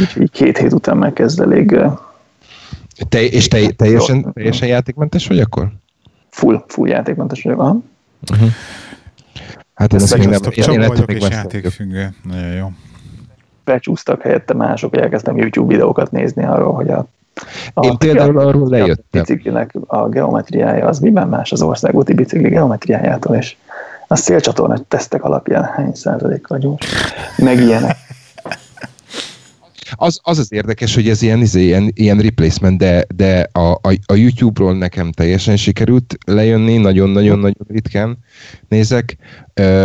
Úgyhogy 0.00 0.30
két 0.30 0.58
hét 0.58 0.72
után 0.72 0.96
megkezd 0.96 1.40
elég... 1.40 1.80
Te, 3.08 3.22
és 3.22 3.48
te, 3.48 3.70
teljesen, 3.70 4.32
teljesen 4.32 4.68
játékmentes 4.68 5.26
vagy 5.26 5.40
akkor? 5.40 5.68
Full, 6.30 6.64
full 6.66 6.88
játékmentes 6.88 7.42
vagyok, 7.42 7.60
aha. 7.60 7.78
Uh-huh. 8.30 8.48
Hát 9.74 9.92
én 9.92 10.00
ezt 10.00 10.18
még 10.18 10.28
nem... 10.28 10.40
Én, 10.50 10.80
én 10.80 10.88
vagyok 10.88 11.12
és 11.12 11.28
játékfüggő. 11.28 12.14
Nagyon 12.24 12.52
jó 12.52 12.72
becsúsztak 13.68 14.22
helyette 14.22 14.54
mások, 14.54 14.90
hogy 14.90 14.98
elkezdtem 14.98 15.36
YouTube 15.36 15.72
videókat 15.72 16.10
nézni 16.10 16.44
arról, 16.44 16.74
hogy 16.74 16.90
a 16.90 17.06
a, 17.74 17.84
Én 17.86 17.96
például 17.98 18.38
arról 18.38 18.68
lejöttem. 18.68 19.04
A 19.10 19.18
biciklinek 19.18 19.74
a 19.86 20.08
geometriája 20.08 20.86
az 20.86 20.98
miben 20.98 21.28
más 21.28 21.52
az 21.52 21.62
országúti 21.62 22.14
bicikli 22.14 22.48
geometriájától, 22.48 23.36
és 23.36 23.56
a 24.06 24.16
szélcsatorna 24.16 24.78
tesztek 24.88 25.24
alapján 25.24 25.64
hány 25.64 25.94
százalékkal 25.94 26.58
gyors. 26.58 26.86
Meg 27.36 27.58
ilyenek. 27.58 27.96
Az, 29.92 30.20
az 30.22 30.38
az 30.38 30.52
érdekes, 30.52 30.94
hogy 30.94 31.08
ez 31.08 31.22
ilyen, 31.22 31.40
izé, 31.40 31.64
ilyen, 31.64 31.90
ilyen 31.94 32.18
replacement, 32.18 32.78
de, 32.78 33.06
de 33.16 33.48
a, 33.52 33.70
a, 33.70 33.98
a 34.06 34.14
YouTube-ról 34.14 34.76
nekem 34.76 35.12
teljesen 35.12 35.56
sikerült 35.56 36.18
lejönni, 36.26 36.76
nagyon-nagyon-nagyon 36.76 37.66
ritkán 37.68 38.18
nézek. 38.68 39.16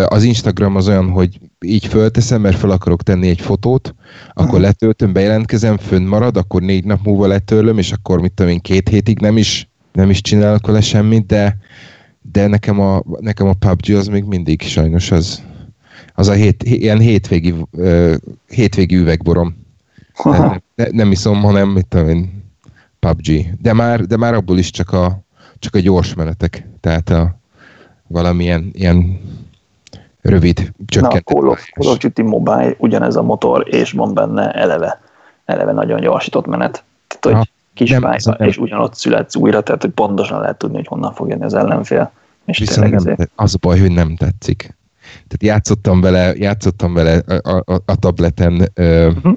Az 0.05 0.23
Instagram 0.23 0.75
az 0.75 0.87
olyan, 0.87 1.09
hogy 1.09 1.39
így 1.65 1.85
fölteszem, 1.85 2.41
mert 2.41 2.57
fel 2.57 2.69
akarok 2.69 3.03
tenni 3.03 3.27
egy 3.27 3.41
fotót, 3.41 3.95
akkor 4.33 4.59
letöltöm, 4.59 5.13
bejelentkezem, 5.13 5.77
fönn 5.77 6.05
marad, 6.05 6.37
akkor 6.37 6.61
négy 6.61 6.83
nap 6.83 7.03
múlva 7.03 7.27
letörlöm, 7.27 7.77
és 7.77 7.91
akkor 7.91 8.21
mit 8.21 8.31
tudom 8.31 8.51
én, 8.51 8.59
két 8.59 8.89
hétig 8.89 9.19
nem 9.19 9.37
is, 9.37 9.69
nem 9.91 10.09
is 10.09 10.21
csinálok 10.21 10.67
vele 10.67 10.81
semmit, 10.81 11.25
de, 11.25 11.57
de 12.31 12.47
nekem 12.47 12.79
a, 12.79 13.03
nekem 13.19 13.47
a 13.47 13.53
PUBG 13.53 13.95
az 13.95 14.07
még 14.07 14.23
mindig 14.23 14.61
sajnos 14.61 15.11
az, 15.11 15.43
az 16.15 16.27
a 16.27 16.33
hét, 16.33 16.63
ilyen 16.63 16.99
hétvégi, 16.99 17.53
hétvégi 18.47 18.95
üvegborom 18.95 19.62
nem, 20.23 20.61
ne, 20.75 20.85
nem 20.91 21.11
iszom, 21.11 21.41
hanem 21.41 21.69
mit 21.69 21.87
tudom 21.87 22.09
én, 22.09 22.43
PUBG. 22.99 23.61
De 23.61 23.73
már, 23.73 24.01
de 24.01 24.17
már 24.17 24.33
abból 24.33 24.57
is 24.57 24.69
csak 24.69 24.91
a, 24.91 25.19
csak 25.59 25.75
a 25.75 25.79
gyors 25.79 26.13
menetek. 26.13 26.67
Tehát 26.79 27.09
a 27.09 27.35
valamilyen 28.07 28.69
ilyen 28.73 29.21
rövid 30.21 30.71
csökkentett. 30.85 31.29
Na, 31.29 31.33
Call 31.33 31.47
of, 31.47 31.69
Call 31.69 31.91
of 31.91 31.97
Duty 31.97 32.21
Mobile 32.21 32.75
ugyanez 32.77 33.15
a 33.15 33.21
motor, 33.21 33.73
és 33.73 33.91
van 33.91 34.13
benne 34.13 34.51
eleve, 34.51 35.01
eleve 35.45 35.71
nagyon 35.71 35.99
gyorsított 35.99 36.45
menet. 36.45 36.83
Tehát, 37.19 37.37
hogy 37.37 37.49
kis 37.73 37.89
nem, 37.89 38.01
pálya, 38.01 38.35
nem. 38.37 38.47
és 38.47 38.57
ugyanott 38.57 38.95
születsz 38.95 39.35
újra, 39.35 39.61
tehát 39.61 39.81
hogy 39.81 39.91
pontosan 39.91 40.39
lehet 40.39 40.57
tudni, 40.57 40.75
hogy 40.75 40.87
honnan 40.87 41.13
fog 41.13 41.29
jönni 41.29 41.43
az 41.43 41.53
ellenfél. 41.53 42.11
És 42.45 42.57
Viszont 42.57 43.03
nem, 43.03 43.15
az 43.35 43.53
a 43.53 43.57
baj, 43.61 43.79
hogy 43.79 43.91
nem 43.91 44.15
tetszik. 44.15 44.77
Tehát 45.27 45.43
játszottam 45.55 46.01
vele, 46.01 46.33
játszottam 46.35 46.93
vele 46.93 47.17
a, 47.17 47.63
a, 47.65 47.81
a 47.85 47.95
tableten, 47.95 48.71
uh-huh 48.75 49.33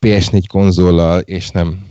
PS4 0.00 0.42
konzollal, 0.48 1.20
és 1.20 1.50
nem, 1.50 1.86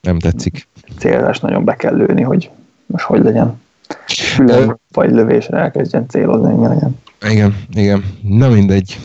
nem 0.00 0.18
tetszik. 0.18 0.68
Célzás 0.98 1.40
nagyon 1.40 1.64
be 1.64 1.76
kell 1.76 1.94
lőni, 1.94 2.22
hogy 2.22 2.50
most 2.86 3.04
hogy 3.04 3.22
legyen. 3.22 3.62
Külön 4.36 4.80
vagy 4.92 5.10
lövésre 5.10 5.58
elkezdjen 5.58 6.08
célozni, 6.08 6.54
mi 6.54 6.66
legyen. 6.66 6.98
Igen, 7.30 7.56
igen. 7.72 8.04
Na 8.22 8.48
mindegy. 8.48 8.98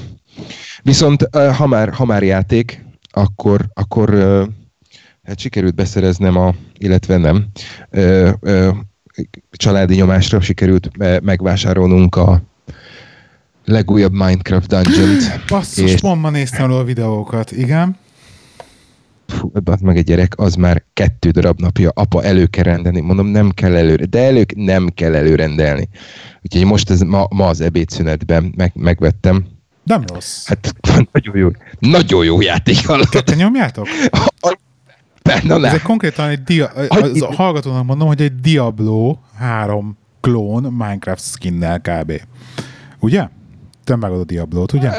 Viszont 0.83 1.35
ha 1.57 1.67
már, 1.67 1.89
ha 1.89 2.05
már 2.05 2.23
játék, 2.23 2.85
akkor, 3.11 3.65
akkor 3.73 4.09
hát 5.23 5.39
sikerült 5.39 5.75
beszereznem 5.75 6.37
a, 6.37 6.53
illetve 6.77 7.17
nem, 7.17 7.45
családi 9.51 9.95
nyomásra 9.95 10.41
sikerült 10.41 10.89
megvásárolnunk 11.21 12.15
a 12.15 12.41
legújabb 13.65 14.11
Minecraft 14.11 14.67
Dungeon-t. 14.67 15.47
Basszus, 15.47 15.91
és... 15.91 15.99
pont 15.99 16.21
ma 16.21 16.29
néztem 16.29 16.71
a 16.71 16.83
videókat, 16.83 17.51
igen. 17.51 17.97
Fú, 19.27 19.51
meg 19.81 19.97
egy 19.97 20.03
gyerek, 20.03 20.33
az 20.37 20.55
már 20.55 20.83
kettő 20.93 21.29
darab 21.29 21.59
napja, 21.59 21.91
apa 21.93 22.23
elő 22.23 22.45
kell 22.45 22.63
rendelni, 22.63 22.99
mondom, 22.99 23.27
nem 23.27 23.49
kell 23.49 23.75
előre, 23.75 24.05
de 24.05 24.19
elő 24.19 24.45
nem 24.55 24.89
kell 24.95 25.15
előrendelni. 25.15 25.89
Úgyhogy 26.41 26.65
most 26.65 26.89
ez 26.89 26.99
ma, 27.01 27.27
ma 27.29 27.47
az 27.47 27.61
ebédszünetben 27.61 28.53
meg, 28.57 28.71
megvettem. 28.75 29.45
Nem 29.83 30.03
rossz. 30.13 30.47
Hát 30.47 30.75
nagyon 31.11 31.37
jó, 31.37 31.49
nagyon 31.79 32.25
jó 32.25 32.41
játék 32.41 32.87
hallott. 32.87 33.09
Te 33.09 33.35
nyomjátok? 33.35 33.87
Na, 35.43 35.67
Ez 35.67 35.81
konkrétan 35.81 36.29
egy 36.29 36.43
dia, 36.43 36.65
az 36.87 37.21
a 37.21 37.33
hallgatónak 37.33 37.85
mondom, 37.85 38.07
hogy 38.07 38.21
egy 38.21 38.35
Diablo 38.35 39.17
3 39.37 39.97
klón 40.21 40.63
Minecraft 40.63 41.23
skinnel 41.23 41.79
kb. 41.79 42.21
Ugye? 42.99 43.27
Te 43.89 43.97
vágod 43.97 44.19
a 44.19 44.23
Diablo-t, 44.23 44.73
ugye? 44.73 44.91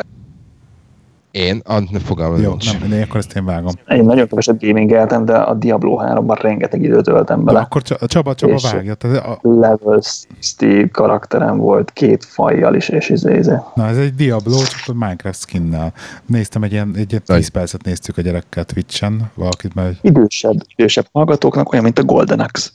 Én? 1.30 1.60
A, 1.64 1.78
ne 1.90 1.98
fogalmazom. 1.98 2.44
Jó, 2.44 2.78
nem, 2.80 2.92
én 2.92 3.02
akkor 3.02 3.16
ezt 3.16 3.36
én 3.36 3.44
vágom. 3.44 3.72
Én 3.88 4.04
nagyon 4.04 4.28
keveset 4.28 4.60
gamingeltem, 4.60 5.24
de 5.24 5.36
a 5.36 5.54
Diablo 5.54 5.98
3-ban 6.02 6.38
rengeteg 6.40 6.82
időt 6.82 7.04
töltem 7.04 7.44
bele. 7.44 7.58
De 7.58 7.64
akkor 7.64 7.82
Csaba, 7.82 8.34
Csaba 8.34 8.58
vágja. 8.72 8.94
Tehát 8.94 9.26
a... 9.26 9.38
Level 9.42 10.00
60 10.40 10.90
karakterem 10.92 11.56
volt, 11.56 11.90
két 11.92 12.24
fajjal 12.24 12.74
is, 12.74 12.88
és 12.88 13.08
izé, 13.08 13.36
izé. 13.36 13.54
Na, 13.74 13.86
ez 13.86 13.96
egy 13.96 14.14
Diablo, 14.14 14.56
csak 14.56 14.80
a 14.86 14.92
Minecraft 14.92 15.40
skinnel. 15.40 15.92
Néztem 16.26 16.62
egy 16.62 16.72
ilyen, 16.72 16.92
egy 16.96 17.10
ilyen 17.10 17.22
10 17.24 17.48
percet 17.48 17.84
néztük 17.84 18.18
a 18.18 18.20
gyerekkel 18.20 18.64
Twitch-en, 18.64 19.30
valakit 19.34 19.74
már... 19.74 19.92
Idősebb, 20.00 20.62
idősebb 20.76 21.06
hallgatóknak 21.12 21.72
olyan, 21.72 21.84
mint 21.84 21.98
a 21.98 22.04
Golden 22.04 22.40
Axe. 22.40 22.70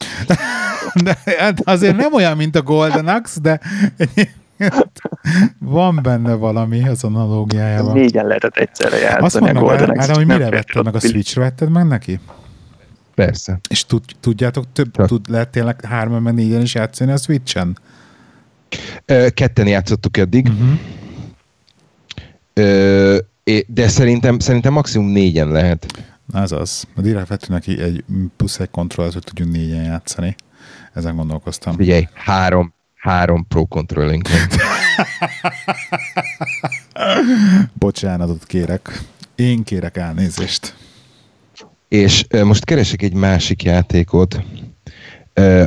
de, 1.03 1.17
hát 1.37 1.61
azért 1.63 1.95
nem 1.95 2.13
olyan, 2.13 2.37
mint 2.37 2.55
a 2.55 2.61
Golden 2.61 3.07
Axe, 3.07 3.39
de 3.41 3.59
Van 5.59 5.99
benne 6.03 6.33
valami 6.33 6.87
az 6.87 7.03
analógiájában. 7.03 7.93
Négyen 7.93 8.27
lehetett 8.27 8.55
egyszerre 8.55 8.97
játszani 8.97 9.47
Azt 9.49 9.57
a 9.57 9.59
Golden 9.59 9.89
Axe. 9.89 10.13
hogy 10.13 10.25
mire 10.25 10.49
vetted 10.49 10.83
meg 10.83 10.95
a 10.95 10.99
Switch-re 10.99 11.41
vetted 11.41 11.69
meg 11.69 11.87
neki? 11.87 12.19
Persze. 13.15 13.59
És 13.69 13.85
tud, 13.85 14.03
tudjátok, 14.19 14.65
több, 14.73 14.91
tud, 14.91 15.29
lehet 15.29 15.49
tényleg 15.49 15.85
hárman 15.85 16.21
meg 16.21 16.33
négyen 16.33 16.61
is 16.61 16.73
játszani 16.73 17.11
a 17.11 17.17
Switch-en? 17.17 17.77
Ketten 19.33 19.67
játszottuk 19.67 20.17
eddig. 20.17 20.47
Uh-huh. 20.47 20.79
Ö, 22.53 23.17
de 23.67 23.87
szerintem, 23.87 24.39
szerintem 24.39 24.73
maximum 24.73 25.07
négyen 25.07 25.47
lehet. 25.47 26.05
Ez 26.33 26.51
az. 26.51 26.83
A 26.95 27.01
direkt 27.01 27.27
vettünk 27.27 27.51
neki 27.51 27.81
egy 27.81 28.03
plusz 28.37 28.59
egy 28.59 28.69
kontrollert, 28.71 29.13
hogy 29.13 29.23
tudjunk 29.23 29.51
négyen 29.51 29.83
játszani. 29.83 30.35
Ezen 30.93 31.15
gondolkoztam. 31.15 31.75
Figyelj, 31.75 32.07
három, 32.13 32.73
három 33.05 33.47
pro 33.47 33.65
controlling 33.65 34.27
Bocsánatot 37.73 38.45
kérek. 38.45 39.01
Én 39.35 39.63
kérek 39.63 39.97
elnézést. 39.97 40.75
És 41.87 42.25
most 42.43 42.65
keresek 42.65 43.01
egy 43.01 43.13
másik 43.13 43.63
játékot. 43.63 44.43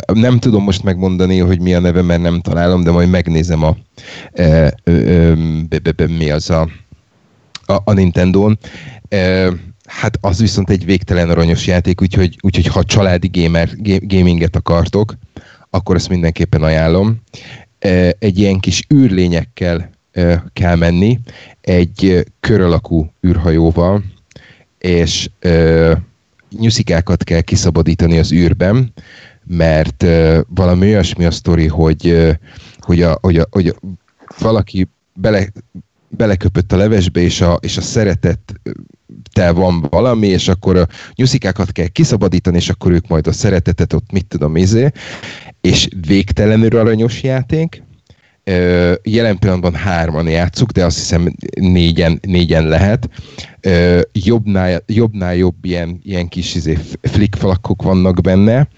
Nem 0.06 0.38
tudom 0.38 0.62
most 0.62 0.82
megmondani, 0.82 1.38
hogy 1.38 1.60
mi 1.60 1.74
a 1.74 1.80
neve, 1.80 2.02
mert 2.02 2.20
nem 2.20 2.40
találom, 2.40 2.82
de 2.84 2.90
majd 2.90 3.10
megnézem 3.10 3.62
a 3.62 3.76
mi 6.06 6.30
az 6.30 6.50
a, 6.50 6.68
a, 7.84 7.92
Nintendo-n. 7.92 8.58
Hát 9.86 10.18
az 10.20 10.40
viszont 10.40 10.70
egy 10.70 10.84
végtelen 10.84 11.30
aranyos 11.30 11.66
játék, 11.66 12.00
úgyhogy, 12.00 12.36
úgyhogy 12.40 12.66
ha 12.66 12.84
családi 12.84 13.30
gamer, 13.32 13.70
gaminget 14.00 14.56
akartok, 14.56 15.14
akkor 15.70 15.96
ezt 15.96 16.08
mindenképpen 16.08 16.62
ajánlom. 16.62 17.20
Egy 18.18 18.38
ilyen 18.38 18.58
kis 18.58 18.86
űrlényekkel 18.94 19.90
kell 20.52 20.76
menni, 20.76 21.20
egy 21.60 22.24
kör 22.40 22.60
alakú 22.60 23.12
űrhajóval, 23.26 24.04
és 24.78 25.30
nyuszikákat 26.58 27.24
kell 27.24 27.40
kiszabadítani 27.40 28.18
az 28.18 28.32
űrben, 28.32 28.92
mert 29.44 30.04
valami 30.48 30.86
olyasmi 30.86 31.24
a 31.24 31.30
sztori, 31.30 31.66
hogy, 31.66 32.36
hogy, 32.78 33.02
a, 33.02 33.18
hogy, 33.20 33.38
a, 33.38 33.46
hogy 33.50 33.68
a, 33.68 33.74
valaki 34.38 34.88
bele, 35.12 35.46
beleköpött 36.08 36.72
a 36.72 36.76
levesbe, 36.76 37.20
és 37.20 37.40
a, 37.40 37.58
és 37.60 37.76
a 37.76 37.80
szeretet 37.80 38.54
te 39.32 39.50
van 39.50 39.86
valami, 39.90 40.26
és 40.26 40.48
akkor 40.48 40.76
a 40.76 40.86
nyuszikákat 41.14 41.72
kell 41.72 41.86
kiszabadítani, 41.86 42.56
és 42.56 42.68
akkor 42.68 42.92
ők 42.92 43.08
majd 43.08 43.26
a 43.26 43.32
szeretetet 43.32 43.92
ott 43.92 44.12
mit 44.12 44.26
tudom, 44.26 44.56
izé, 44.56 44.90
és 45.60 45.88
végtelenül 46.06 46.76
aranyos 46.76 47.22
játék, 47.22 47.82
Jelen 49.02 49.38
pillanatban 49.38 49.74
hárman 49.74 50.28
játszuk, 50.28 50.70
de 50.70 50.84
azt 50.84 50.96
hiszem 50.96 51.34
négyen, 51.60 52.18
négyen 52.22 52.68
lehet. 52.68 53.08
Jobbnál, 54.12 54.82
jobbnál 54.86 55.36
jobb 55.36 55.64
ilyen, 55.64 56.00
ilyen 56.02 56.28
kis 56.28 56.54
izé, 56.54 56.78
flickflakkok 57.02 57.82
vannak 57.82 58.20
benne. 58.20 58.68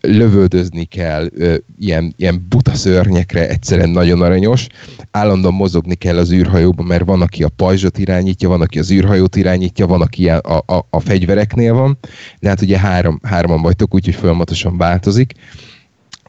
Lövöldözni 0.00 0.84
kell 0.84 1.30
ilyen, 1.78 2.14
ilyen 2.16 2.46
buta 2.48 2.74
szörnyekre, 2.74 3.48
egyszerűen 3.48 3.90
nagyon 3.90 4.22
aranyos. 4.22 4.66
Állandóan 5.10 5.54
mozogni 5.54 5.94
kell 5.94 6.16
az 6.18 6.32
űrhajóban, 6.32 6.86
mert 6.86 7.04
van, 7.04 7.22
aki 7.22 7.42
a 7.42 7.48
pajzsot 7.48 7.98
irányítja, 7.98 8.48
van, 8.48 8.60
aki 8.60 8.78
az 8.78 8.90
űrhajót 8.90 9.36
irányítja, 9.36 9.86
van, 9.86 10.00
aki 10.00 10.28
a, 10.28 10.62
a, 10.66 10.86
a 10.90 11.00
fegyvereknél 11.00 11.74
van. 11.74 11.98
De 12.40 12.48
hát 12.48 12.60
ugye 12.60 12.78
három, 12.78 13.20
hárman 13.22 13.62
vagytok, 13.62 13.94
úgyhogy 13.94 14.14
folyamatosan 14.14 14.76
változik 14.76 15.34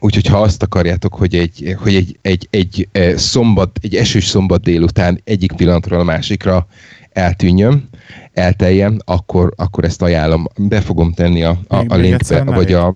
Úgyhogy 0.04 0.26
ha 0.26 0.40
azt 0.40 0.62
akarjátok, 0.62 1.14
hogy 1.14 1.34
egy, 1.34 1.76
hogy 1.78 1.94
egy, 1.94 2.18
egy, 2.22 2.48
egy, 2.50 2.88
egy 2.92 3.18
szombat, 3.18 3.78
egy 3.82 3.94
esős 3.94 4.26
szombat 4.26 4.62
délután 4.62 5.20
egyik 5.24 5.52
pillanatról 5.52 6.00
a 6.00 6.04
másikra 6.04 6.66
eltűnjön, 7.12 7.88
elteljen, 8.32 9.02
akkor, 9.04 9.52
akkor 9.56 9.84
ezt 9.84 10.02
ajánlom. 10.02 10.46
Be 10.56 10.80
fogom 10.80 11.12
tenni 11.12 11.42
a, 11.42 11.58
a, 11.68 11.76
a 11.88 11.94
linkbe, 11.94 12.42
vagy 12.44 12.72
a 12.72 12.94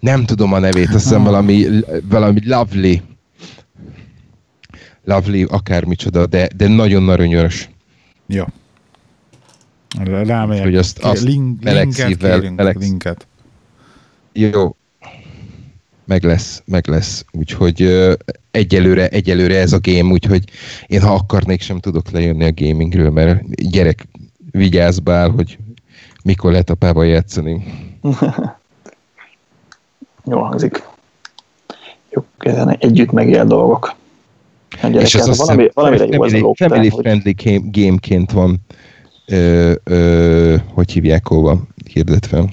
nem 0.00 0.24
tudom 0.24 0.52
a 0.52 0.58
nevét, 0.58 0.94
azt 0.94 1.02
hiszem 1.02 1.22
valami, 1.22 1.66
valami 2.08 2.40
lovely, 2.44 3.02
lovely, 5.04 5.42
akármicsoda, 5.42 6.26
de, 6.26 6.48
de 6.56 6.68
nagyon 6.68 7.08
aranyos. 7.08 7.68
Jó. 8.26 8.44
Rámegyek. 10.04 10.64
Hogy 10.64 10.76
azt, 10.76 10.98
azt 10.98 11.22
link, 11.22 11.62
meleg... 11.62 12.76
linket. 12.76 13.26
Jó, 14.32 14.76
meg 16.04 16.24
lesz, 16.24 16.62
meg 16.64 16.86
lesz. 16.86 17.24
Úgyhogy 17.32 17.82
uh, 17.82 18.12
egyelőre, 18.50 19.08
egyelőre 19.08 19.58
ez 19.58 19.72
a 19.72 19.78
game, 19.82 20.12
úgyhogy 20.12 20.44
én 20.86 21.00
ha 21.00 21.14
akarnék, 21.14 21.60
sem 21.60 21.78
tudok 21.78 22.10
lejönni 22.10 22.44
a 22.44 22.52
gamingről, 22.54 23.10
mert 23.10 23.54
gyerek 23.70 24.06
vigyázz 24.50 24.98
bál, 24.98 25.30
hogy 25.30 25.58
mikor 26.24 26.50
lehet 26.50 26.70
apával 26.70 27.06
játszani. 27.06 27.64
Jó 30.28 30.38
hangzik. 30.40 30.82
Jó, 32.10 32.24
ezen 32.38 32.76
együtt 32.80 33.10
megél 33.10 33.44
dolgok. 33.44 33.94
És 34.92 35.14
ez 35.14 35.28
azt 35.28 35.40
valami, 35.40 35.70
valamire 35.74 36.04
jó 36.04 36.22
family, 36.22 36.40
az 36.40 36.52
a 36.60 36.66
family 36.68 36.90
friendly 36.90 37.34
game, 37.44 37.60
gameként 37.72 38.32
van 38.32 38.60
ö, 39.26 39.72
ö, 39.84 40.56
hogy 40.74 40.92
hívják 40.92 41.26
hova 41.26 41.58
hirdetve 41.92 42.44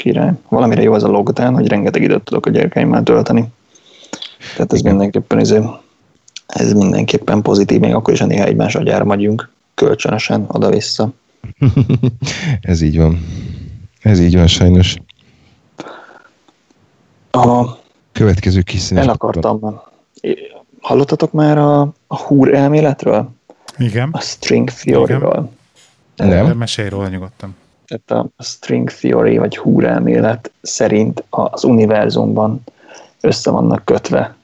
király. 0.00 0.32
Valamire 0.48 0.82
jó 0.82 0.92
az 0.92 1.04
a 1.04 1.08
lockdown, 1.08 1.54
hogy 1.54 1.66
rengeteg 1.66 2.02
időt 2.02 2.22
tudok 2.22 2.46
a 2.46 2.50
gyerekeimmel 2.50 3.02
tölteni. 3.02 3.44
Tehát 4.54 4.72
ez 4.72 4.78
Igen. 4.78 4.90
mindenképpen, 4.90 5.38
ez, 5.38 5.54
ez 6.46 6.72
mindenképpen 6.72 7.42
pozitív, 7.42 7.80
még 7.80 7.94
akkor 7.94 8.14
is, 8.14 8.20
ha 8.20 8.26
néha 8.26 8.44
egymás 8.44 8.74
agyára 8.74 9.04
megyünk 9.04 9.50
kölcsönösen 9.74 10.44
oda-vissza. 10.48 11.12
ez 12.60 12.80
így 12.80 12.96
van. 12.96 13.24
Ez 14.02 14.20
így 14.20 14.36
van 14.36 14.46
sajnos. 14.46 14.96
A 17.30 17.78
következő 18.12 18.62
kis 18.62 18.90
El 18.90 19.08
akartam. 19.08 19.80
Hallottatok 20.80 21.32
már 21.32 21.58
a, 21.58 21.80
a 22.06 22.16
húr 22.16 22.54
elméletről? 22.54 23.30
Igen. 23.78 24.08
A 24.12 24.20
string 24.20 24.70
theory-ról? 24.70 25.50
Nem. 26.16 26.28
De 26.28 26.54
mesélj 26.54 26.88
róla 26.88 27.08
nyugodtan 27.08 27.56
tehát 27.90 28.30
a 28.36 28.42
string 28.42 28.90
theory 28.90 29.38
vagy 29.38 29.56
húrelmélet 29.56 30.52
szerint 30.62 31.24
az 31.30 31.64
univerzumban 31.64 32.62
össze 33.20 33.50
vannak 33.50 33.84
kötve, 33.84 34.34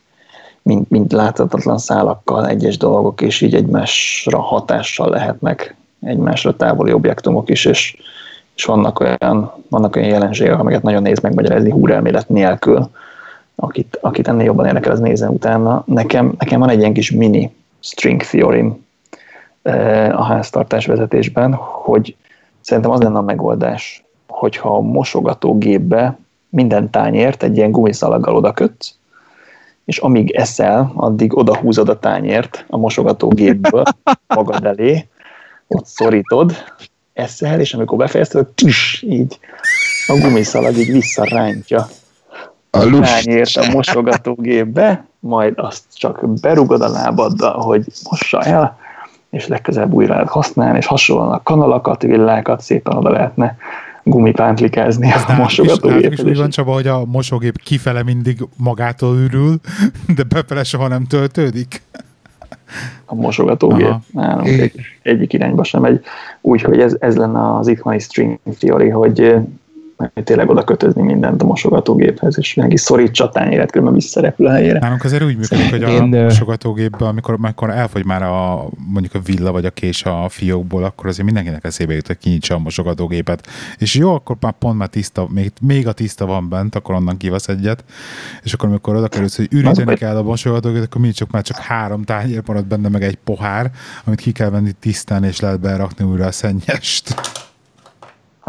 mint, 0.62 0.90
mint 0.90 1.12
láthatatlan 1.12 1.78
szálakkal 1.78 2.48
egyes 2.48 2.76
dolgok, 2.76 3.20
és 3.20 3.40
így 3.40 3.54
egymásra 3.54 4.40
hatással 4.40 5.08
lehetnek 5.08 5.76
egymásra 6.00 6.56
távoli 6.56 6.92
objektumok 6.92 7.50
is, 7.50 7.64
és, 7.64 7.96
és 8.56 8.64
vannak 8.64 9.00
olyan, 9.00 9.52
vannak 9.68 9.96
olyan 9.96 10.08
jelenségek, 10.08 10.58
amiket 10.58 10.82
nagyon 10.82 11.02
néz 11.02 11.20
megmagyarázni 11.20 11.70
húrelmélet 11.70 12.28
nélkül. 12.28 12.90
Akit, 13.54 13.98
akit 14.00 14.28
ennél 14.28 14.44
jobban 14.44 14.66
érdekel, 14.66 14.92
az 14.92 15.00
nézzen 15.00 15.28
utána. 15.28 15.82
Nekem, 15.86 16.34
nekem 16.38 16.60
van 16.60 16.68
egy 16.68 16.78
ilyen 16.78 16.92
kis 16.92 17.10
mini 17.10 17.54
string 17.80 18.22
theory 18.22 18.72
eh, 19.62 20.20
a 20.20 20.22
háztartás 20.22 20.86
vezetésben, 20.86 21.54
hogy 21.54 22.16
Szerintem 22.66 22.90
az 22.90 23.00
lenne 23.00 23.18
a 23.18 23.22
megoldás, 23.22 24.04
hogyha 24.28 24.76
a 24.76 24.80
mosogatógépbe 24.80 26.18
minden 26.48 26.90
tányért 26.90 27.42
egy 27.42 27.56
ilyen 27.56 27.70
gumiszalaggal 27.70 28.36
odakötsz, 28.36 28.94
és 29.84 29.98
amíg 29.98 30.30
eszel, 30.30 30.92
addig 30.94 31.36
odahúzod 31.36 31.88
a 31.88 31.98
tányért 31.98 32.64
a 32.68 32.76
mosogatógépből 32.76 33.84
magad 34.34 34.64
elé, 34.64 35.08
ott 35.66 35.84
szorítod, 35.84 36.52
eszel, 37.16 37.60
és 37.60 37.74
amikor 37.74 37.98
befejezted, 37.98 38.46
tüss, 38.46 39.02
így 39.02 39.38
a 40.06 40.18
gumiszalag 40.20 40.76
így 40.76 40.92
visszarántja 40.92 41.88
a, 42.70 43.00
tányért 43.00 43.56
a 43.56 43.70
mosogatógépbe, 43.72 45.06
majd 45.20 45.54
azt 45.56 45.82
csak 45.94 46.28
berugod 46.40 46.80
a 46.80 46.88
lábaddal, 46.88 47.60
hogy 47.60 47.84
mossa 48.10 48.42
el, 48.42 48.78
és 49.30 49.46
legközelebb 49.46 49.92
újra 49.92 50.12
lehet 50.12 50.28
használni, 50.28 50.78
és 50.78 50.86
hasonlóan 50.86 51.32
a 51.32 51.42
kanalakat, 51.42 52.02
villákat 52.02 52.60
szépen 52.60 52.96
oda 52.96 53.10
lehetne 53.10 53.56
gumipántlikázni 54.02 55.12
a 55.12 55.32
mosogatógéphez. 55.32 56.26
És 56.26 56.38
van 56.38 56.50
Csaba, 56.50 56.72
hogy 56.72 56.86
a 56.86 57.04
mosógép 57.04 57.62
kifele 57.62 58.02
mindig 58.02 58.38
magától 58.56 59.16
ürül, 59.16 59.60
de 60.16 60.22
befele 60.22 60.64
soha 60.64 60.88
nem 60.88 61.04
töltődik? 61.04 61.82
A 63.06 63.14
mosogatógép. 63.14 63.94
Nem, 64.12 64.38
egy, 64.38 64.72
egyik 65.02 65.32
irányba 65.32 65.64
sem 65.64 65.80
megy. 65.80 66.00
Úgyhogy 66.40 66.80
ez, 66.80 66.96
ez 67.00 67.16
lenne 67.16 67.54
az 67.54 67.68
itthoni 67.68 67.98
string 67.98 68.38
theory, 68.58 68.88
hogy 68.88 69.34
tényleg 70.24 70.48
oda 70.48 70.64
kötözni 70.64 71.02
mindent 71.02 71.42
a 71.42 71.44
mosogatógéphez, 71.44 72.38
és 72.38 72.60
is 72.68 72.80
szorítsa 72.80 73.28
tányéret, 73.28 73.70
különben 73.70 73.94
visszarepül 73.94 74.46
a 74.46 74.50
helyére. 74.50 74.78
Nálunk 74.78 75.04
azért 75.04 75.22
úgy 75.22 75.36
működik, 75.36 75.70
hogy 75.70 75.82
a 75.82 75.88
Én, 75.88 76.02
mosogatógépben, 76.02 77.08
amikor, 77.08 77.34
amikor 77.34 77.70
elfogy 77.70 78.04
már 78.04 78.22
a, 78.22 78.68
mondjuk 78.88 79.14
a 79.14 79.18
villa 79.18 79.52
vagy 79.52 79.64
a 79.64 79.70
kés 79.70 80.04
a 80.04 80.28
fiókból, 80.28 80.84
akkor 80.84 81.06
azért 81.06 81.24
mindenkinek 81.24 81.64
eszébe 81.64 81.94
jut, 81.94 82.06
hogy 82.06 82.18
kinyitsa 82.18 82.54
a 82.54 82.58
mosogatógépet. 82.58 83.46
És 83.78 83.94
jó, 83.94 84.14
akkor 84.14 84.36
már 84.40 84.52
pont 84.52 84.78
már 84.78 84.88
tiszta, 84.88 85.26
még, 85.30 85.52
még 85.60 85.86
a 85.86 85.92
tiszta 85.92 86.26
van 86.26 86.48
bent, 86.48 86.74
akkor 86.74 86.94
onnan 86.94 87.16
kivasz 87.16 87.48
egyet, 87.48 87.84
és 88.42 88.52
akkor 88.52 88.68
amikor 88.68 88.96
oda 88.96 89.08
kerülsz, 89.08 89.36
hogy 89.36 89.48
üríteni 89.50 89.94
kell 89.94 90.16
a 90.16 90.22
mosogatógépet, 90.22 90.86
akkor 90.86 91.00
mindig 91.00 91.18
csak 91.18 91.30
már 91.30 91.42
csak 91.42 91.56
három 91.56 92.02
tányér 92.02 92.42
marad 92.46 92.66
benne, 92.66 92.88
meg 92.88 93.02
egy 93.02 93.18
pohár, 93.24 93.70
amit 94.04 94.20
ki 94.20 94.32
kell 94.32 94.50
venni 94.50 94.70
tisztán, 94.80 95.24
és 95.24 95.40
lehet 95.40 95.60
berakni 95.60 96.04
újra 96.04 96.26
a 96.26 96.32
szennyest 96.32 97.14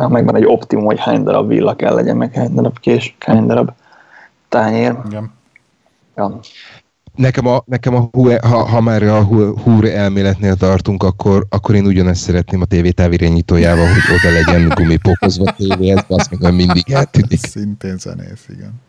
megvan 0.05 0.35
egy 0.35 0.45
optimum, 0.45 0.85
hogy 0.85 0.99
hány 0.99 1.23
darab 1.23 1.47
villa 1.47 1.75
kell 1.75 1.93
legyen, 1.93 2.17
meg 2.17 2.33
hány 2.33 2.53
darab 2.53 2.79
kés, 2.79 3.15
hány 3.19 3.45
darab 3.45 3.71
tányér. 4.49 4.95
Igen. 5.05 5.31
Ja. 6.15 6.39
Nekem, 7.15 7.47
a, 7.47 7.61
nekem 7.65 7.95
a 7.95 8.09
ha, 8.41 8.63
ha 8.63 8.81
már 8.81 9.03
a 9.03 9.23
húr 9.63 9.85
elméletnél 9.85 10.55
tartunk, 10.55 11.03
akkor, 11.03 11.45
akkor 11.49 11.75
én 11.75 11.85
ugyanezt 11.85 12.21
szeretném 12.21 12.61
a 12.61 12.65
tévé 12.65 12.89
távirányítójával, 12.89 13.85
hogy 13.85 14.15
oda 14.15 14.33
legyen 14.33 14.69
gumipokozva 14.75 15.51
tévéhez, 15.51 16.03
azt 16.07 16.39
meg 16.39 16.53
mindig 16.53 16.91
eltűnik. 16.91 17.39
Szintén 17.39 17.97
zenész, 17.97 18.45
igen. 18.49 18.81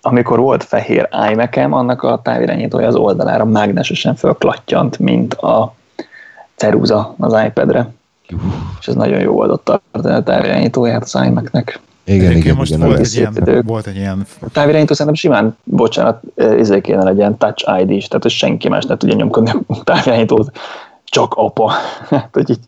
Amikor 0.00 0.38
volt 0.38 0.64
fehér 0.64 1.08
imac 1.32 1.56
annak 1.56 2.02
a 2.02 2.20
távirányítója 2.22 2.86
az 2.86 2.94
oldalára 2.94 3.44
mágnesesen 3.44 4.14
fölklattyant, 4.14 4.98
mint 4.98 5.34
a 5.34 5.74
ceruza 6.54 7.14
az 7.18 7.36
iPad-re. 7.46 7.88
És 8.80 8.88
ez 8.88 8.94
nagyon 8.94 9.20
jó 9.20 9.56
tartani 9.56 10.14
a 10.14 10.22
távirányítóját 10.22 11.02
az 11.02 11.18
iMac-nek. 11.26 11.80
Igen, 12.04 12.20
igen, 12.20 12.36
igen, 12.36 12.56
most 12.56 12.72
igen, 12.74 12.86
volt, 12.86 12.98
egy 12.98 13.14
ilyen, 13.14 13.62
volt 13.66 13.86
egy 13.86 13.96
ilyen... 13.96 14.26
A 14.40 14.48
távirányító 14.50 14.94
szerintem 14.94 15.14
simán, 15.14 15.56
bocsánat, 15.64 16.22
ezért 16.34 16.82
kéne 16.82 17.04
legyen 17.04 17.36
Touch 17.38 17.80
ID 17.80 17.90
is, 17.90 18.08
tehát 18.08 18.22
hogy 18.22 18.32
senki 18.32 18.68
más 18.68 18.84
ne 18.84 18.96
tudja 18.96 19.16
nyomkodni 19.16 19.50
a 19.66 19.82
távirányítót, 19.84 20.50
csak 21.04 21.34
apa. 21.36 21.72
hát, 22.10 22.28
hogy 22.32 22.50
így 22.50 22.58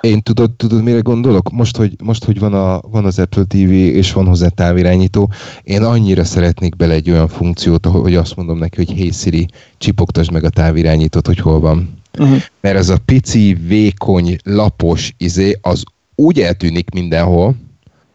én 0.00 0.22
tudod, 0.22 0.50
tudod, 0.50 0.82
mire 0.82 0.98
gondolok? 0.98 1.50
Most, 1.50 1.76
hogy, 1.76 1.94
most, 2.02 2.24
hogy 2.24 2.38
van, 2.38 2.54
a, 2.54 2.80
van 2.90 3.04
az 3.04 3.18
Apple 3.18 3.44
TV, 3.44 3.70
és 3.70 4.12
van 4.12 4.26
hozzá 4.26 4.48
távirányító, 4.48 5.30
én 5.62 5.82
annyira 5.82 6.24
szeretnék 6.24 6.76
bele 6.76 6.94
egy 6.94 7.10
olyan 7.10 7.28
funkciót, 7.28 7.86
hogy 7.86 8.14
azt 8.14 8.36
mondom 8.36 8.58
neki, 8.58 8.76
hogy 8.76 8.98
hey 8.98 9.10
Siri, 9.10 9.48
csipogtasd 9.78 10.32
meg 10.32 10.44
a 10.44 10.48
távirányítót, 10.48 11.26
hogy 11.26 11.38
hol 11.38 11.60
van. 11.60 11.99
Uh-huh. 12.18 12.42
Mert 12.60 12.76
ez 12.76 12.88
a 12.88 12.98
pici, 13.04 13.56
vékony, 13.66 14.36
lapos 14.42 15.14
izé, 15.18 15.58
az 15.60 15.82
úgy 16.14 16.40
eltűnik 16.40 16.90
mindenhol, 16.90 17.56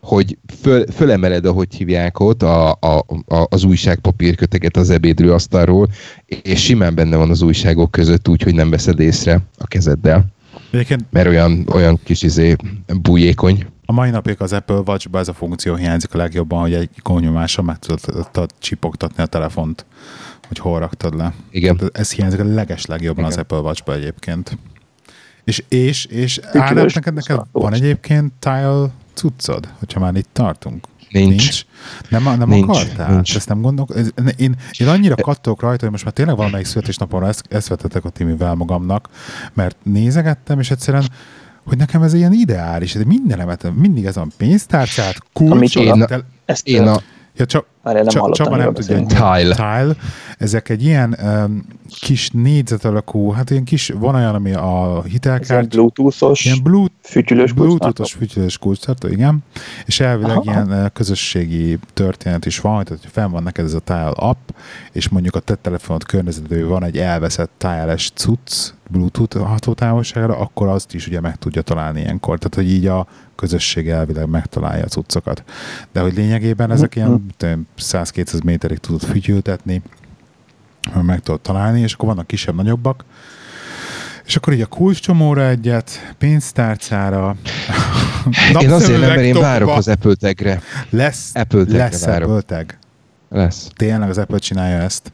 hogy 0.02 0.38
föl, 0.62 0.86
fölemeled, 0.92 1.46
ahogy 1.46 1.76
hívják 1.76 2.20
ott, 2.20 2.44
a, 2.44 2.72
a, 2.72 3.06
a, 3.28 3.48
az 3.50 3.64
újságpapírköteget 3.64 4.78
az 4.78 4.90
ebédlőasztalról, 4.90 5.90
és 6.42 6.64
simán 6.64 6.96
benne 6.96 7.16
van 7.16 7.30
az 7.30 7.42
újságok 7.42 7.92
között 7.92 8.28
úgy, 8.28 8.42
hogy 8.42 8.56
nem 8.56 8.70
veszed 8.70 9.00
észre 9.00 9.42
a 9.58 9.68
kezeddel. 9.68 10.26
Egyébként 10.72 11.06
mert 11.10 11.28
olyan, 11.28 11.68
olyan 11.74 12.00
kis 12.04 12.22
izé 12.22 12.56
bújékony. 13.02 13.66
A 13.86 13.92
mai 13.92 14.10
napig 14.10 14.42
az 14.42 14.54
Apple 14.54 14.76
watch 14.76 15.08
ez 15.14 15.28
a 15.28 15.34
funkció 15.34 15.76
hiányzik 15.76 16.14
a 16.14 16.18
legjobban, 16.18 16.62
hogy 16.62 16.74
egy 16.74 16.90
ikonyomással 16.96 17.66
meg 17.66 17.78
tudod 17.80 18.52
csipogtatni 18.60 19.24
a 19.24 19.26
telefont, 19.26 19.86
hogy 20.48 20.58
hol 20.58 20.80
raktad 20.80 21.16
le. 21.16 21.34
Igen. 21.50 21.78
Tehát 21.78 21.98
ez 21.98 22.12
hiányzik 22.12 22.40
a 22.40 22.44
leges 22.44 22.86
legjobban 22.86 23.24
Igen. 23.24 23.32
az 23.32 23.38
Apple 23.38 23.58
watch 23.58 23.90
egyébként. 23.90 24.58
És, 25.44 25.64
és, 25.70 26.06
és 26.06 26.40
Ádám, 26.52 26.86
neked, 26.94 27.14
neked 27.14 27.42
van 27.52 27.74
egyébként 27.74 28.34
Tile 28.40 28.88
cuccod, 29.14 29.70
hogyha 29.80 30.00
már 30.00 30.16
itt 30.16 30.30
tartunk? 30.32 30.88
Nincs. 31.10 31.30
nincs. 31.30 31.62
Nem, 32.10 32.24
nem 32.24 32.50
nincs, 32.50 32.70
akartál? 32.70 33.14
Nincs. 33.14 33.36
Ezt 33.36 33.48
nem 33.48 33.62
gondolok. 33.62 33.96
Én, 34.38 34.56
én 34.78 34.88
annyira 34.88 35.16
kattolok 35.16 35.62
rajta, 35.62 35.82
hogy 35.82 35.92
most 35.92 36.04
már 36.04 36.14
tényleg 36.14 36.36
valamelyik 36.36 36.66
születésnapomra 36.66 37.28
ezt, 37.28 37.46
ezt 37.50 37.68
vetetek 37.68 38.06
a 38.06 38.10
Timivel 38.10 38.56
magamnak, 38.56 39.10
mert 39.54 39.78
nézegettem, 39.84 40.60
és 40.60 40.72
egyszerűen 40.72 41.06
hogy 41.66 41.78
nekem 41.78 42.02
ez 42.02 42.14
ilyen 42.14 42.34
ideális, 42.34 42.94
de 42.94 43.06
mindenemet, 43.06 43.74
mindig 43.76 44.06
ez 44.06 44.18
a 44.18 44.28
pénztárcát, 44.38 45.18
kulcs, 45.34 45.76
én, 45.76 46.02
a, 46.02 46.20
ezt 46.46 46.68
én 46.68 46.88
a, 46.88 47.02
Ja, 47.38 47.46
csak, 47.46 47.66
Már 47.84 47.96
nem 47.96 48.06
csak, 48.06 48.32
Csaba 48.32 48.56
nem 48.56 48.74
tudja, 48.74 48.98
hogy 48.98 49.06
tile. 49.06 49.56
tile. 49.56 49.96
Ezek 50.38 50.70
egy 50.70 50.84
ilyen 50.84 51.18
um, 51.24 51.66
kis 52.00 52.30
négyzet 52.30 52.86
alakú, 52.86 53.32
hát 53.32 53.50
ilyen 53.50 53.64
kis, 53.64 53.90
van 53.90 54.16
olyan, 54.16 54.36
ami 54.36 54.54
a 54.54 55.04
hitelkártya. 55.04 55.78
Bluetooth-os, 55.78 56.46
ilyen 56.46 56.64
bluet, 56.64 56.92
fütyülős 57.02 57.52
Bluetooth-os 57.52 58.14
fütyülős 58.14 58.58
kulcstartó, 58.58 59.08
igen. 59.08 59.44
És 59.86 60.00
elvileg 60.00 60.38
Aha. 60.38 60.44
ilyen 60.44 60.92
közösségi 60.94 61.80
történet 61.94 62.46
is 62.46 62.60
van, 62.60 62.84
tehát 62.84 63.02
hogy 63.02 63.12
fenn 63.12 63.32
van 63.32 63.44
neked 63.44 63.66
ez 63.66 63.74
a 63.74 63.80
Tile 63.80 64.14
app, 64.16 64.50
és 64.92 65.10
mondjuk 65.10 65.36
a 65.36 65.40
te 65.40 65.56
telefonod 65.56 66.04
környezetében 66.04 66.68
van 66.68 66.84
egy 66.84 66.98
elveszett 66.98 67.52
Tile-es 67.58 68.12
cucc, 68.16 68.74
Bluetooth 68.90 69.38
hatótávolságra, 69.38 70.38
akkor 70.38 70.68
azt 70.68 70.94
is 70.94 71.08
ugye 71.08 71.20
meg 71.20 71.36
tudja 71.36 71.62
találni 71.62 72.02
ilyenkor. 72.02 72.38
Tehát, 72.38 72.56
hogy 72.56 72.76
így 72.76 72.88
a 72.88 73.08
közösség 73.36 73.90
elvileg 73.90 74.30
megtalálja 74.30 74.84
a 74.84 74.88
cuccokat. 74.88 75.44
De 75.92 76.00
hogy 76.00 76.14
lényegében 76.14 76.72
ezek 76.72 76.96
ilyen 76.96 77.26
100-200 77.80 78.44
méterig 78.44 78.78
tudod 78.78 79.04
fütyültetni, 79.04 79.82
meg 81.02 81.20
tudod 81.20 81.42
találni, 81.42 81.82
és 81.82 81.94
akkor 81.94 82.08
vannak 82.08 82.28
kisebb, 82.28 82.56
nagyobbak, 82.56 83.06
és 84.26 84.36
akkor 84.36 84.54
így 84.54 84.62
a 84.62 84.66
kulcscsomóra 84.66 85.48
egyet, 85.48 86.14
pénztárcára. 86.18 87.36
én 88.62 88.72
azért 88.72 89.00
nem, 89.00 89.10
mert 89.10 89.22
én 89.22 89.40
várok 89.40 89.70
az 89.70 89.88
Apple 89.88 90.16
tagre. 90.16 90.62
Lesz, 90.90 91.32
Apple 91.34 91.64
tagre 91.64 91.78
lesz 91.78 92.06
várok. 92.06 92.30
Apple 92.30 92.58
tag. 92.58 92.78
Lesz. 93.30 93.68
Tényleg 93.76 94.10
az 94.10 94.18
Apple 94.18 94.38
csinálja 94.38 94.78
ezt. 94.78 95.14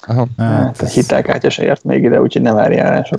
Aha. 0.00 0.28
Hát, 0.36 0.48
hát 0.48 0.80
a 0.80 0.86
hitelkártya 0.86 1.50
se 1.50 1.62
ért 1.62 1.84
még 1.84 2.02
ide, 2.02 2.20
úgyhogy 2.20 2.42
nem 2.42 2.54
várjál 2.54 3.02
sok. 3.04 3.18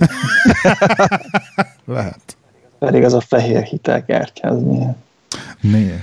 Lehet. 1.84 2.36
Pedig 2.78 3.04
az 3.04 3.12
a 3.12 3.20
fehér 3.20 3.62
hitelkártya, 3.62 4.48
az 4.48 4.62
milyen? 4.62 4.96
Né, 5.60 6.00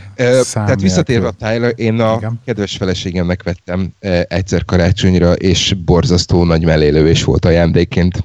tehát 0.53 0.81
visszatérve 0.81 1.27
a 1.27 1.31
Tyler, 1.31 1.73
én 1.75 1.99
a 1.99 2.15
Igen. 2.17 2.39
kedves 2.45 2.77
feleségemnek 2.77 3.43
vettem 3.43 3.93
egyszer 4.27 4.65
karácsonyra, 4.65 5.33
és 5.33 5.75
borzasztó 5.85 6.43
nagy 6.43 6.63
mellélőés 6.63 7.23
volt 7.23 7.45
ajándékként. 7.45 8.23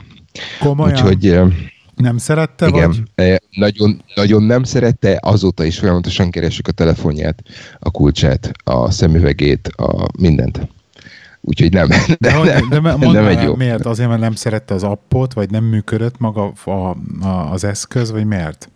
Komolyan? 0.61 0.93
Úgyhogy 0.93 1.41
nem 1.97 2.19
szerette, 2.19 2.67
igen, 2.67 3.09
vagy? 3.15 3.41
Nagyon, 3.51 4.03
nagyon 4.15 4.43
nem 4.43 4.63
szerette, 4.63 5.19
azóta 5.23 5.65
is 5.65 5.79
folyamatosan 5.79 6.31
keresük 6.31 6.69
a 6.69 6.73
telefonját, 6.73 7.43
a 7.79 7.91
kulcsát, 7.91 8.51
a 8.65 8.91
szemüvegét, 8.91 9.69
a 9.69 10.07
mindent. 10.19 10.69
Úgyhogy 11.41 11.73
nem, 11.73 11.89
de, 11.89 11.97
de, 12.19 12.33
nem, 12.33 12.69
de, 12.69 12.97
de 12.97 13.11
nem 13.11 13.27
egy 13.27 13.43
jó. 13.43 13.55
Miért? 13.55 13.87
Azért, 13.87 14.09
mert 14.09 14.21
nem 14.21 14.35
szerette 14.35 14.75
az 14.75 14.83
appot, 14.83 15.33
vagy 15.33 15.51
nem 15.51 15.65
működött 15.65 16.19
maga 16.19 16.53
a, 16.65 16.71
a, 16.71 17.53
az 17.53 17.65
eszköz, 17.65 18.11
vagy 18.11 18.25
miért? 18.25 18.71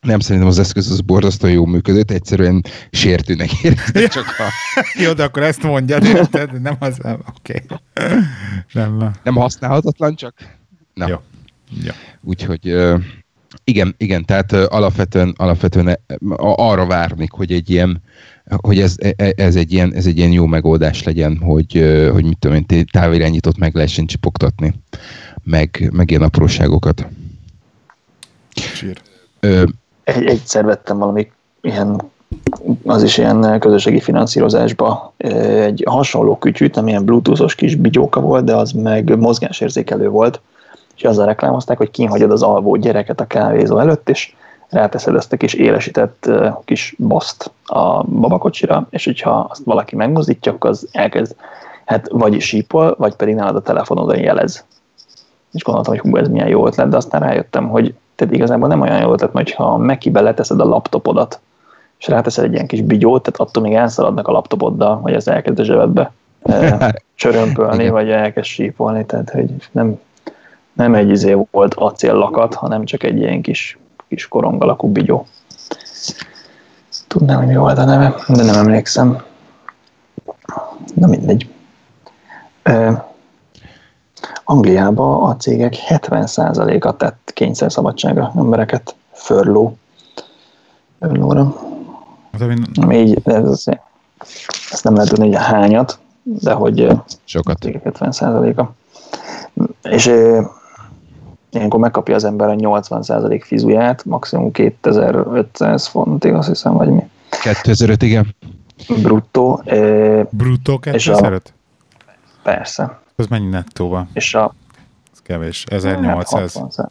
Nem 0.00 0.20
szerintem 0.20 0.50
az 0.50 0.58
eszköz 0.58 0.90
az 0.90 1.00
borzasztóan 1.00 1.52
jó 1.52 1.64
működött, 1.64 2.10
egyszerűen 2.10 2.64
sértőnek 2.90 3.52
érezte 3.62 4.08
csak 4.08 4.26
a... 4.26 4.52
jó, 5.00 5.12
de 5.12 5.22
akkor 5.22 5.42
ezt 5.42 5.62
mondja, 5.62 5.98
de 5.98 6.48
nem 6.62 6.76
az... 6.78 6.98
Oké. 7.36 7.62
Okay. 7.68 7.78
Nem. 8.72 9.10
nem 9.22 9.34
használhatatlan, 9.34 10.14
csak... 10.14 10.34
Na. 10.94 11.08
Jó. 11.08 11.16
jó. 11.82 11.92
Úgyhogy 12.20 12.76
igen, 13.64 13.94
igen, 13.96 14.24
tehát 14.24 14.52
alapvetően, 14.52 15.34
alapvetően 15.36 15.98
arra 16.36 16.86
várnék, 16.86 17.30
hogy 17.30 17.52
egy 17.52 17.70
ilyen 17.70 18.02
hogy 18.60 18.80
ez, 18.80 18.94
e, 18.98 19.12
e, 19.16 19.32
ez, 19.36 19.56
egy 19.56 19.72
ilyen, 19.72 19.94
ez 19.94 20.06
egy 20.06 20.18
ilyen 20.18 20.32
jó 20.32 20.46
megoldás 20.46 21.02
legyen, 21.02 21.36
hogy, 21.36 21.72
hogy 22.12 22.24
mit 22.24 22.38
tudom 22.38 22.64
én, 22.68 22.86
távirányított 22.92 23.58
meg 23.58 23.74
lehessen 23.74 24.06
csipogtatni, 24.06 24.74
meg, 25.42 25.90
meg 25.92 26.10
ilyen 26.10 26.22
apróságokat. 26.22 27.06
Sír. 28.54 29.00
Ö, 29.40 29.64
egy, 30.04 30.24
egyszer 30.24 30.64
vettem 30.64 30.98
valami 30.98 31.30
ilyen, 31.60 32.02
az 32.84 33.02
is 33.02 33.18
ilyen 33.18 33.60
közösségi 33.60 34.00
finanszírozásba 34.00 35.14
egy 35.16 35.84
hasonló 35.86 36.38
kütyűt, 36.38 36.76
amilyen 36.76 37.04
bluetoothos 37.04 37.54
kis 37.54 37.74
bigyóka 37.74 38.20
volt, 38.20 38.44
de 38.44 38.56
az 38.56 38.72
meg 38.72 39.18
mozgásérzékelő 39.18 40.08
volt, 40.08 40.40
és 40.96 41.04
azzal 41.04 41.26
reklámozták, 41.26 41.76
hogy 41.76 41.90
kihagyod 41.90 42.30
az 42.30 42.42
alvó 42.42 42.76
gyereket 42.76 43.20
a 43.20 43.26
kávézó 43.26 43.78
előtt, 43.78 44.08
és 44.08 44.34
ráteszed 44.68 45.14
ezt 45.14 45.32
a 45.32 45.36
kis 45.36 45.54
élesített 45.54 46.30
kis 46.64 46.94
baszt 46.98 47.50
a 47.64 48.02
babakocsira, 48.02 48.86
és 48.90 49.04
hogyha 49.04 49.46
azt 49.50 49.64
valaki 49.64 49.96
megmozdítja, 49.96 50.52
akkor 50.52 50.70
az 50.70 50.88
elkezd, 50.92 51.34
hát 51.84 52.08
vagy 52.10 52.40
sípol, 52.40 52.94
vagy 52.98 53.14
pedig 53.14 53.34
nálad 53.34 53.56
a 53.56 53.62
telefonodon 53.62 54.18
jelez. 54.18 54.64
És 55.52 55.62
gondoltam, 55.62 55.94
hogy 55.94 56.02
hú, 56.02 56.16
ez 56.16 56.28
milyen 56.28 56.48
jó 56.48 56.66
ötlet, 56.66 56.88
de 56.88 56.96
aztán 56.96 57.20
rájöttem, 57.20 57.68
hogy 57.68 57.94
tehát 58.14 58.34
igazából 58.34 58.68
nem 58.68 58.80
olyan 58.80 59.00
jó 59.00 59.12
ötlet, 59.12 59.32
mert 59.32 59.52
ha 59.52 59.76
megkibe 59.76 60.20
leteszed 60.20 60.60
a 60.60 60.64
laptopodat, 60.64 61.40
és 61.98 62.08
ráteszed 62.08 62.44
egy 62.44 62.52
ilyen 62.52 62.66
kis 62.66 62.80
bigyót, 62.80 63.22
tehát 63.22 63.40
attól 63.40 63.62
még 63.62 63.74
elszaladnak 63.74 64.28
a 64.28 64.32
laptopoddal, 64.32 64.96
hogy 64.96 65.12
ez 65.12 65.28
elkezd 65.28 65.58
a 65.58 65.64
zsebedbe 65.64 66.12
csörömpölni, 67.14 67.88
vagy 67.88 68.10
elkezd 68.10 68.46
sípolni, 68.46 69.06
tehát 69.06 69.30
hogy 69.30 69.50
nem, 69.70 70.00
nem 70.72 70.94
egy 70.94 71.10
izé 71.10 71.36
volt 71.50 71.74
acéllakat, 71.74 72.54
hanem 72.54 72.84
csak 72.84 73.02
egy 73.02 73.16
ilyen 73.16 73.42
kis 73.42 73.78
kis 74.12 74.28
korong 74.28 74.62
alakú 74.62 74.88
bigyó. 74.88 75.26
Tudnám, 77.06 77.38
hogy 77.38 77.46
mi 77.46 77.56
volt 77.56 77.78
a 77.78 77.84
neve, 77.84 78.14
de 78.28 78.42
nem 78.44 78.54
emlékszem. 78.54 79.22
Na 80.94 81.06
mindegy. 81.06 81.48
Angliában 84.44 85.30
a 85.30 85.36
cégek 85.36 85.74
70%-a 85.88 86.96
tett 86.96 87.30
kényszerszabadságra 87.34 88.32
embereket 88.36 88.94
furló. 89.12 89.76
Furlóra. 91.00 91.54
Hát, 92.32 92.92
így, 92.92 93.20
ez, 93.24 93.64
ezt 94.70 94.84
nem 94.84 94.94
lehet 94.94 95.08
tudni, 95.08 95.26
hogy 95.26 95.34
a 95.34 95.40
hányat, 95.40 95.98
de 96.22 96.52
hogy 96.52 96.88
Sokat. 97.24 97.56
70%-a. 97.60 98.70
És 99.82 100.10
ilyenkor 101.52 101.80
megkapja 101.80 102.14
az 102.14 102.24
ember 102.24 102.48
a 102.48 102.54
80% 102.54 103.40
fizuját, 103.44 104.04
maximum 104.04 104.50
2500 104.50 105.86
fontig, 105.86 106.32
azt 106.32 106.48
hiszem, 106.48 106.72
vagy 106.72 106.88
mi. 106.88 107.02
2005, 107.42 108.02
igen. 108.02 108.34
Bruttó. 109.02 109.62
Bruttó 110.30 110.78
2005? 110.78 111.52
Persze. 112.42 113.00
Az 113.16 113.26
mennyi 113.26 113.48
nettóba? 113.48 114.06
És 114.12 114.34
a... 114.34 114.54
Ez 115.12 115.18
kevés. 115.22 115.64
1800. 115.70 116.54
Hát 116.76 116.90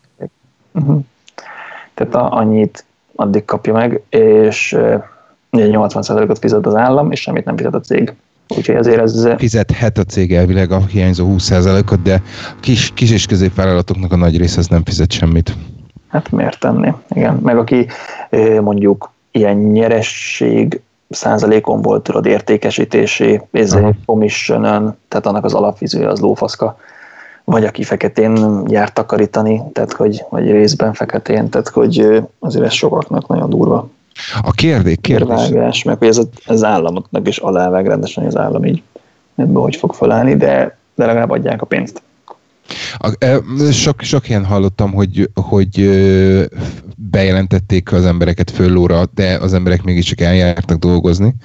uh-huh. 0.71 1.03
Tehát 1.93 2.15
a, 2.15 2.37
annyit 2.37 2.85
addig 3.15 3.45
kapja 3.45 3.73
meg, 3.73 4.03
és 4.09 4.77
80%-ot 5.51 6.39
fizet 6.39 6.65
az 6.65 6.75
állam, 6.75 7.11
és 7.11 7.21
semmit 7.21 7.45
nem 7.45 7.57
fizet 7.57 7.73
a 7.73 7.79
cég. 7.79 8.15
Úgyhogy 8.57 8.75
azért 8.75 8.99
ez... 8.99 9.27
Fizethet 9.37 9.97
a 9.97 10.03
cég 10.03 10.33
elvileg 10.33 10.71
a 10.71 10.85
hiányzó 10.85 11.35
20%-ot, 11.37 12.01
de 12.01 12.21
kis, 12.59 12.91
kis 12.93 13.11
és 13.11 13.25
középvállalatoknak 13.25 14.11
a 14.11 14.15
nagy 14.15 14.37
része 14.37 14.59
az 14.59 14.67
nem 14.67 14.83
fizet 14.83 15.11
semmit. 15.11 15.55
Hát 16.07 16.31
miért 16.31 16.59
tenni? 16.59 16.93
Igen, 17.09 17.35
meg 17.35 17.57
aki 17.57 17.87
mondjuk 18.61 19.11
ilyen 19.31 19.55
nyeresség 19.57 20.81
százalékon 21.09 21.81
volt 21.81 22.03
tudod 22.03 22.25
értékesítési, 22.25 23.41
commission 24.05 24.61
tehát 25.07 25.25
annak 25.25 25.45
az 25.45 25.53
alapvizője 25.53 26.07
az 26.07 26.19
lófaszka, 26.19 26.77
vagy 27.43 27.65
aki 27.65 27.83
feketén 27.83 28.63
jár 28.67 28.93
takarítani, 28.93 29.61
tehát 29.73 29.93
hogy, 29.93 30.23
vagy 30.29 30.51
részben 30.51 30.93
feketén, 30.93 31.49
tehát 31.49 31.67
hogy 31.67 32.23
azért 32.39 32.65
ez 32.65 32.73
sokaknak 32.73 33.27
nagyon 33.27 33.49
durva. 33.49 33.89
A 34.41 34.51
kérdés, 34.51 34.97
kérdés. 35.01 35.27
Vágás, 35.27 35.83
meg 35.83 35.97
hogy 35.97 36.07
ez 36.07 36.21
az 36.45 36.63
államotnak 36.63 37.27
is 37.27 37.37
alávág 37.37 37.85
rendesen, 37.85 38.25
az 38.25 38.37
állam 38.37 38.65
így 38.65 38.81
ebből 39.35 39.61
hogy 39.61 39.75
fog 39.75 39.93
felállni, 39.93 40.35
de, 40.35 40.77
de 40.95 41.05
legalább 41.05 41.29
adják 41.29 41.61
a 41.61 41.65
pénzt. 41.65 42.01
A, 42.97 43.41
sok, 43.71 44.01
sok 44.01 44.29
ilyen 44.29 44.45
hallottam, 44.45 44.93
hogy, 44.93 45.29
hogy 45.33 45.89
bejelentették 46.95 47.91
az 47.91 48.05
embereket 48.05 48.51
föllóra, 48.51 49.03
de 49.13 49.37
az 49.37 49.53
emberek 49.53 49.83
mégiscsak 49.83 50.21
eljártak 50.21 50.77
dolgozni. 50.77 51.35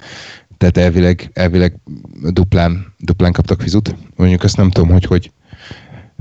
Tehát 0.59 0.77
elvileg, 0.77 1.31
elvileg 1.33 1.77
duplán, 2.23 2.95
duplán 2.99 3.33
kaptak 3.33 3.63
vizut. 3.63 3.95
Mondjuk 4.17 4.43
azt 4.43 4.57
nem 4.57 4.71
tudom, 4.71 4.91
hogy 4.91 5.05
hogy 5.05 5.31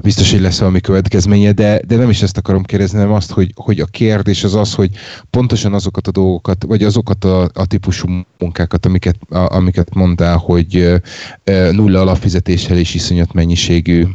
biztos, 0.02 0.32
hogy 0.32 0.42
lesz 0.42 0.60
valami 0.60 0.82
következménye, 0.82 1.52
de, 1.52 1.82
de 1.88 1.96
nem 1.96 2.10
is 2.10 2.22
ezt 2.22 2.38
akarom 2.38 2.64
kérdezni, 2.64 2.98
hanem 2.98 3.14
azt, 3.14 3.32
hogy, 3.32 3.52
hogy 3.56 3.80
a 3.80 3.86
kérdés 3.86 4.44
az 4.44 4.56
az, 4.56 4.74
hogy 4.74 4.90
pontosan 5.30 5.74
azokat 5.74 6.08
a 6.08 6.12
dolgokat, 6.12 6.64
vagy 6.64 6.84
azokat 6.84 7.24
a, 7.24 7.50
a 7.54 7.66
típusú 7.66 8.08
munkákat, 8.38 8.86
amiket, 8.86 9.16
a, 9.30 9.56
amiket 9.56 9.94
mondtál, 9.94 10.38
hogy 10.38 11.02
e, 11.44 11.72
nulla 11.72 12.02
alapfizetéssel 12.02 12.78
és 12.78 12.94
iszonyat 12.94 13.34
mennyiségű 13.34 14.06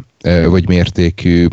vagy 0.49 0.69
mértékű 0.69 1.47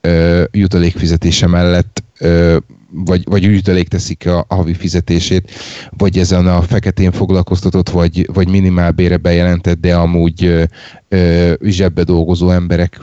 e, 0.00 0.08
jutalék, 0.08 0.54
e, 0.54 0.58
jutalékfizetése 0.58 1.46
mellett 1.46 2.02
e, 2.18 2.60
vagy, 2.92 3.24
vagy 3.24 3.44
ügytelék 3.44 3.88
teszik 3.88 4.26
a, 4.26 4.44
a 4.48 4.54
havi 4.54 4.74
fizetését, 4.74 5.50
vagy 5.90 6.18
ezen 6.18 6.46
a 6.46 6.62
feketén 6.62 7.12
foglalkoztatott, 7.12 7.88
vagy, 7.88 8.28
vagy 8.32 8.48
minimál 8.48 8.90
bére 8.90 9.16
bejelentett, 9.16 9.80
de 9.80 9.96
amúgy 9.96 10.44
ö, 10.44 10.62
ö, 11.08 11.52
zsebbe 11.62 12.02
dolgozó 12.02 12.50
emberek 12.50 13.00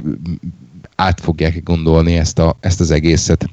át 0.95 1.21
fogják 1.21 1.63
gondolni 1.63 2.17
ezt, 2.17 2.39
a, 2.39 2.57
ezt 2.59 2.79
az 2.79 2.91
egészet, 2.91 3.49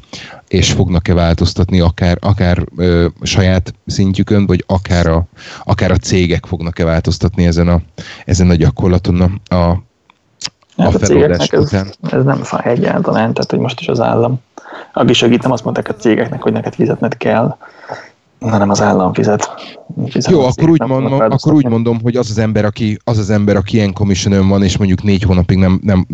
és 0.49 0.73
fognak-e 0.73 1.15
változtatni 1.15 1.81
akár, 1.81 2.19
akár 2.21 2.67
ö, 2.77 3.07
saját 3.23 3.75
szintjükön, 3.87 4.47
vagy 4.47 4.65
akár 4.67 5.07
a, 5.07 5.27
akár 5.65 5.91
a 5.91 5.97
cégek 5.97 6.47
fognak-e 6.47 6.85
változtatni 6.85 7.47
ezen 7.47 7.69
a, 7.69 7.83
ezen 8.25 8.51
a 8.51 8.55
gyakorlaton 8.55 9.21
a, 9.21 9.55
a, 9.55 9.83
a, 10.77 10.85
a 10.85 10.91
cégeknek 10.91 11.53
ez, 11.53 11.73
ez 12.11 12.25
nem 12.25 12.43
fáj 12.43 12.73
egyáltalán, 12.73 13.33
tehát 13.33 13.51
hogy 13.51 13.59
most 13.59 13.81
is 13.81 13.89
az 13.89 14.01
állam 14.01 14.41
aki 14.95 15.13
segít, 15.13 15.43
nem 15.43 15.53
azt 15.53 15.65
mondták 15.65 15.89
a 15.89 15.95
cégeknek, 15.95 16.43
hogy 16.43 16.53
neked 16.53 16.75
fizetned 16.75 17.17
kell, 17.17 17.57
hanem 18.41 18.71
az 18.71 18.83
állam 18.83 19.13
fizet. 19.13 19.55
fizet 20.09 20.33
Jó, 20.33 20.41
akkor 20.41 20.69
úgy, 20.71 20.81
mondom, 20.81 21.21
akkor 21.21 21.53
úgy 21.53 21.69
mondom, 21.69 22.01
hogy 22.03 22.17
az 22.17 22.31
az 22.31 22.39
ember, 22.39 22.65
aki, 22.65 22.99
az 23.05 23.19
az 23.19 23.31
ember, 23.31 23.57
aki 23.57 23.77
ilyen 23.77 23.93
commission 23.93 24.49
van, 24.49 24.63
és 24.63 24.77
mondjuk 24.77 25.03
négy 25.03 25.23
hónapig 25.23 25.59
nem, 25.59 25.81
nem, 25.83 26.07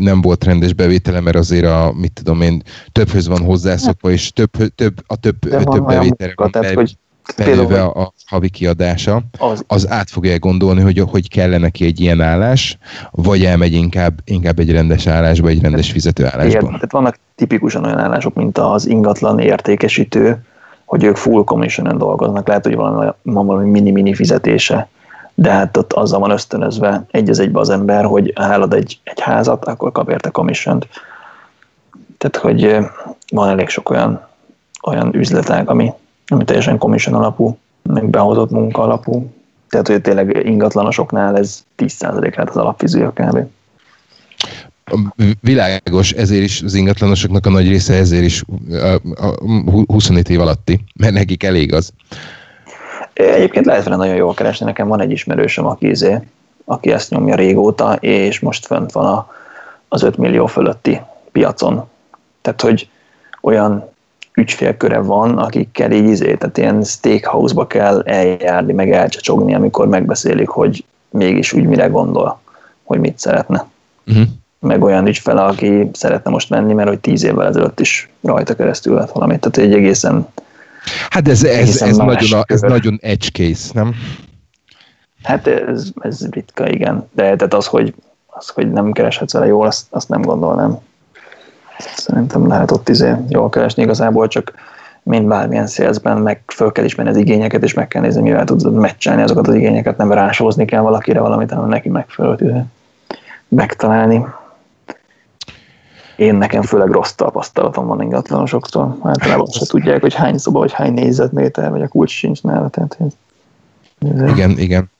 nem 0.00 0.20
volt 0.20 0.44
rendes 0.44 0.72
bevétele, 0.72 1.20
mert 1.20 1.36
azért 1.36 1.66
a, 1.66 1.92
mit 1.96 2.12
tudom 2.12 2.40
én, 2.40 2.62
többhöz 2.92 3.28
van 3.28 3.42
hozzászokva, 3.42 4.10
és 4.10 4.32
több, 4.32 4.50
több, 4.74 4.94
a 5.06 5.16
több, 5.16 5.38
több 5.38 5.86
bevétele 5.86 6.32
van. 6.34 6.50
Tehát, 6.50 6.74
hogy 6.74 6.96
belőve 7.36 7.82
a 7.82 8.12
havi 8.26 8.48
kiadása, 8.48 9.22
az, 9.38 9.64
az 9.66 9.90
át 9.90 10.10
fogja 10.10 10.38
gondolni, 10.38 10.80
hogy, 10.80 10.98
hogy 11.10 11.28
kellene 11.28 11.58
neki 11.58 11.84
egy 11.84 12.00
ilyen 12.00 12.20
állás, 12.20 12.78
vagy 13.10 13.44
elmegy 13.44 13.72
inkább, 13.72 14.12
inkább 14.24 14.58
egy 14.58 14.72
rendes 14.72 15.06
állásba, 15.06 15.48
egy 15.48 15.62
rendes 15.62 15.90
fizetőállásba. 15.90 16.48
Igen, 16.48 16.64
tehát 16.64 16.92
vannak 16.92 17.18
tipikusan 17.34 17.84
olyan 17.84 17.98
állások, 17.98 18.34
mint 18.34 18.58
az 18.58 18.86
ingatlan 18.86 19.38
értékesítő, 19.38 20.44
hogy 20.84 21.04
ők 21.04 21.16
full 21.16 21.44
commission 21.44 21.98
dolgoznak, 21.98 22.48
lehet, 22.48 22.64
hogy 22.64 22.74
valami, 22.74 23.10
valami 23.22 23.70
mini-mini 23.70 24.14
fizetése, 24.14 24.88
de 25.34 25.50
hát 25.50 25.76
ott 25.76 25.92
azzal 25.92 26.20
van 26.20 26.30
ösztönözve 26.30 27.04
egy 27.10 27.30
az 27.30 27.38
egybe 27.38 27.60
az 27.60 27.70
ember, 27.70 28.04
hogy 28.04 28.32
hálad 28.34 28.72
egy, 28.72 29.00
egy 29.04 29.20
házat, 29.20 29.64
akkor 29.64 29.92
kap 29.92 30.10
érte 30.10 30.30
commission. 30.30 30.84
Tehát, 32.18 32.36
hogy 32.36 32.76
van 33.28 33.48
elég 33.48 33.68
sok 33.68 33.90
olyan, 33.90 34.28
olyan 34.82 35.14
üzletág, 35.14 35.68
ami, 35.68 35.92
ami 36.32 36.44
teljesen 36.44 36.78
commission 36.78 37.14
alapú, 37.14 37.58
meg 37.82 38.10
behozott 38.10 38.50
munka 38.50 38.82
alapú. 38.82 39.30
Tehát, 39.68 39.88
hogy 39.88 40.00
tényleg 40.00 40.46
ingatlanosoknál 40.46 41.36
ez 41.36 41.64
10% 41.78 42.20
lehet 42.20 42.48
az 42.48 42.56
alapfizője 42.56 43.10
kb. 43.14 43.38
Világos, 45.40 46.12
ezért 46.12 46.42
is 46.42 46.62
az 46.62 46.74
ingatlanosoknak 46.74 47.46
a 47.46 47.50
nagy 47.50 47.68
része 47.68 47.94
ezért 47.94 48.24
is 48.24 48.44
a, 48.70 49.00
a 49.26 49.34
25 49.86 50.28
év 50.28 50.40
alatti, 50.40 50.84
mert 50.94 51.12
nekik 51.12 51.42
elég 51.42 51.74
az. 51.74 51.92
Egyébként 53.12 53.66
lehet 53.66 53.84
vele 53.84 53.96
nagyon 53.96 54.14
jól 54.14 54.34
keresni. 54.34 54.66
Nekem 54.66 54.88
van 54.88 55.00
egy 55.00 55.10
ismerősöm, 55.10 55.66
aki, 55.66 55.88
izé, 55.88 56.20
aki 56.64 56.92
ezt 56.92 57.10
nyomja 57.10 57.34
régóta, 57.34 57.94
és 57.94 58.40
most 58.40 58.66
fönt 58.66 58.92
van 58.92 59.06
a, 59.06 59.30
az 59.88 60.02
5 60.02 60.16
millió 60.16 60.46
fölötti 60.46 61.00
piacon. 61.32 61.88
Tehát, 62.40 62.60
hogy 62.60 62.88
olyan 63.40 63.91
ügyfélköre 64.34 64.98
van, 64.98 65.38
akikkel 65.38 65.92
így 65.92 66.08
izé, 66.08 66.34
tehát 66.34 66.58
ilyen 66.58 66.82
steakhouse-ba 66.82 67.66
kell 67.66 68.02
eljárni, 68.02 68.72
meg 68.72 68.92
elcsacsogni, 68.92 69.54
amikor 69.54 69.88
megbeszélik, 69.88 70.48
hogy 70.48 70.84
mégis 71.10 71.52
úgy 71.52 71.64
mire 71.64 71.86
gondol, 71.86 72.40
hogy 72.82 72.98
mit 72.98 73.18
szeretne. 73.18 73.66
Uh-huh. 74.06 74.24
Meg 74.58 74.82
olyan 74.82 75.06
ügyfele, 75.06 75.44
aki 75.44 75.90
szeretne 75.92 76.30
most 76.30 76.50
menni, 76.50 76.72
mert 76.72 76.88
hogy 76.88 77.00
tíz 77.00 77.24
évvel 77.24 77.46
ezelőtt 77.46 77.80
is 77.80 78.08
rajta 78.22 78.54
keresztül 78.54 78.94
lett 78.94 79.10
valamit. 79.10 79.40
Tehát 79.40 79.70
egy 79.70 79.78
egészen 79.78 80.26
Hát 81.10 81.28
ez, 81.28 81.44
ez, 81.44 81.82
ez, 81.82 81.96
nagyon, 81.96 82.40
a, 82.40 82.44
ez 82.46 82.60
nagyon 82.60 82.98
edge 83.02 83.28
case, 83.32 83.70
nem? 83.74 83.94
Hát 85.22 85.46
ez, 85.46 85.90
ez 86.00 86.28
ritka, 86.30 86.68
igen. 86.68 87.08
De 87.12 87.22
tehát 87.22 87.54
az, 87.54 87.66
hogy, 87.66 87.94
az, 88.26 88.48
hogy 88.48 88.72
nem 88.72 88.92
kereshetsz 88.92 89.32
vele 89.32 89.46
jól, 89.46 89.66
azt, 89.66 89.86
azt 89.90 90.08
nem 90.08 90.20
gondolnám. 90.20 90.78
Szerintem 91.96 92.46
lehet 92.46 92.70
ott 92.70 92.88
izé 92.88 93.12
jól 93.28 93.48
keresni 93.48 93.82
igazából, 93.82 94.28
csak 94.28 94.52
mint 95.02 95.26
bármilyen 95.26 95.66
szélzben 95.66 96.18
meg 96.18 96.42
föl 96.46 96.72
kell 96.72 96.84
ismerni 96.84 97.10
az 97.10 97.16
igényeket, 97.16 97.62
és 97.62 97.74
meg 97.74 97.88
kell 97.88 98.02
nézni, 98.02 98.22
mivel 98.22 98.44
tudod 98.44 98.74
meccselni 98.74 99.22
azokat 99.22 99.48
az 99.48 99.54
igényeket, 99.54 99.96
nem 99.96 100.12
rásózni 100.12 100.64
kell 100.64 100.80
valakire 100.80 101.20
valamit, 101.20 101.50
hanem 101.50 101.68
neki 101.68 101.88
megfelelőt 101.88 102.64
megtalálni. 103.48 104.24
Én 106.16 106.34
nekem 106.34 106.62
főleg 106.62 106.90
rossz 106.90 107.12
tapasztalatom 107.12 107.86
van 107.86 108.02
ingatlanosoktól. 108.02 108.98
Általában 109.02 109.46
se 109.46 109.66
tudják, 109.66 110.00
hogy 110.00 110.14
hány 110.14 110.38
szoba, 110.38 110.58
vagy 110.58 110.72
hány 110.72 110.92
négyzetméter, 110.92 111.70
vagy 111.70 111.82
a 111.82 111.88
kulcs 111.88 112.10
sincs 112.10 112.42
nála. 112.42 112.68
Tehát, 112.68 112.98
ez 113.00 113.12
igen, 114.30 114.50
igen. 114.50 114.90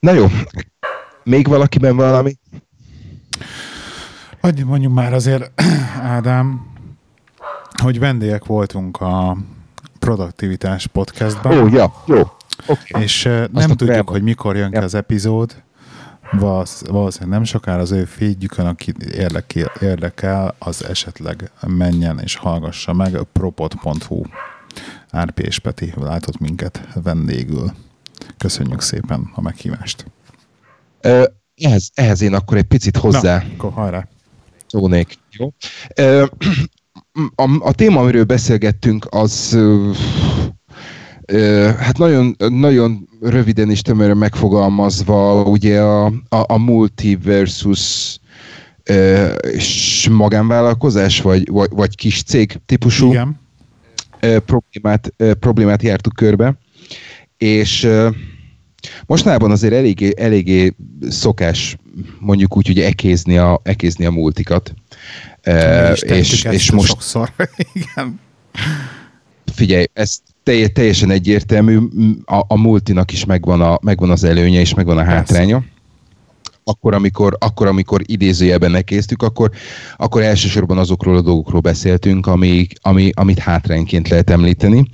Na 0.00 0.12
jó, 0.12 0.26
még 1.22 1.48
valakiben 1.48 1.96
valami? 1.96 2.36
Annyi 4.40 4.62
mondjuk 4.62 4.92
már 4.92 5.12
azért, 5.12 5.62
Ádám, 6.02 6.66
hogy 7.82 7.98
vendégek 7.98 8.44
voltunk 8.44 9.00
a 9.00 9.36
produktivitás 9.98 10.86
podcastban. 10.86 11.58
Ó, 11.58 11.66
ja, 11.66 11.92
jó. 12.06 12.20
Okay. 12.66 13.02
És 13.02 13.22
nem 13.22 13.48
Azt 13.52 13.68
tudjuk, 13.68 13.90
el... 13.90 14.02
hogy 14.06 14.22
mikor 14.22 14.56
jön 14.56 14.72
ja. 14.72 14.78
ki 14.78 14.84
az 14.84 14.94
epizód. 14.94 15.62
Valószínűleg 16.30 17.28
nem 17.28 17.44
sokára 17.44 17.80
az 17.80 17.90
ő 17.90 18.04
fédjükön, 18.04 18.66
aki 18.66 18.94
érdekel, 19.12 19.72
érdekel, 19.80 20.54
az 20.58 20.84
esetleg 20.84 21.50
menjen 21.66 22.18
és 22.18 22.36
hallgassa 22.36 22.92
meg. 22.92 23.18
propot.hu 23.32 24.22
Árpi 25.10 25.42
és 25.42 25.58
Peti 25.58 25.92
látott 25.96 26.38
minket 26.38 26.88
vendégül. 27.02 27.72
Köszönjük 28.36 28.80
szépen 28.80 29.30
a 29.34 29.40
meghívást. 29.40 30.06
Ö, 31.00 31.24
ehhez, 31.56 31.90
ehhez 31.94 32.20
én 32.20 32.34
akkor 32.34 32.56
egy 32.56 32.64
picit 32.64 32.96
hozzá. 32.96 33.36
Na, 33.36 33.52
akkor 33.52 33.72
hajrá 33.72 34.08
szónék. 34.68 35.14
Jó? 35.30 35.52
A, 37.34 37.58
a 37.60 37.72
téma, 37.72 38.00
amiről 38.00 38.24
beszélgettünk, 38.24 39.06
az 39.10 39.58
hát 41.78 41.98
nagyon, 41.98 42.36
nagyon 42.38 43.08
röviden 43.20 43.70
is 43.70 43.82
tömören 43.82 44.16
megfogalmazva, 44.16 45.42
ugye 45.42 45.80
a, 45.80 46.06
a, 46.06 46.44
a 46.46 46.58
multi 46.58 47.16
versus 47.16 48.18
és 49.52 50.08
magánvállalkozás, 50.10 51.20
vagy, 51.20 51.50
vagy, 51.50 51.70
vagy 51.70 51.96
kis 51.96 52.22
cég 52.22 52.60
típusú 52.66 53.10
Igen. 53.10 53.40
problémát, 54.20 55.12
problémát 55.40 55.82
jártuk 55.82 56.12
körbe, 56.12 56.58
és 57.36 57.88
Mostanában 59.06 59.50
azért 59.50 59.72
eléggé, 59.72 60.12
eléggé 60.16 60.74
szokás 61.08 61.76
mondjuk 62.18 62.56
úgy, 62.56 62.66
hogy 62.66 62.80
ekézni 62.80 63.38
a, 63.38 63.60
ekézni 63.62 64.04
a 64.04 64.10
multikat. 64.10 64.74
Uh, 65.46 65.96
és, 66.02 66.44
és 66.44 66.70
most... 66.70 66.88
Sokszor. 66.88 67.32
Igen. 67.72 68.20
Figyelj, 69.52 69.84
ez 69.92 70.18
teljesen 70.72 71.10
egyértelmű, 71.10 71.78
a, 72.24 72.44
a 72.48 72.56
multinak 72.56 73.12
is 73.12 73.24
megvan, 73.24 73.60
a, 73.60 73.78
megvan 73.82 74.10
az 74.10 74.24
előnye, 74.24 74.60
és 74.60 74.74
megvan 74.74 74.98
a 74.98 75.04
hátránya. 75.04 75.58
Persze 75.58 75.76
akkor, 76.68 76.94
amikor, 76.94 77.36
akkor, 77.40 77.66
amikor 77.66 78.00
idézőjelben 78.04 78.70
nekéztük, 78.70 79.22
akkor, 79.22 79.50
akkor 79.96 80.22
elsősorban 80.22 80.78
azokról 80.78 81.16
a 81.16 81.20
dolgokról 81.20 81.60
beszéltünk, 81.60 82.26
ami, 82.26 82.66
ami, 82.80 83.10
amit 83.14 83.38
hátrányként 83.38 84.08
lehet 84.08 84.30
említeni, 84.30 84.88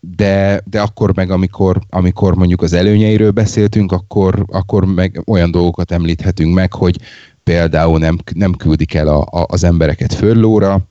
de, 0.00 0.62
de 0.64 0.80
akkor 0.80 1.14
meg, 1.14 1.30
amikor, 1.30 1.80
amikor 1.88 2.34
mondjuk 2.34 2.62
az 2.62 2.72
előnyeiről 2.72 3.30
beszéltünk, 3.30 3.92
akkor, 3.92 4.44
akkor 4.48 4.84
meg 4.84 5.22
olyan 5.26 5.50
dolgokat 5.50 5.92
említhetünk 5.92 6.54
meg, 6.54 6.72
hogy 6.72 6.96
például 7.44 7.98
nem, 7.98 8.18
nem 8.34 8.52
küldik 8.52 8.94
el 8.94 9.08
a, 9.08 9.20
a, 9.20 9.46
az 9.48 9.64
embereket 9.64 10.14
föllóra, 10.14 10.88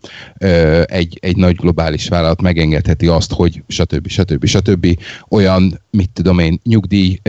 egy, 0.86 1.18
egy 1.22 1.36
nagy 1.36 1.56
globális 1.56 2.08
vállalat 2.08 2.42
megengedheti 2.42 3.08
azt, 3.08 3.34
hogy 3.34 3.64
stb. 3.68 4.08
stb. 4.08 4.46
stb. 4.46 5.00
olyan, 5.30 5.82
mit 5.92 6.10
tudom 6.14 6.40
én, 6.40 6.60
nyugdíj, 6.64 7.20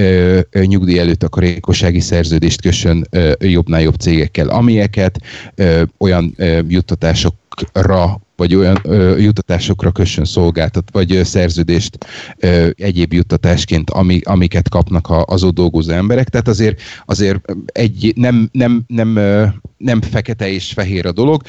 nyugdíj 0.52 0.98
előtt 0.98 1.28
karékossági 1.28 2.00
szerződést 2.00 2.60
kössön 2.60 3.08
jobbnál 3.38 3.80
jobb 3.80 3.96
cégekkel, 3.96 4.48
amilyeket, 4.48 5.20
olyan 5.98 6.36
juttatásokra 6.68 8.20
vagy 8.40 8.54
olyan 8.54 8.80
ö, 8.82 9.16
juttatásokra 9.16 9.90
kössön 9.90 10.24
szolgáltat, 10.24 10.88
vagy 10.92 11.14
ö, 11.14 11.22
szerződést 11.22 12.06
ö, 12.36 12.68
egyéb 12.76 13.12
juttatásként, 13.12 13.90
ami, 13.90 14.20
amiket 14.24 14.68
kapnak 14.68 15.08
a, 15.08 15.24
az 15.26 15.42
ott 15.42 15.54
dolgozó 15.54 15.92
emberek. 15.92 16.28
Tehát 16.28 16.48
azért, 16.48 16.80
azért 17.04 17.40
egy, 17.64 18.12
nem, 18.16 18.48
nem, 18.52 18.82
nem, 18.86 19.16
ö, 19.16 19.46
nem 19.76 20.00
fekete 20.00 20.52
és 20.52 20.72
fehér 20.72 21.06
a 21.06 21.12
dolog, 21.12 21.42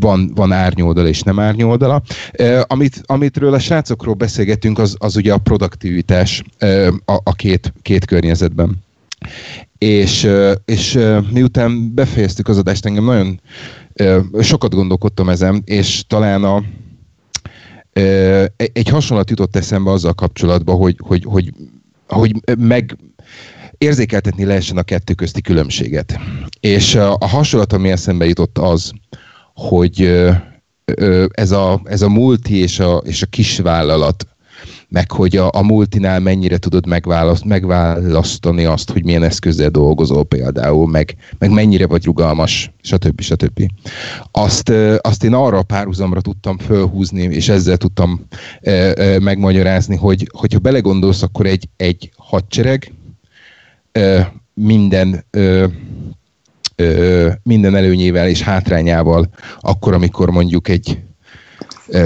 van, 0.00 0.32
van 0.34 0.52
árnyoldala 0.52 1.08
és 1.08 1.22
nem 1.22 1.38
árnyoldala. 1.38 2.02
Uh, 2.38 2.60
amit, 2.66 3.02
amitről 3.06 3.54
a 3.54 3.58
srácokról 3.58 4.14
beszélgetünk, 4.14 4.78
az, 4.78 4.96
az 4.98 5.16
ugye 5.16 5.32
a 5.32 5.38
produktivitás 5.38 6.42
uh, 6.60 6.88
a, 7.04 7.20
a 7.22 7.32
két, 7.32 7.72
két 7.82 8.04
környezetben. 8.04 8.84
És, 9.78 10.28
és 10.64 10.98
miután 11.32 11.94
befejeztük 11.94 12.48
az 12.48 12.58
adást, 12.58 12.86
engem 12.86 13.04
nagyon 13.04 13.40
sokat 14.40 14.74
gondolkodtam 14.74 15.28
ezen, 15.28 15.62
és 15.64 16.04
talán 16.06 16.44
a, 16.44 16.62
egy 18.56 18.88
hasonlat 18.88 19.30
jutott 19.30 19.56
eszembe 19.56 19.90
azzal 19.90 20.14
kapcsolatban, 20.14 20.76
hogy, 20.76 20.96
hogy, 20.98 21.24
hogy, 21.24 21.52
hogy 22.06 22.34
meg 22.58 22.96
érzékeltetni 23.78 24.44
lehessen 24.44 24.76
a 24.76 24.82
kettő 24.82 25.14
közti 25.14 25.40
különbséget. 25.40 26.18
És 26.60 26.94
a 26.94 27.26
hasonlat, 27.26 27.72
ami 27.72 27.90
eszembe 27.90 28.26
jutott 28.26 28.58
az, 28.58 28.92
hogy 29.54 30.24
ez 31.30 31.50
a, 31.50 31.80
ez 31.84 32.02
a 32.02 32.08
multi 32.08 32.56
és 32.56 32.78
a, 32.78 32.96
és 32.96 33.22
a 33.22 33.26
kisvállalat 33.26 34.26
meg 34.88 35.10
hogy 35.10 35.36
a, 35.36 35.50
a 35.52 35.62
multinál 35.62 36.20
mennyire 36.20 36.58
tudod 36.58 36.86
megválaszt, 36.86 37.44
megválasztani 37.44 38.64
azt, 38.64 38.90
hogy 38.90 39.04
milyen 39.04 39.22
eszközzel 39.22 39.68
dolgozol 39.68 40.24
például, 40.24 40.88
meg, 40.88 41.16
meg 41.38 41.50
mennyire 41.50 41.86
vagy 41.86 42.04
rugalmas, 42.04 42.72
stb. 42.82 43.20
stb. 43.20 43.70
Azt, 44.30 44.72
azt 45.00 45.24
én 45.24 45.34
arra 45.34 45.58
a 45.58 45.62
párhuzamra 45.62 46.20
tudtam 46.20 46.58
fölhúzni, 46.58 47.22
és 47.22 47.48
ezzel 47.48 47.76
tudtam 47.76 48.26
e, 48.60 48.70
e, 48.70 49.18
megmagyarázni, 49.20 49.96
hogy 49.96 50.30
hogyha 50.32 50.58
belegondolsz, 50.58 51.22
akkor 51.22 51.46
egy, 51.46 51.68
egy 51.76 52.10
hadsereg 52.16 52.92
e, 53.92 54.32
minden 54.54 55.24
e, 55.30 55.68
minden 57.42 57.74
előnyével 57.74 58.28
és 58.28 58.42
hátrányával, 58.42 59.28
akkor, 59.60 59.94
amikor 59.94 60.30
mondjuk 60.30 60.68
egy 60.68 60.98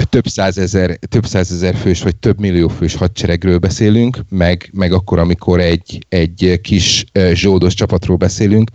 több 0.09 0.27
százezer, 0.27 0.97
több 1.09 1.25
százezer 1.25 1.75
fős 1.75 2.01
vagy 2.01 2.15
több 2.15 2.39
millió 2.39 2.67
fős 2.67 2.95
hadseregről 2.95 3.57
beszélünk, 3.57 4.17
meg, 4.29 4.69
meg 4.73 4.93
akkor, 4.93 5.19
amikor 5.19 5.59
egy, 5.59 6.05
egy 6.09 6.59
kis 6.61 7.05
zsódos 7.33 7.73
csapatról 7.73 8.17
beszélünk, 8.17 8.69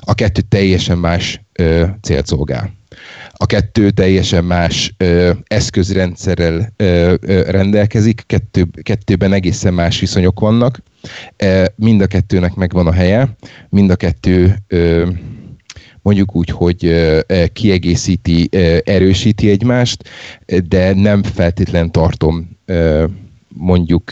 a 0.00 0.14
kettő 0.14 0.40
teljesen 0.40 0.98
más 0.98 1.40
célt 2.00 2.26
szolgál. 2.26 2.78
A 3.32 3.46
kettő 3.46 3.90
teljesen 3.90 4.44
más 4.44 4.94
ö, 4.96 5.30
eszközrendszerrel 5.44 6.72
ö, 6.76 7.14
ö, 7.20 7.50
rendelkezik, 7.50 8.22
kettő, 8.26 8.66
kettőben 8.82 9.32
egészen 9.32 9.74
más 9.74 10.00
viszonyok 10.00 10.40
vannak. 10.40 10.82
E, 11.36 11.72
mind 11.76 12.00
a 12.00 12.06
kettőnek 12.06 12.54
megvan 12.54 12.86
a 12.86 12.92
helye, 12.92 13.36
mind 13.68 13.90
a 13.90 13.96
kettő 13.96 14.56
ö, 14.68 15.08
mondjuk 16.02 16.36
úgy, 16.36 16.48
hogy 16.48 16.94
kiegészíti, 17.52 18.48
erősíti 18.84 19.50
egymást, 19.50 20.08
de 20.68 20.94
nem 20.94 21.22
feltétlen 21.22 21.90
tartom 21.90 22.58
mondjuk 23.48 24.10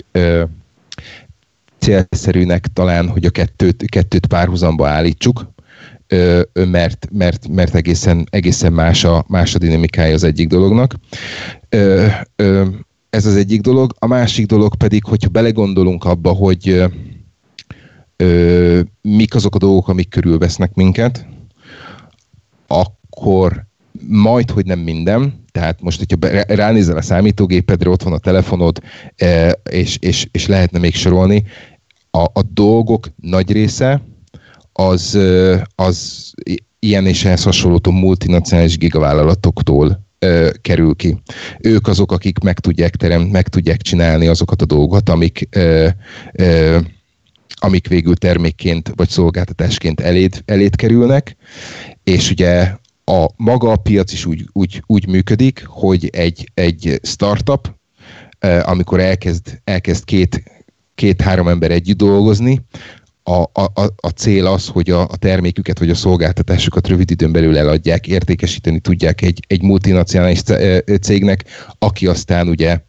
célszerűnek 1.78 2.66
talán, 2.66 3.09
hogy 3.09 3.24
a 3.24 3.30
kettőt, 3.30 3.84
kettőt 3.91 4.26
párhuzamba 4.26 4.89
állítsuk, 4.89 5.53
mert, 6.53 7.09
mert, 7.12 7.49
mert 7.49 7.74
egészen, 7.74 8.26
egészen 8.30 8.72
más, 8.72 9.05
a, 9.05 9.24
más 9.28 9.55
a 9.55 9.59
dinamikája 9.59 10.14
az 10.14 10.24
egyik 10.24 10.49
dolognak. 10.49 10.95
Ez 13.11 13.26
az 13.26 13.36
egyik 13.36 13.61
dolog. 13.61 13.95
A 13.99 14.07
másik 14.07 14.47
dolog 14.47 14.76
pedig, 14.76 15.05
hogyha 15.05 15.28
belegondolunk 15.28 16.05
abba, 16.05 16.30
hogy 16.30 16.84
mik 19.03 19.34
azok 19.34 19.55
a 19.55 19.59
dolgok, 19.59 19.89
amik 19.89 20.09
körülvesznek 20.09 20.74
minket, 20.74 21.26
akkor 22.69 23.66
majd, 24.09 24.51
hogy 24.51 24.66
nem 24.66 24.79
minden, 24.79 25.45
tehát 25.53 25.81
most, 25.81 25.99
hogyha 25.99 26.45
ránézel 26.55 26.97
a 26.97 27.03
számítógépedre, 27.03 27.91
ott 27.91 28.03
van 28.03 28.12
a 28.12 28.19
telefonod, 28.19 28.81
e, 29.16 29.51
és, 29.71 29.97
és, 30.01 30.27
és 30.31 30.47
lehetne 30.47 30.79
még 30.79 30.95
sorolni, 30.95 31.45
a, 32.11 32.23
a 32.23 32.43
dolgok 32.53 33.09
nagy 33.16 33.53
része 33.53 34.03
az, 34.73 35.14
e, 35.14 35.66
az 35.75 36.31
ilyen 36.79 37.07
és 37.07 37.25
ehhez 37.25 37.43
hasonló 37.43 37.81
multinacionális 37.91 38.79
gigavállalatoktól 38.79 40.07
ö, 40.19 40.51
kerül 40.61 40.95
ki. 40.95 41.23
Ők 41.59 41.89
azok, 41.89 42.12
akik 42.12 42.39
meg 42.39 42.59
tudják 42.59 42.97
terem, 42.97 43.23
meg 43.23 43.49
tudják 43.49 43.81
csinálni 43.83 44.27
azokat 44.27 44.62
a 44.62 44.66
dolgokat, 44.66 45.09
amik, 45.09 45.49
amik 47.55 47.89
végül 47.89 48.14
termékként 48.16 48.93
vagy 48.95 49.09
szolgáltatásként 49.09 50.01
eléd, 50.01 50.43
eléd 50.45 50.77
kerülnek, 50.77 51.37
és 52.09 52.31
ugye 52.31 52.77
a 53.05 53.27
maga 53.37 53.71
a 53.71 53.77
piac 53.77 54.13
is 54.13 54.27
úgy, 54.27 54.49
úgy, 54.53 54.83
úgy 54.87 55.09
működik, 55.09 55.65
hogy 55.67 56.09
egy, 56.13 56.51
egy 56.55 57.01
startup, 57.03 57.75
amikor 58.63 59.01
elkezd, 59.01 59.61
elkezd 59.65 60.05
két, 60.05 60.43
két-három 60.95 61.49
ember 61.49 61.71
együtt 61.71 61.97
dolgozni, 61.97 62.61
a, 63.23 63.43
a, 63.43 63.71
a 63.97 64.09
cél 64.09 64.47
az, 64.47 64.67
hogy 64.67 64.91
a, 64.91 65.01
a 65.01 65.17
terméküket 65.17 65.79
vagy 65.79 65.91
a 65.91 65.95
szolgáltatásukat 65.95 66.89
rövid 66.89 67.11
időn 67.11 67.33
belül 67.33 67.59
eladják, 67.59 68.07
értékesíteni 68.07 68.81
tudják 68.81 69.23
egy, 69.23 69.41
egy 69.47 69.63
multinacionális 69.63 70.43
cégnek, 71.01 71.45
aki 71.79 72.07
aztán 72.07 72.49
ugye 72.49 72.81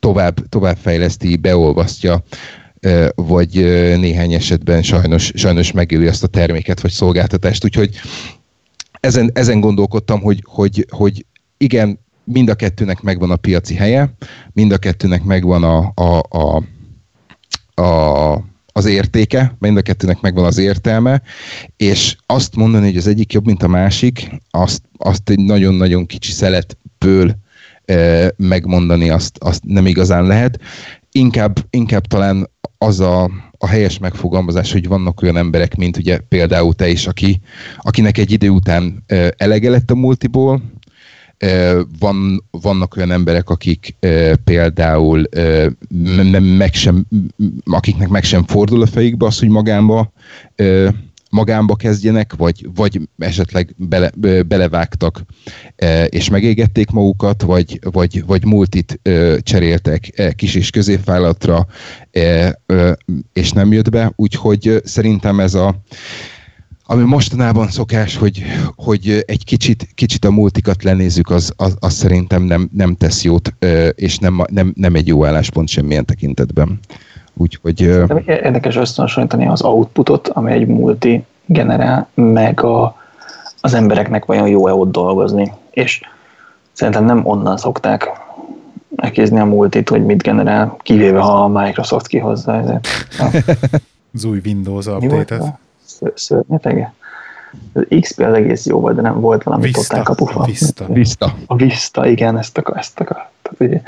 tovább, 0.00 0.48
továbbfejleszti, 0.48 1.36
beolvasztja 1.36 2.22
vagy 3.14 3.54
néhány 3.98 4.32
esetben 4.32 4.82
sajnos, 4.82 5.32
sajnos 5.34 5.72
megéli 5.72 6.06
azt 6.06 6.22
a 6.22 6.26
terméket 6.26 6.80
vagy 6.80 6.90
szolgáltatást. 6.90 7.64
Úgyhogy 7.64 8.00
ezen, 9.00 9.30
ezen 9.34 9.60
gondolkodtam, 9.60 10.20
hogy, 10.20 10.44
hogy, 10.46 10.86
hogy 10.90 11.26
igen, 11.56 11.98
mind 12.24 12.48
a 12.48 12.54
kettőnek 12.54 13.00
megvan 13.00 13.30
a 13.30 13.36
piaci 13.36 13.74
helye, 13.74 14.14
mind 14.52 14.72
a 14.72 14.78
kettőnek 14.78 15.22
megvan 15.22 15.64
a, 15.64 15.92
a, 15.94 16.22
a, 16.28 16.62
a 17.82 18.50
az 18.72 18.84
értéke, 18.84 19.56
mind 19.58 19.76
a 19.76 19.82
kettőnek 19.82 20.20
megvan 20.20 20.44
az 20.44 20.58
értelme, 20.58 21.22
és 21.76 22.16
azt 22.26 22.56
mondani, 22.56 22.86
hogy 22.86 22.96
az 22.96 23.06
egyik 23.06 23.32
jobb, 23.32 23.46
mint 23.46 23.62
a 23.62 23.68
másik, 23.68 24.30
azt, 24.50 24.82
azt 24.96 25.30
egy 25.30 25.38
nagyon-nagyon 25.38 26.06
kicsi 26.06 26.32
szeletből 26.32 27.36
e, 27.84 28.32
megmondani, 28.36 29.10
azt, 29.10 29.38
azt 29.38 29.64
nem 29.64 29.86
igazán 29.86 30.26
lehet. 30.26 30.60
Inkább, 31.10 31.58
inkább 31.70 32.06
talán 32.06 32.50
az 32.82 33.00
a, 33.00 33.30
a 33.58 33.66
helyes 33.66 33.98
megfogalmazás, 33.98 34.72
hogy 34.72 34.88
vannak 34.88 35.22
olyan 35.22 35.36
emberek, 35.36 35.76
mint 35.76 35.96
ugye 35.96 36.18
például 36.18 36.74
te 36.74 36.88
is, 36.88 37.06
aki, 37.06 37.40
akinek 37.78 38.18
egy 38.18 38.30
idő 38.30 38.48
után 38.48 39.04
elege 39.36 39.70
lett 39.70 39.90
a 39.90 39.94
multiból, 39.94 40.62
van, 41.98 42.44
vannak 42.50 42.96
olyan 42.96 43.10
emberek, 43.10 43.50
akik 43.50 43.96
például 44.44 45.28
nem, 46.30 46.44
meg 46.44 46.74
sem, 46.74 47.06
akiknek 47.64 48.08
meg 48.08 48.24
sem 48.24 48.44
fordul 48.44 48.82
a 48.82 48.86
fejükbe 48.86 49.26
az, 49.26 49.38
hogy 49.38 49.48
magánba 49.48 50.12
magánba 51.32 51.76
kezdjenek, 51.76 52.34
vagy, 52.36 52.68
vagy 52.74 53.00
esetleg 53.18 53.74
bele, 53.76 54.10
belevágtak 54.46 55.22
és 56.06 56.28
megégették 56.28 56.90
magukat, 56.90 57.42
vagy, 57.42 57.78
vagy, 57.90 58.24
vagy 58.26 58.44
multit 58.44 59.00
cseréltek 59.42 60.32
kis 60.36 60.54
és 60.54 60.70
középvállalatra, 60.70 61.66
és 63.32 63.52
nem 63.52 63.72
jött 63.72 63.90
be, 63.90 64.12
úgyhogy 64.16 64.80
szerintem 64.84 65.40
ez 65.40 65.54
a 65.54 65.82
ami 66.84 67.02
mostanában 67.02 67.68
szokás, 67.68 68.16
hogy, 68.16 68.42
hogy 68.74 69.22
egy 69.26 69.44
kicsit, 69.44 69.88
kicsit 69.94 70.24
a 70.24 70.30
multikat 70.30 70.82
lenézzük, 70.82 71.30
az, 71.30 71.52
az, 71.56 71.76
az 71.78 71.92
szerintem 71.92 72.42
nem, 72.42 72.68
nem 72.72 72.94
tesz 72.94 73.24
jót, 73.24 73.54
és 73.94 74.18
nem, 74.18 74.44
nem, 74.50 74.72
nem 74.76 74.94
egy 74.94 75.06
jó 75.06 75.24
álláspont 75.24 75.68
semmilyen 75.68 76.04
tekintetben. 76.04 76.80
Úgyhogy... 77.34 77.80
Érdekes 78.26 78.76
összehasonlítani 78.76 79.46
az 79.46 79.62
outputot, 79.62 80.28
ami 80.28 80.52
egy 80.52 80.66
multi 80.66 81.24
generál, 81.46 82.08
meg 82.14 82.62
a, 82.62 82.96
az 83.60 83.74
embereknek 83.74 84.24
vajon 84.24 84.48
jó-e 84.48 84.72
ott 84.74 84.92
dolgozni. 84.92 85.52
És 85.70 86.00
szerintem 86.72 87.04
nem 87.04 87.26
onnan 87.26 87.56
szokták 87.56 88.10
elkézni 88.96 89.38
a 89.38 89.44
multit, 89.44 89.88
hogy 89.88 90.04
mit 90.04 90.22
generál, 90.22 90.76
kivéve 90.82 91.20
ha 91.20 91.44
a 91.44 91.48
Microsoft 91.48 92.06
kihozza 92.06 92.54
ezért. 92.54 92.88
az 94.14 94.24
új 94.24 94.40
Windows 94.44 94.86
update-et. 94.86 95.42
Szörnyetege? 96.14 96.92
Az 97.72 97.86
XP 98.00 98.20
az 98.20 98.34
egész 98.34 98.66
jó 98.66 98.80
volt, 98.80 98.94
de 98.94 99.02
nem 99.02 99.20
volt 99.20 99.42
valami 99.42 99.62
Vista, 99.62 99.80
totál 99.80 100.02
kapufa. 100.02 100.44
Vista. 100.44 100.86
Vista. 100.88 101.34
A 101.46 101.56
Vista, 101.56 102.06
igen, 102.06 102.38
ezt 102.38 102.58
akar, 102.58 102.76
ezt 102.76 103.00
akar. 103.00 103.28
Tehát, 103.42 103.58
hogy 103.58 103.80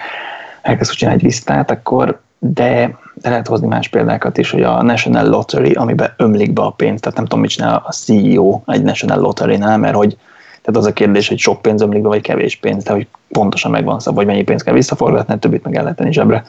elkezd 0.63 0.91
csinálni 0.91 1.21
egy 1.21 1.27
Vistát, 1.27 1.71
akkor 1.71 2.21
de, 2.53 2.99
lehet 3.23 3.47
hozni 3.47 3.67
más 3.67 3.89
példákat 3.89 4.39
is, 4.39 4.51
hogy 4.51 4.63
a 4.63 4.83
National 4.83 5.29
Lottery, 5.29 5.73
amiben 5.73 6.15
ömlik 6.17 6.53
be 6.53 6.63
a 6.63 6.71
pénz, 6.71 7.01
tehát 7.01 7.17
nem 7.17 7.27
tudom, 7.27 7.41
mit 7.41 7.51
csinál 7.51 7.83
a 7.87 7.93
CEO 7.93 8.61
egy 8.67 8.83
National 8.83 9.19
Lottery-nál, 9.19 9.79
mert 9.79 9.95
hogy 9.95 10.17
tehát 10.63 10.81
az 10.81 10.87
a 10.87 10.93
kérdés, 10.93 11.29
hogy 11.29 11.39
sok 11.39 11.63
pénz 11.63 11.81
ömlik 11.81 12.03
be, 12.03 12.09
vagy 12.09 12.21
kevés 12.21 12.57
pénz, 12.57 12.85
de 12.85 12.93
hogy 12.93 13.07
pontosan 13.29 13.71
megvan 13.71 14.01
szab, 14.01 14.15
hogy 14.15 14.27
mennyi 14.27 14.43
pénz 14.43 14.63
kell 14.63 14.75
visszaforgatni, 14.75 15.39
többit 15.39 15.65
meg 15.65 15.77
el 15.77 15.83
lehet 15.83 15.99
tenni 15.99 16.13
zsebre. 16.13 16.45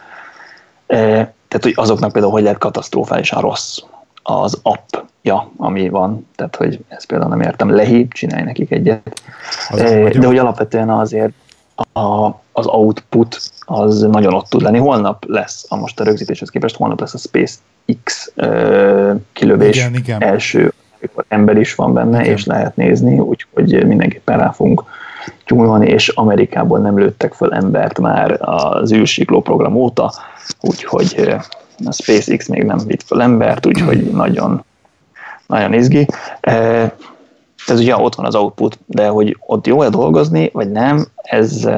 E, 0.87 0.97
tehát, 1.47 1.61
hogy 1.61 1.73
azoknak 1.75 2.11
például 2.11 2.33
hogy 2.33 2.43
lehet 2.43 2.57
katasztrofálisan 2.57 3.41
rossz 3.41 3.79
az 4.23 4.59
appja, 4.63 5.51
ami 5.57 5.89
van. 5.89 6.27
Tehát, 6.35 6.55
hogy 6.55 6.79
ezt 6.87 7.05
például 7.05 7.29
nem 7.29 7.41
értem. 7.41 7.69
Lehi, 7.69 8.07
csinálj 8.07 8.43
nekik 8.43 8.71
egyet. 8.71 9.21
Az 9.69 9.81
e, 9.81 10.09
de 10.09 10.27
hogy 10.27 10.37
alapvetően 10.37 10.89
azért 10.89 11.33
a, 11.93 12.25
az 12.51 12.67
output 12.67 13.41
az 13.59 14.01
nagyon 14.01 14.33
ott 14.33 14.49
tud 14.49 14.61
lenni. 14.61 14.77
Holnap 14.77 15.23
lesz, 15.27 15.65
a 15.69 15.75
most 15.75 15.99
a 15.99 16.03
rögzítéshez 16.03 16.49
képest, 16.49 16.75
holnap 16.75 16.99
lesz 16.99 17.13
a 17.13 17.17
SpaceX 17.17 18.31
ö, 18.35 19.13
kilövés 19.33 19.75
igen, 19.75 19.93
igen. 19.93 20.21
első, 20.21 20.73
amikor 20.99 21.25
ember 21.27 21.57
is 21.57 21.75
van 21.75 21.93
benne, 21.93 22.21
igen. 22.21 22.33
és 22.33 22.45
lehet 22.45 22.75
nézni, 22.75 23.19
úgyhogy 23.19 23.85
mindenképpen 23.85 24.37
rá 24.37 24.51
fogunk 24.51 24.83
tyúlni, 25.45 25.87
és 25.87 26.07
Amerikából 26.07 26.79
nem 26.79 26.97
lőttek 26.97 27.33
föl 27.33 27.53
embert 27.53 27.99
már 27.99 28.37
az 28.41 28.93
űrsikló 28.93 29.41
program 29.41 29.75
óta, 29.75 30.13
úgyhogy 30.61 31.35
a 31.85 31.91
SpaceX 31.91 32.47
még 32.47 32.63
nem 32.63 32.79
vitt 32.87 33.03
föl 33.03 33.21
embert, 33.21 33.65
úgyhogy 33.65 34.11
nagyon, 34.11 34.63
nagyon 35.47 35.73
izgi. 35.73 36.07
Ez 37.67 37.79
ugye 37.79 37.97
ott 37.97 38.15
van 38.15 38.25
az 38.25 38.35
output, 38.35 38.79
de 38.85 39.07
hogy 39.07 39.37
ott 39.39 39.67
jó-e 39.67 39.89
dolgozni, 39.89 40.49
vagy 40.53 40.71
nem, 40.71 41.07
ez, 41.15 41.69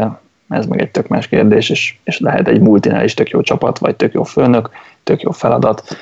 ez 0.49 0.65
meg 0.65 0.81
egy 0.81 0.91
tök 0.91 1.07
más 1.07 1.27
kérdés, 1.27 1.69
és, 1.69 1.95
és 2.03 2.19
lehet 2.19 2.47
egy 2.47 2.61
multinál 2.61 3.03
is 3.03 3.13
tök 3.13 3.29
jó 3.29 3.41
csapat, 3.41 3.77
vagy 3.77 3.95
tök 3.95 4.13
jó 4.13 4.23
főnök, 4.23 4.69
tök 5.03 5.21
jó 5.21 5.31
feladat, 5.31 5.97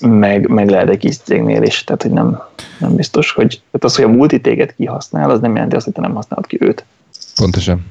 meg, 0.00 0.48
meg 0.48 0.68
lehet 0.68 0.88
egy 0.88 0.98
kis 0.98 1.16
cégnél 1.16 1.62
is, 1.62 1.84
tehát 1.84 2.02
hogy 2.02 2.10
nem, 2.10 2.42
nem 2.78 2.94
biztos, 2.94 3.30
hogy 3.30 3.48
tehát 3.48 3.84
az, 3.84 3.96
hogy 3.96 4.04
a 4.04 4.08
multi 4.08 4.40
téged 4.40 4.74
kihasznál, 4.74 5.30
az 5.30 5.40
nem 5.40 5.54
jelenti 5.54 5.76
azt, 5.76 5.84
hogy 5.84 5.94
te 5.94 6.00
nem 6.00 6.14
használod 6.14 6.46
ki 6.46 6.58
őt. 6.60 6.84
Pontosan. 7.36 7.86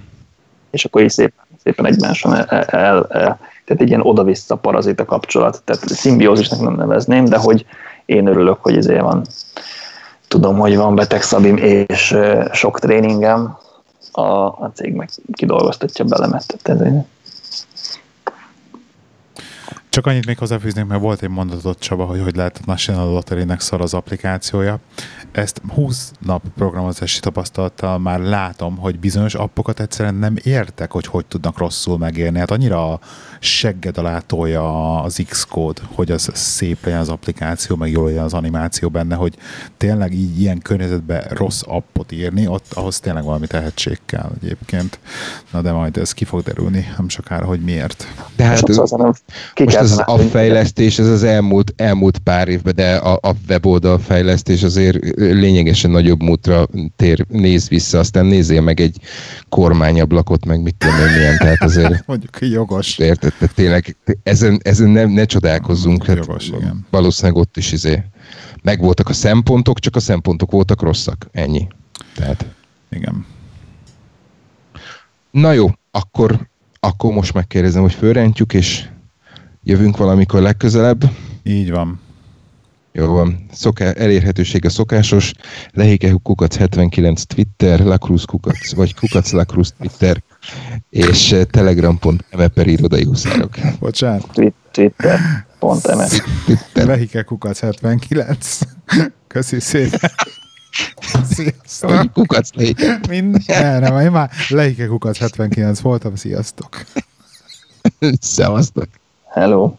És 0.71 0.85
akkor 0.85 1.01
is 1.01 1.13
szépen, 1.13 1.45
szépen 1.63 1.85
egymáson 1.85 2.35
el, 2.35 2.45
el, 2.61 3.05
el, 3.09 3.39
tehát 3.65 3.81
egy 3.81 3.87
ilyen 3.87 4.01
oda-vissza 4.01 4.55
parazita 4.55 5.05
kapcsolat, 5.05 5.61
tehát 5.63 5.87
szimbiózisnak 5.87 6.61
nem 6.61 6.75
nevezném, 6.75 7.25
de 7.25 7.37
hogy 7.37 7.65
én 8.05 8.27
örülök, 8.27 8.57
hogy 8.61 8.77
ezért 8.77 9.01
van 9.01 9.25
tudom, 10.27 10.57
hogy 10.57 10.75
van 10.75 10.95
beteg 10.95 11.21
szabim 11.21 11.57
és 11.57 12.17
sok 12.51 12.79
tréningem, 12.79 13.57
a, 14.11 14.45
a 14.45 14.71
cég 14.73 14.93
meg 14.93 15.09
kidolgoztatja 15.33 16.05
belemet. 16.05 16.57
Tehát 16.61 17.05
csak 19.89 20.05
annyit 20.05 20.25
még 20.25 20.37
hozzáfűznék, 20.37 20.85
mert 20.85 21.01
volt 21.01 21.21
egy 21.21 21.29
mondatot 21.29 21.79
Csaba, 21.79 22.05
hogy 22.05 22.21
hogy 22.21 22.35
lehet 22.35 22.57
a 22.57 22.63
National 22.65 23.11
Lottery-nek 23.11 23.59
szar 23.59 23.81
az 23.81 23.93
applikációja. 23.93 24.77
Ezt 25.35 25.61
20 25.73 26.11
nap 26.25 26.41
programozási 26.55 27.19
tapasztalattal 27.19 27.99
már 27.99 28.19
látom, 28.19 28.77
hogy 28.77 28.99
bizonyos 28.99 29.35
appokat 29.35 29.79
egyszerűen 29.79 30.15
nem 30.15 30.35
értek, 30.43 30.91
hogy 30.91 31.05
hogy 31.05 31.25
tudnak 31.25 31.57
rosszul 31.57 31.97
megérni. 31.97 32.39
Hát 32.39 32.51
annyira 32.51 32.99
segged 33.39 33.97
alá 33.97 34.19
tolja 34.19 35.01
az 35.01 35.23
Xcode, 35.29 35.81
hogy 35.93 36.11
az 36.11 36.29
szép 36.33 36.85
legyen 36.85 36.99
az 36.99 37.09
applikáció, 37.09 37.75
meg 37.75 37.91
jól 37.91 38.05
legyen 38.05 38.23
az 38.23 38.33
animáció 38.33 38.89
benne, 38.89 39.15
hogy 39.15 39.35
tényleg 39.77 40.13
így 40.13 40.39
ilyen 40.39 40.59
környezetben 40.59 41.23
rossz 41.29 41.61
appot 41.65 42.11
írni, 42.11 42.47
ott 42.47 42.65
ahhoz 42.73 42.99
tényleg 42.99 43.23
valami 43.23 43.47
tehetség 43.47 43.99
kell 44.05 44.31
egyébként. 44.41 44.99
Na 45.51 45.61
de 45.61 45.71
majd 45.71 45.97
ez 45.97 46.11
ki 46.11 46.25
fog 46.25 46.41
derülni, 46.41 46.93
nem 46.97 47.09
sokára, 47.09 47.45
hogy 47.45 47.59
miért. 47.59 48.07
De 48.35 48.43
hát, 48.43 48.67
most 48.67 49.75
ez 49.75 49.91
az 49.91 50.03
appfejlesztés, 50.05 50.99
ez 50.99 51.07
az 51.07 51.23
elmúlt, 51.23 51.73
elmúlt 51.75 52.17
pár 52.17 52.47
évben, 52.47 52.75
de 52.75 52.95
a, 52.95 53.19
a 53.21 53.33
weboldal 53.47 53.99
fejlesztés 53.99 54.63
azért 54.63 54.97
lényegesen 55.33 55.91
nagyobb 55.91 56.21
múltra 56.21 56.67
tér, 56.95 57.25
néz 57.29 57.69
vissza, 57.69 57.99
aztán 57.99 58.25
nézzél 58.25 58.61
meg 58.61 58.79
egy 58.79 58.97
kormányablakot, 59.49 60.45
meg 60.45 60.61
mit 60.61 60.75
tudom 60.75 60.95
én 60.99 61.13
milyen, 61.13 61.37
tehát 61.37 61.63
azért... 61.63 62.03
Mondjuk 62.07 62.37
jogos. 62.41 62.97
Érted, 62.97 63.33
tényleg 63.55 63.95
ezen, 64.23 64.59
ezen 64.63 64.89
nem, 64.89 65.09
ne 65.09 65.25
csodálkozzunk. 65.25 66.05
Hát 66.05 66.15
jogos, 66.15 66.47
igen. 66.47 66.85
Valószínűleg 66.89 67.37
ott 67.41 67.57
is 67.57 67.71
izé 67.71 68.03
megvoltak 68.65 69.09
a 69.09 69.13
szempontok, 69.13 69.79
csak 69.79 69.95
a 69.95 69.99
szempontok 69.99 70.51
voltak 70.51 70.81
rosszak. 70.81 71.27
Ennyi. 71.31 71.67
Tehát. 72.15 72.45
Igen. 72.89 73.25
Na 75.31 75.51
jó, 75.51 75.69
akkor, 75.91 76.47
akkor 76.79 77.13
most 77.13 77.33
megkérdezem, 77.33 77.81
hogy 77.81 77.93
fölrendjük, 77.93 78.53
és 78.53 78.85
jövünk 79.63 79.97
valamikor 79.97 80.41
legközelebb. 80.41 81.11
Így 81.43 81.71
van. 81.71 81.99
Jó 82.97 83.05
van. 83.05 83.45
Szoká, 83.51 83.91
elérhetőség 83.91 84.65
a 84.65 84.69
szokásos. 84.69 85.33
Lehike 85.71 86.15
kukac 86.23 86.55
79 86.55 87.23
Twitter, 87.23 87.79
Lacruz 87.79 88.23
kukac, 88.23 88.73
vagy 88.73 88.95
kukac 88.95 89.31
Lacruz 89.31 89.73
Twitter, 89.79 90.23
és 90.89 91.31
eh, 91.31 91.43
telegram.me 91.43 92.47
per 92.47 92.67
irodai 92.67 93.03
huszárok. 93.03 93.55
Bocsánat. 93.79 94.29
Twitter.me 94.71 96.07
Lehike 96.73 97.21
kukac 97.21 97.59
79. 97.59 98.59
Köszi 99.27 99.59
szépen. 99.59 100.11
Sziasztok. 101.31 102.13
Kukac 102.13 102.49
lehike. 102.53 102.99
Minden, 103.09 103.81
nem, 103.81 103.99
én 103.99 104.11
már 104.11 104.29
lehike 104.49 104.85
kukac 104.85 105.17
79 105.17 105.79
voltam, 105.79 106.15
sziasztok. 106.15 106.85
Szevasztok. 108.19 108.87
Hello. 109.33 109.75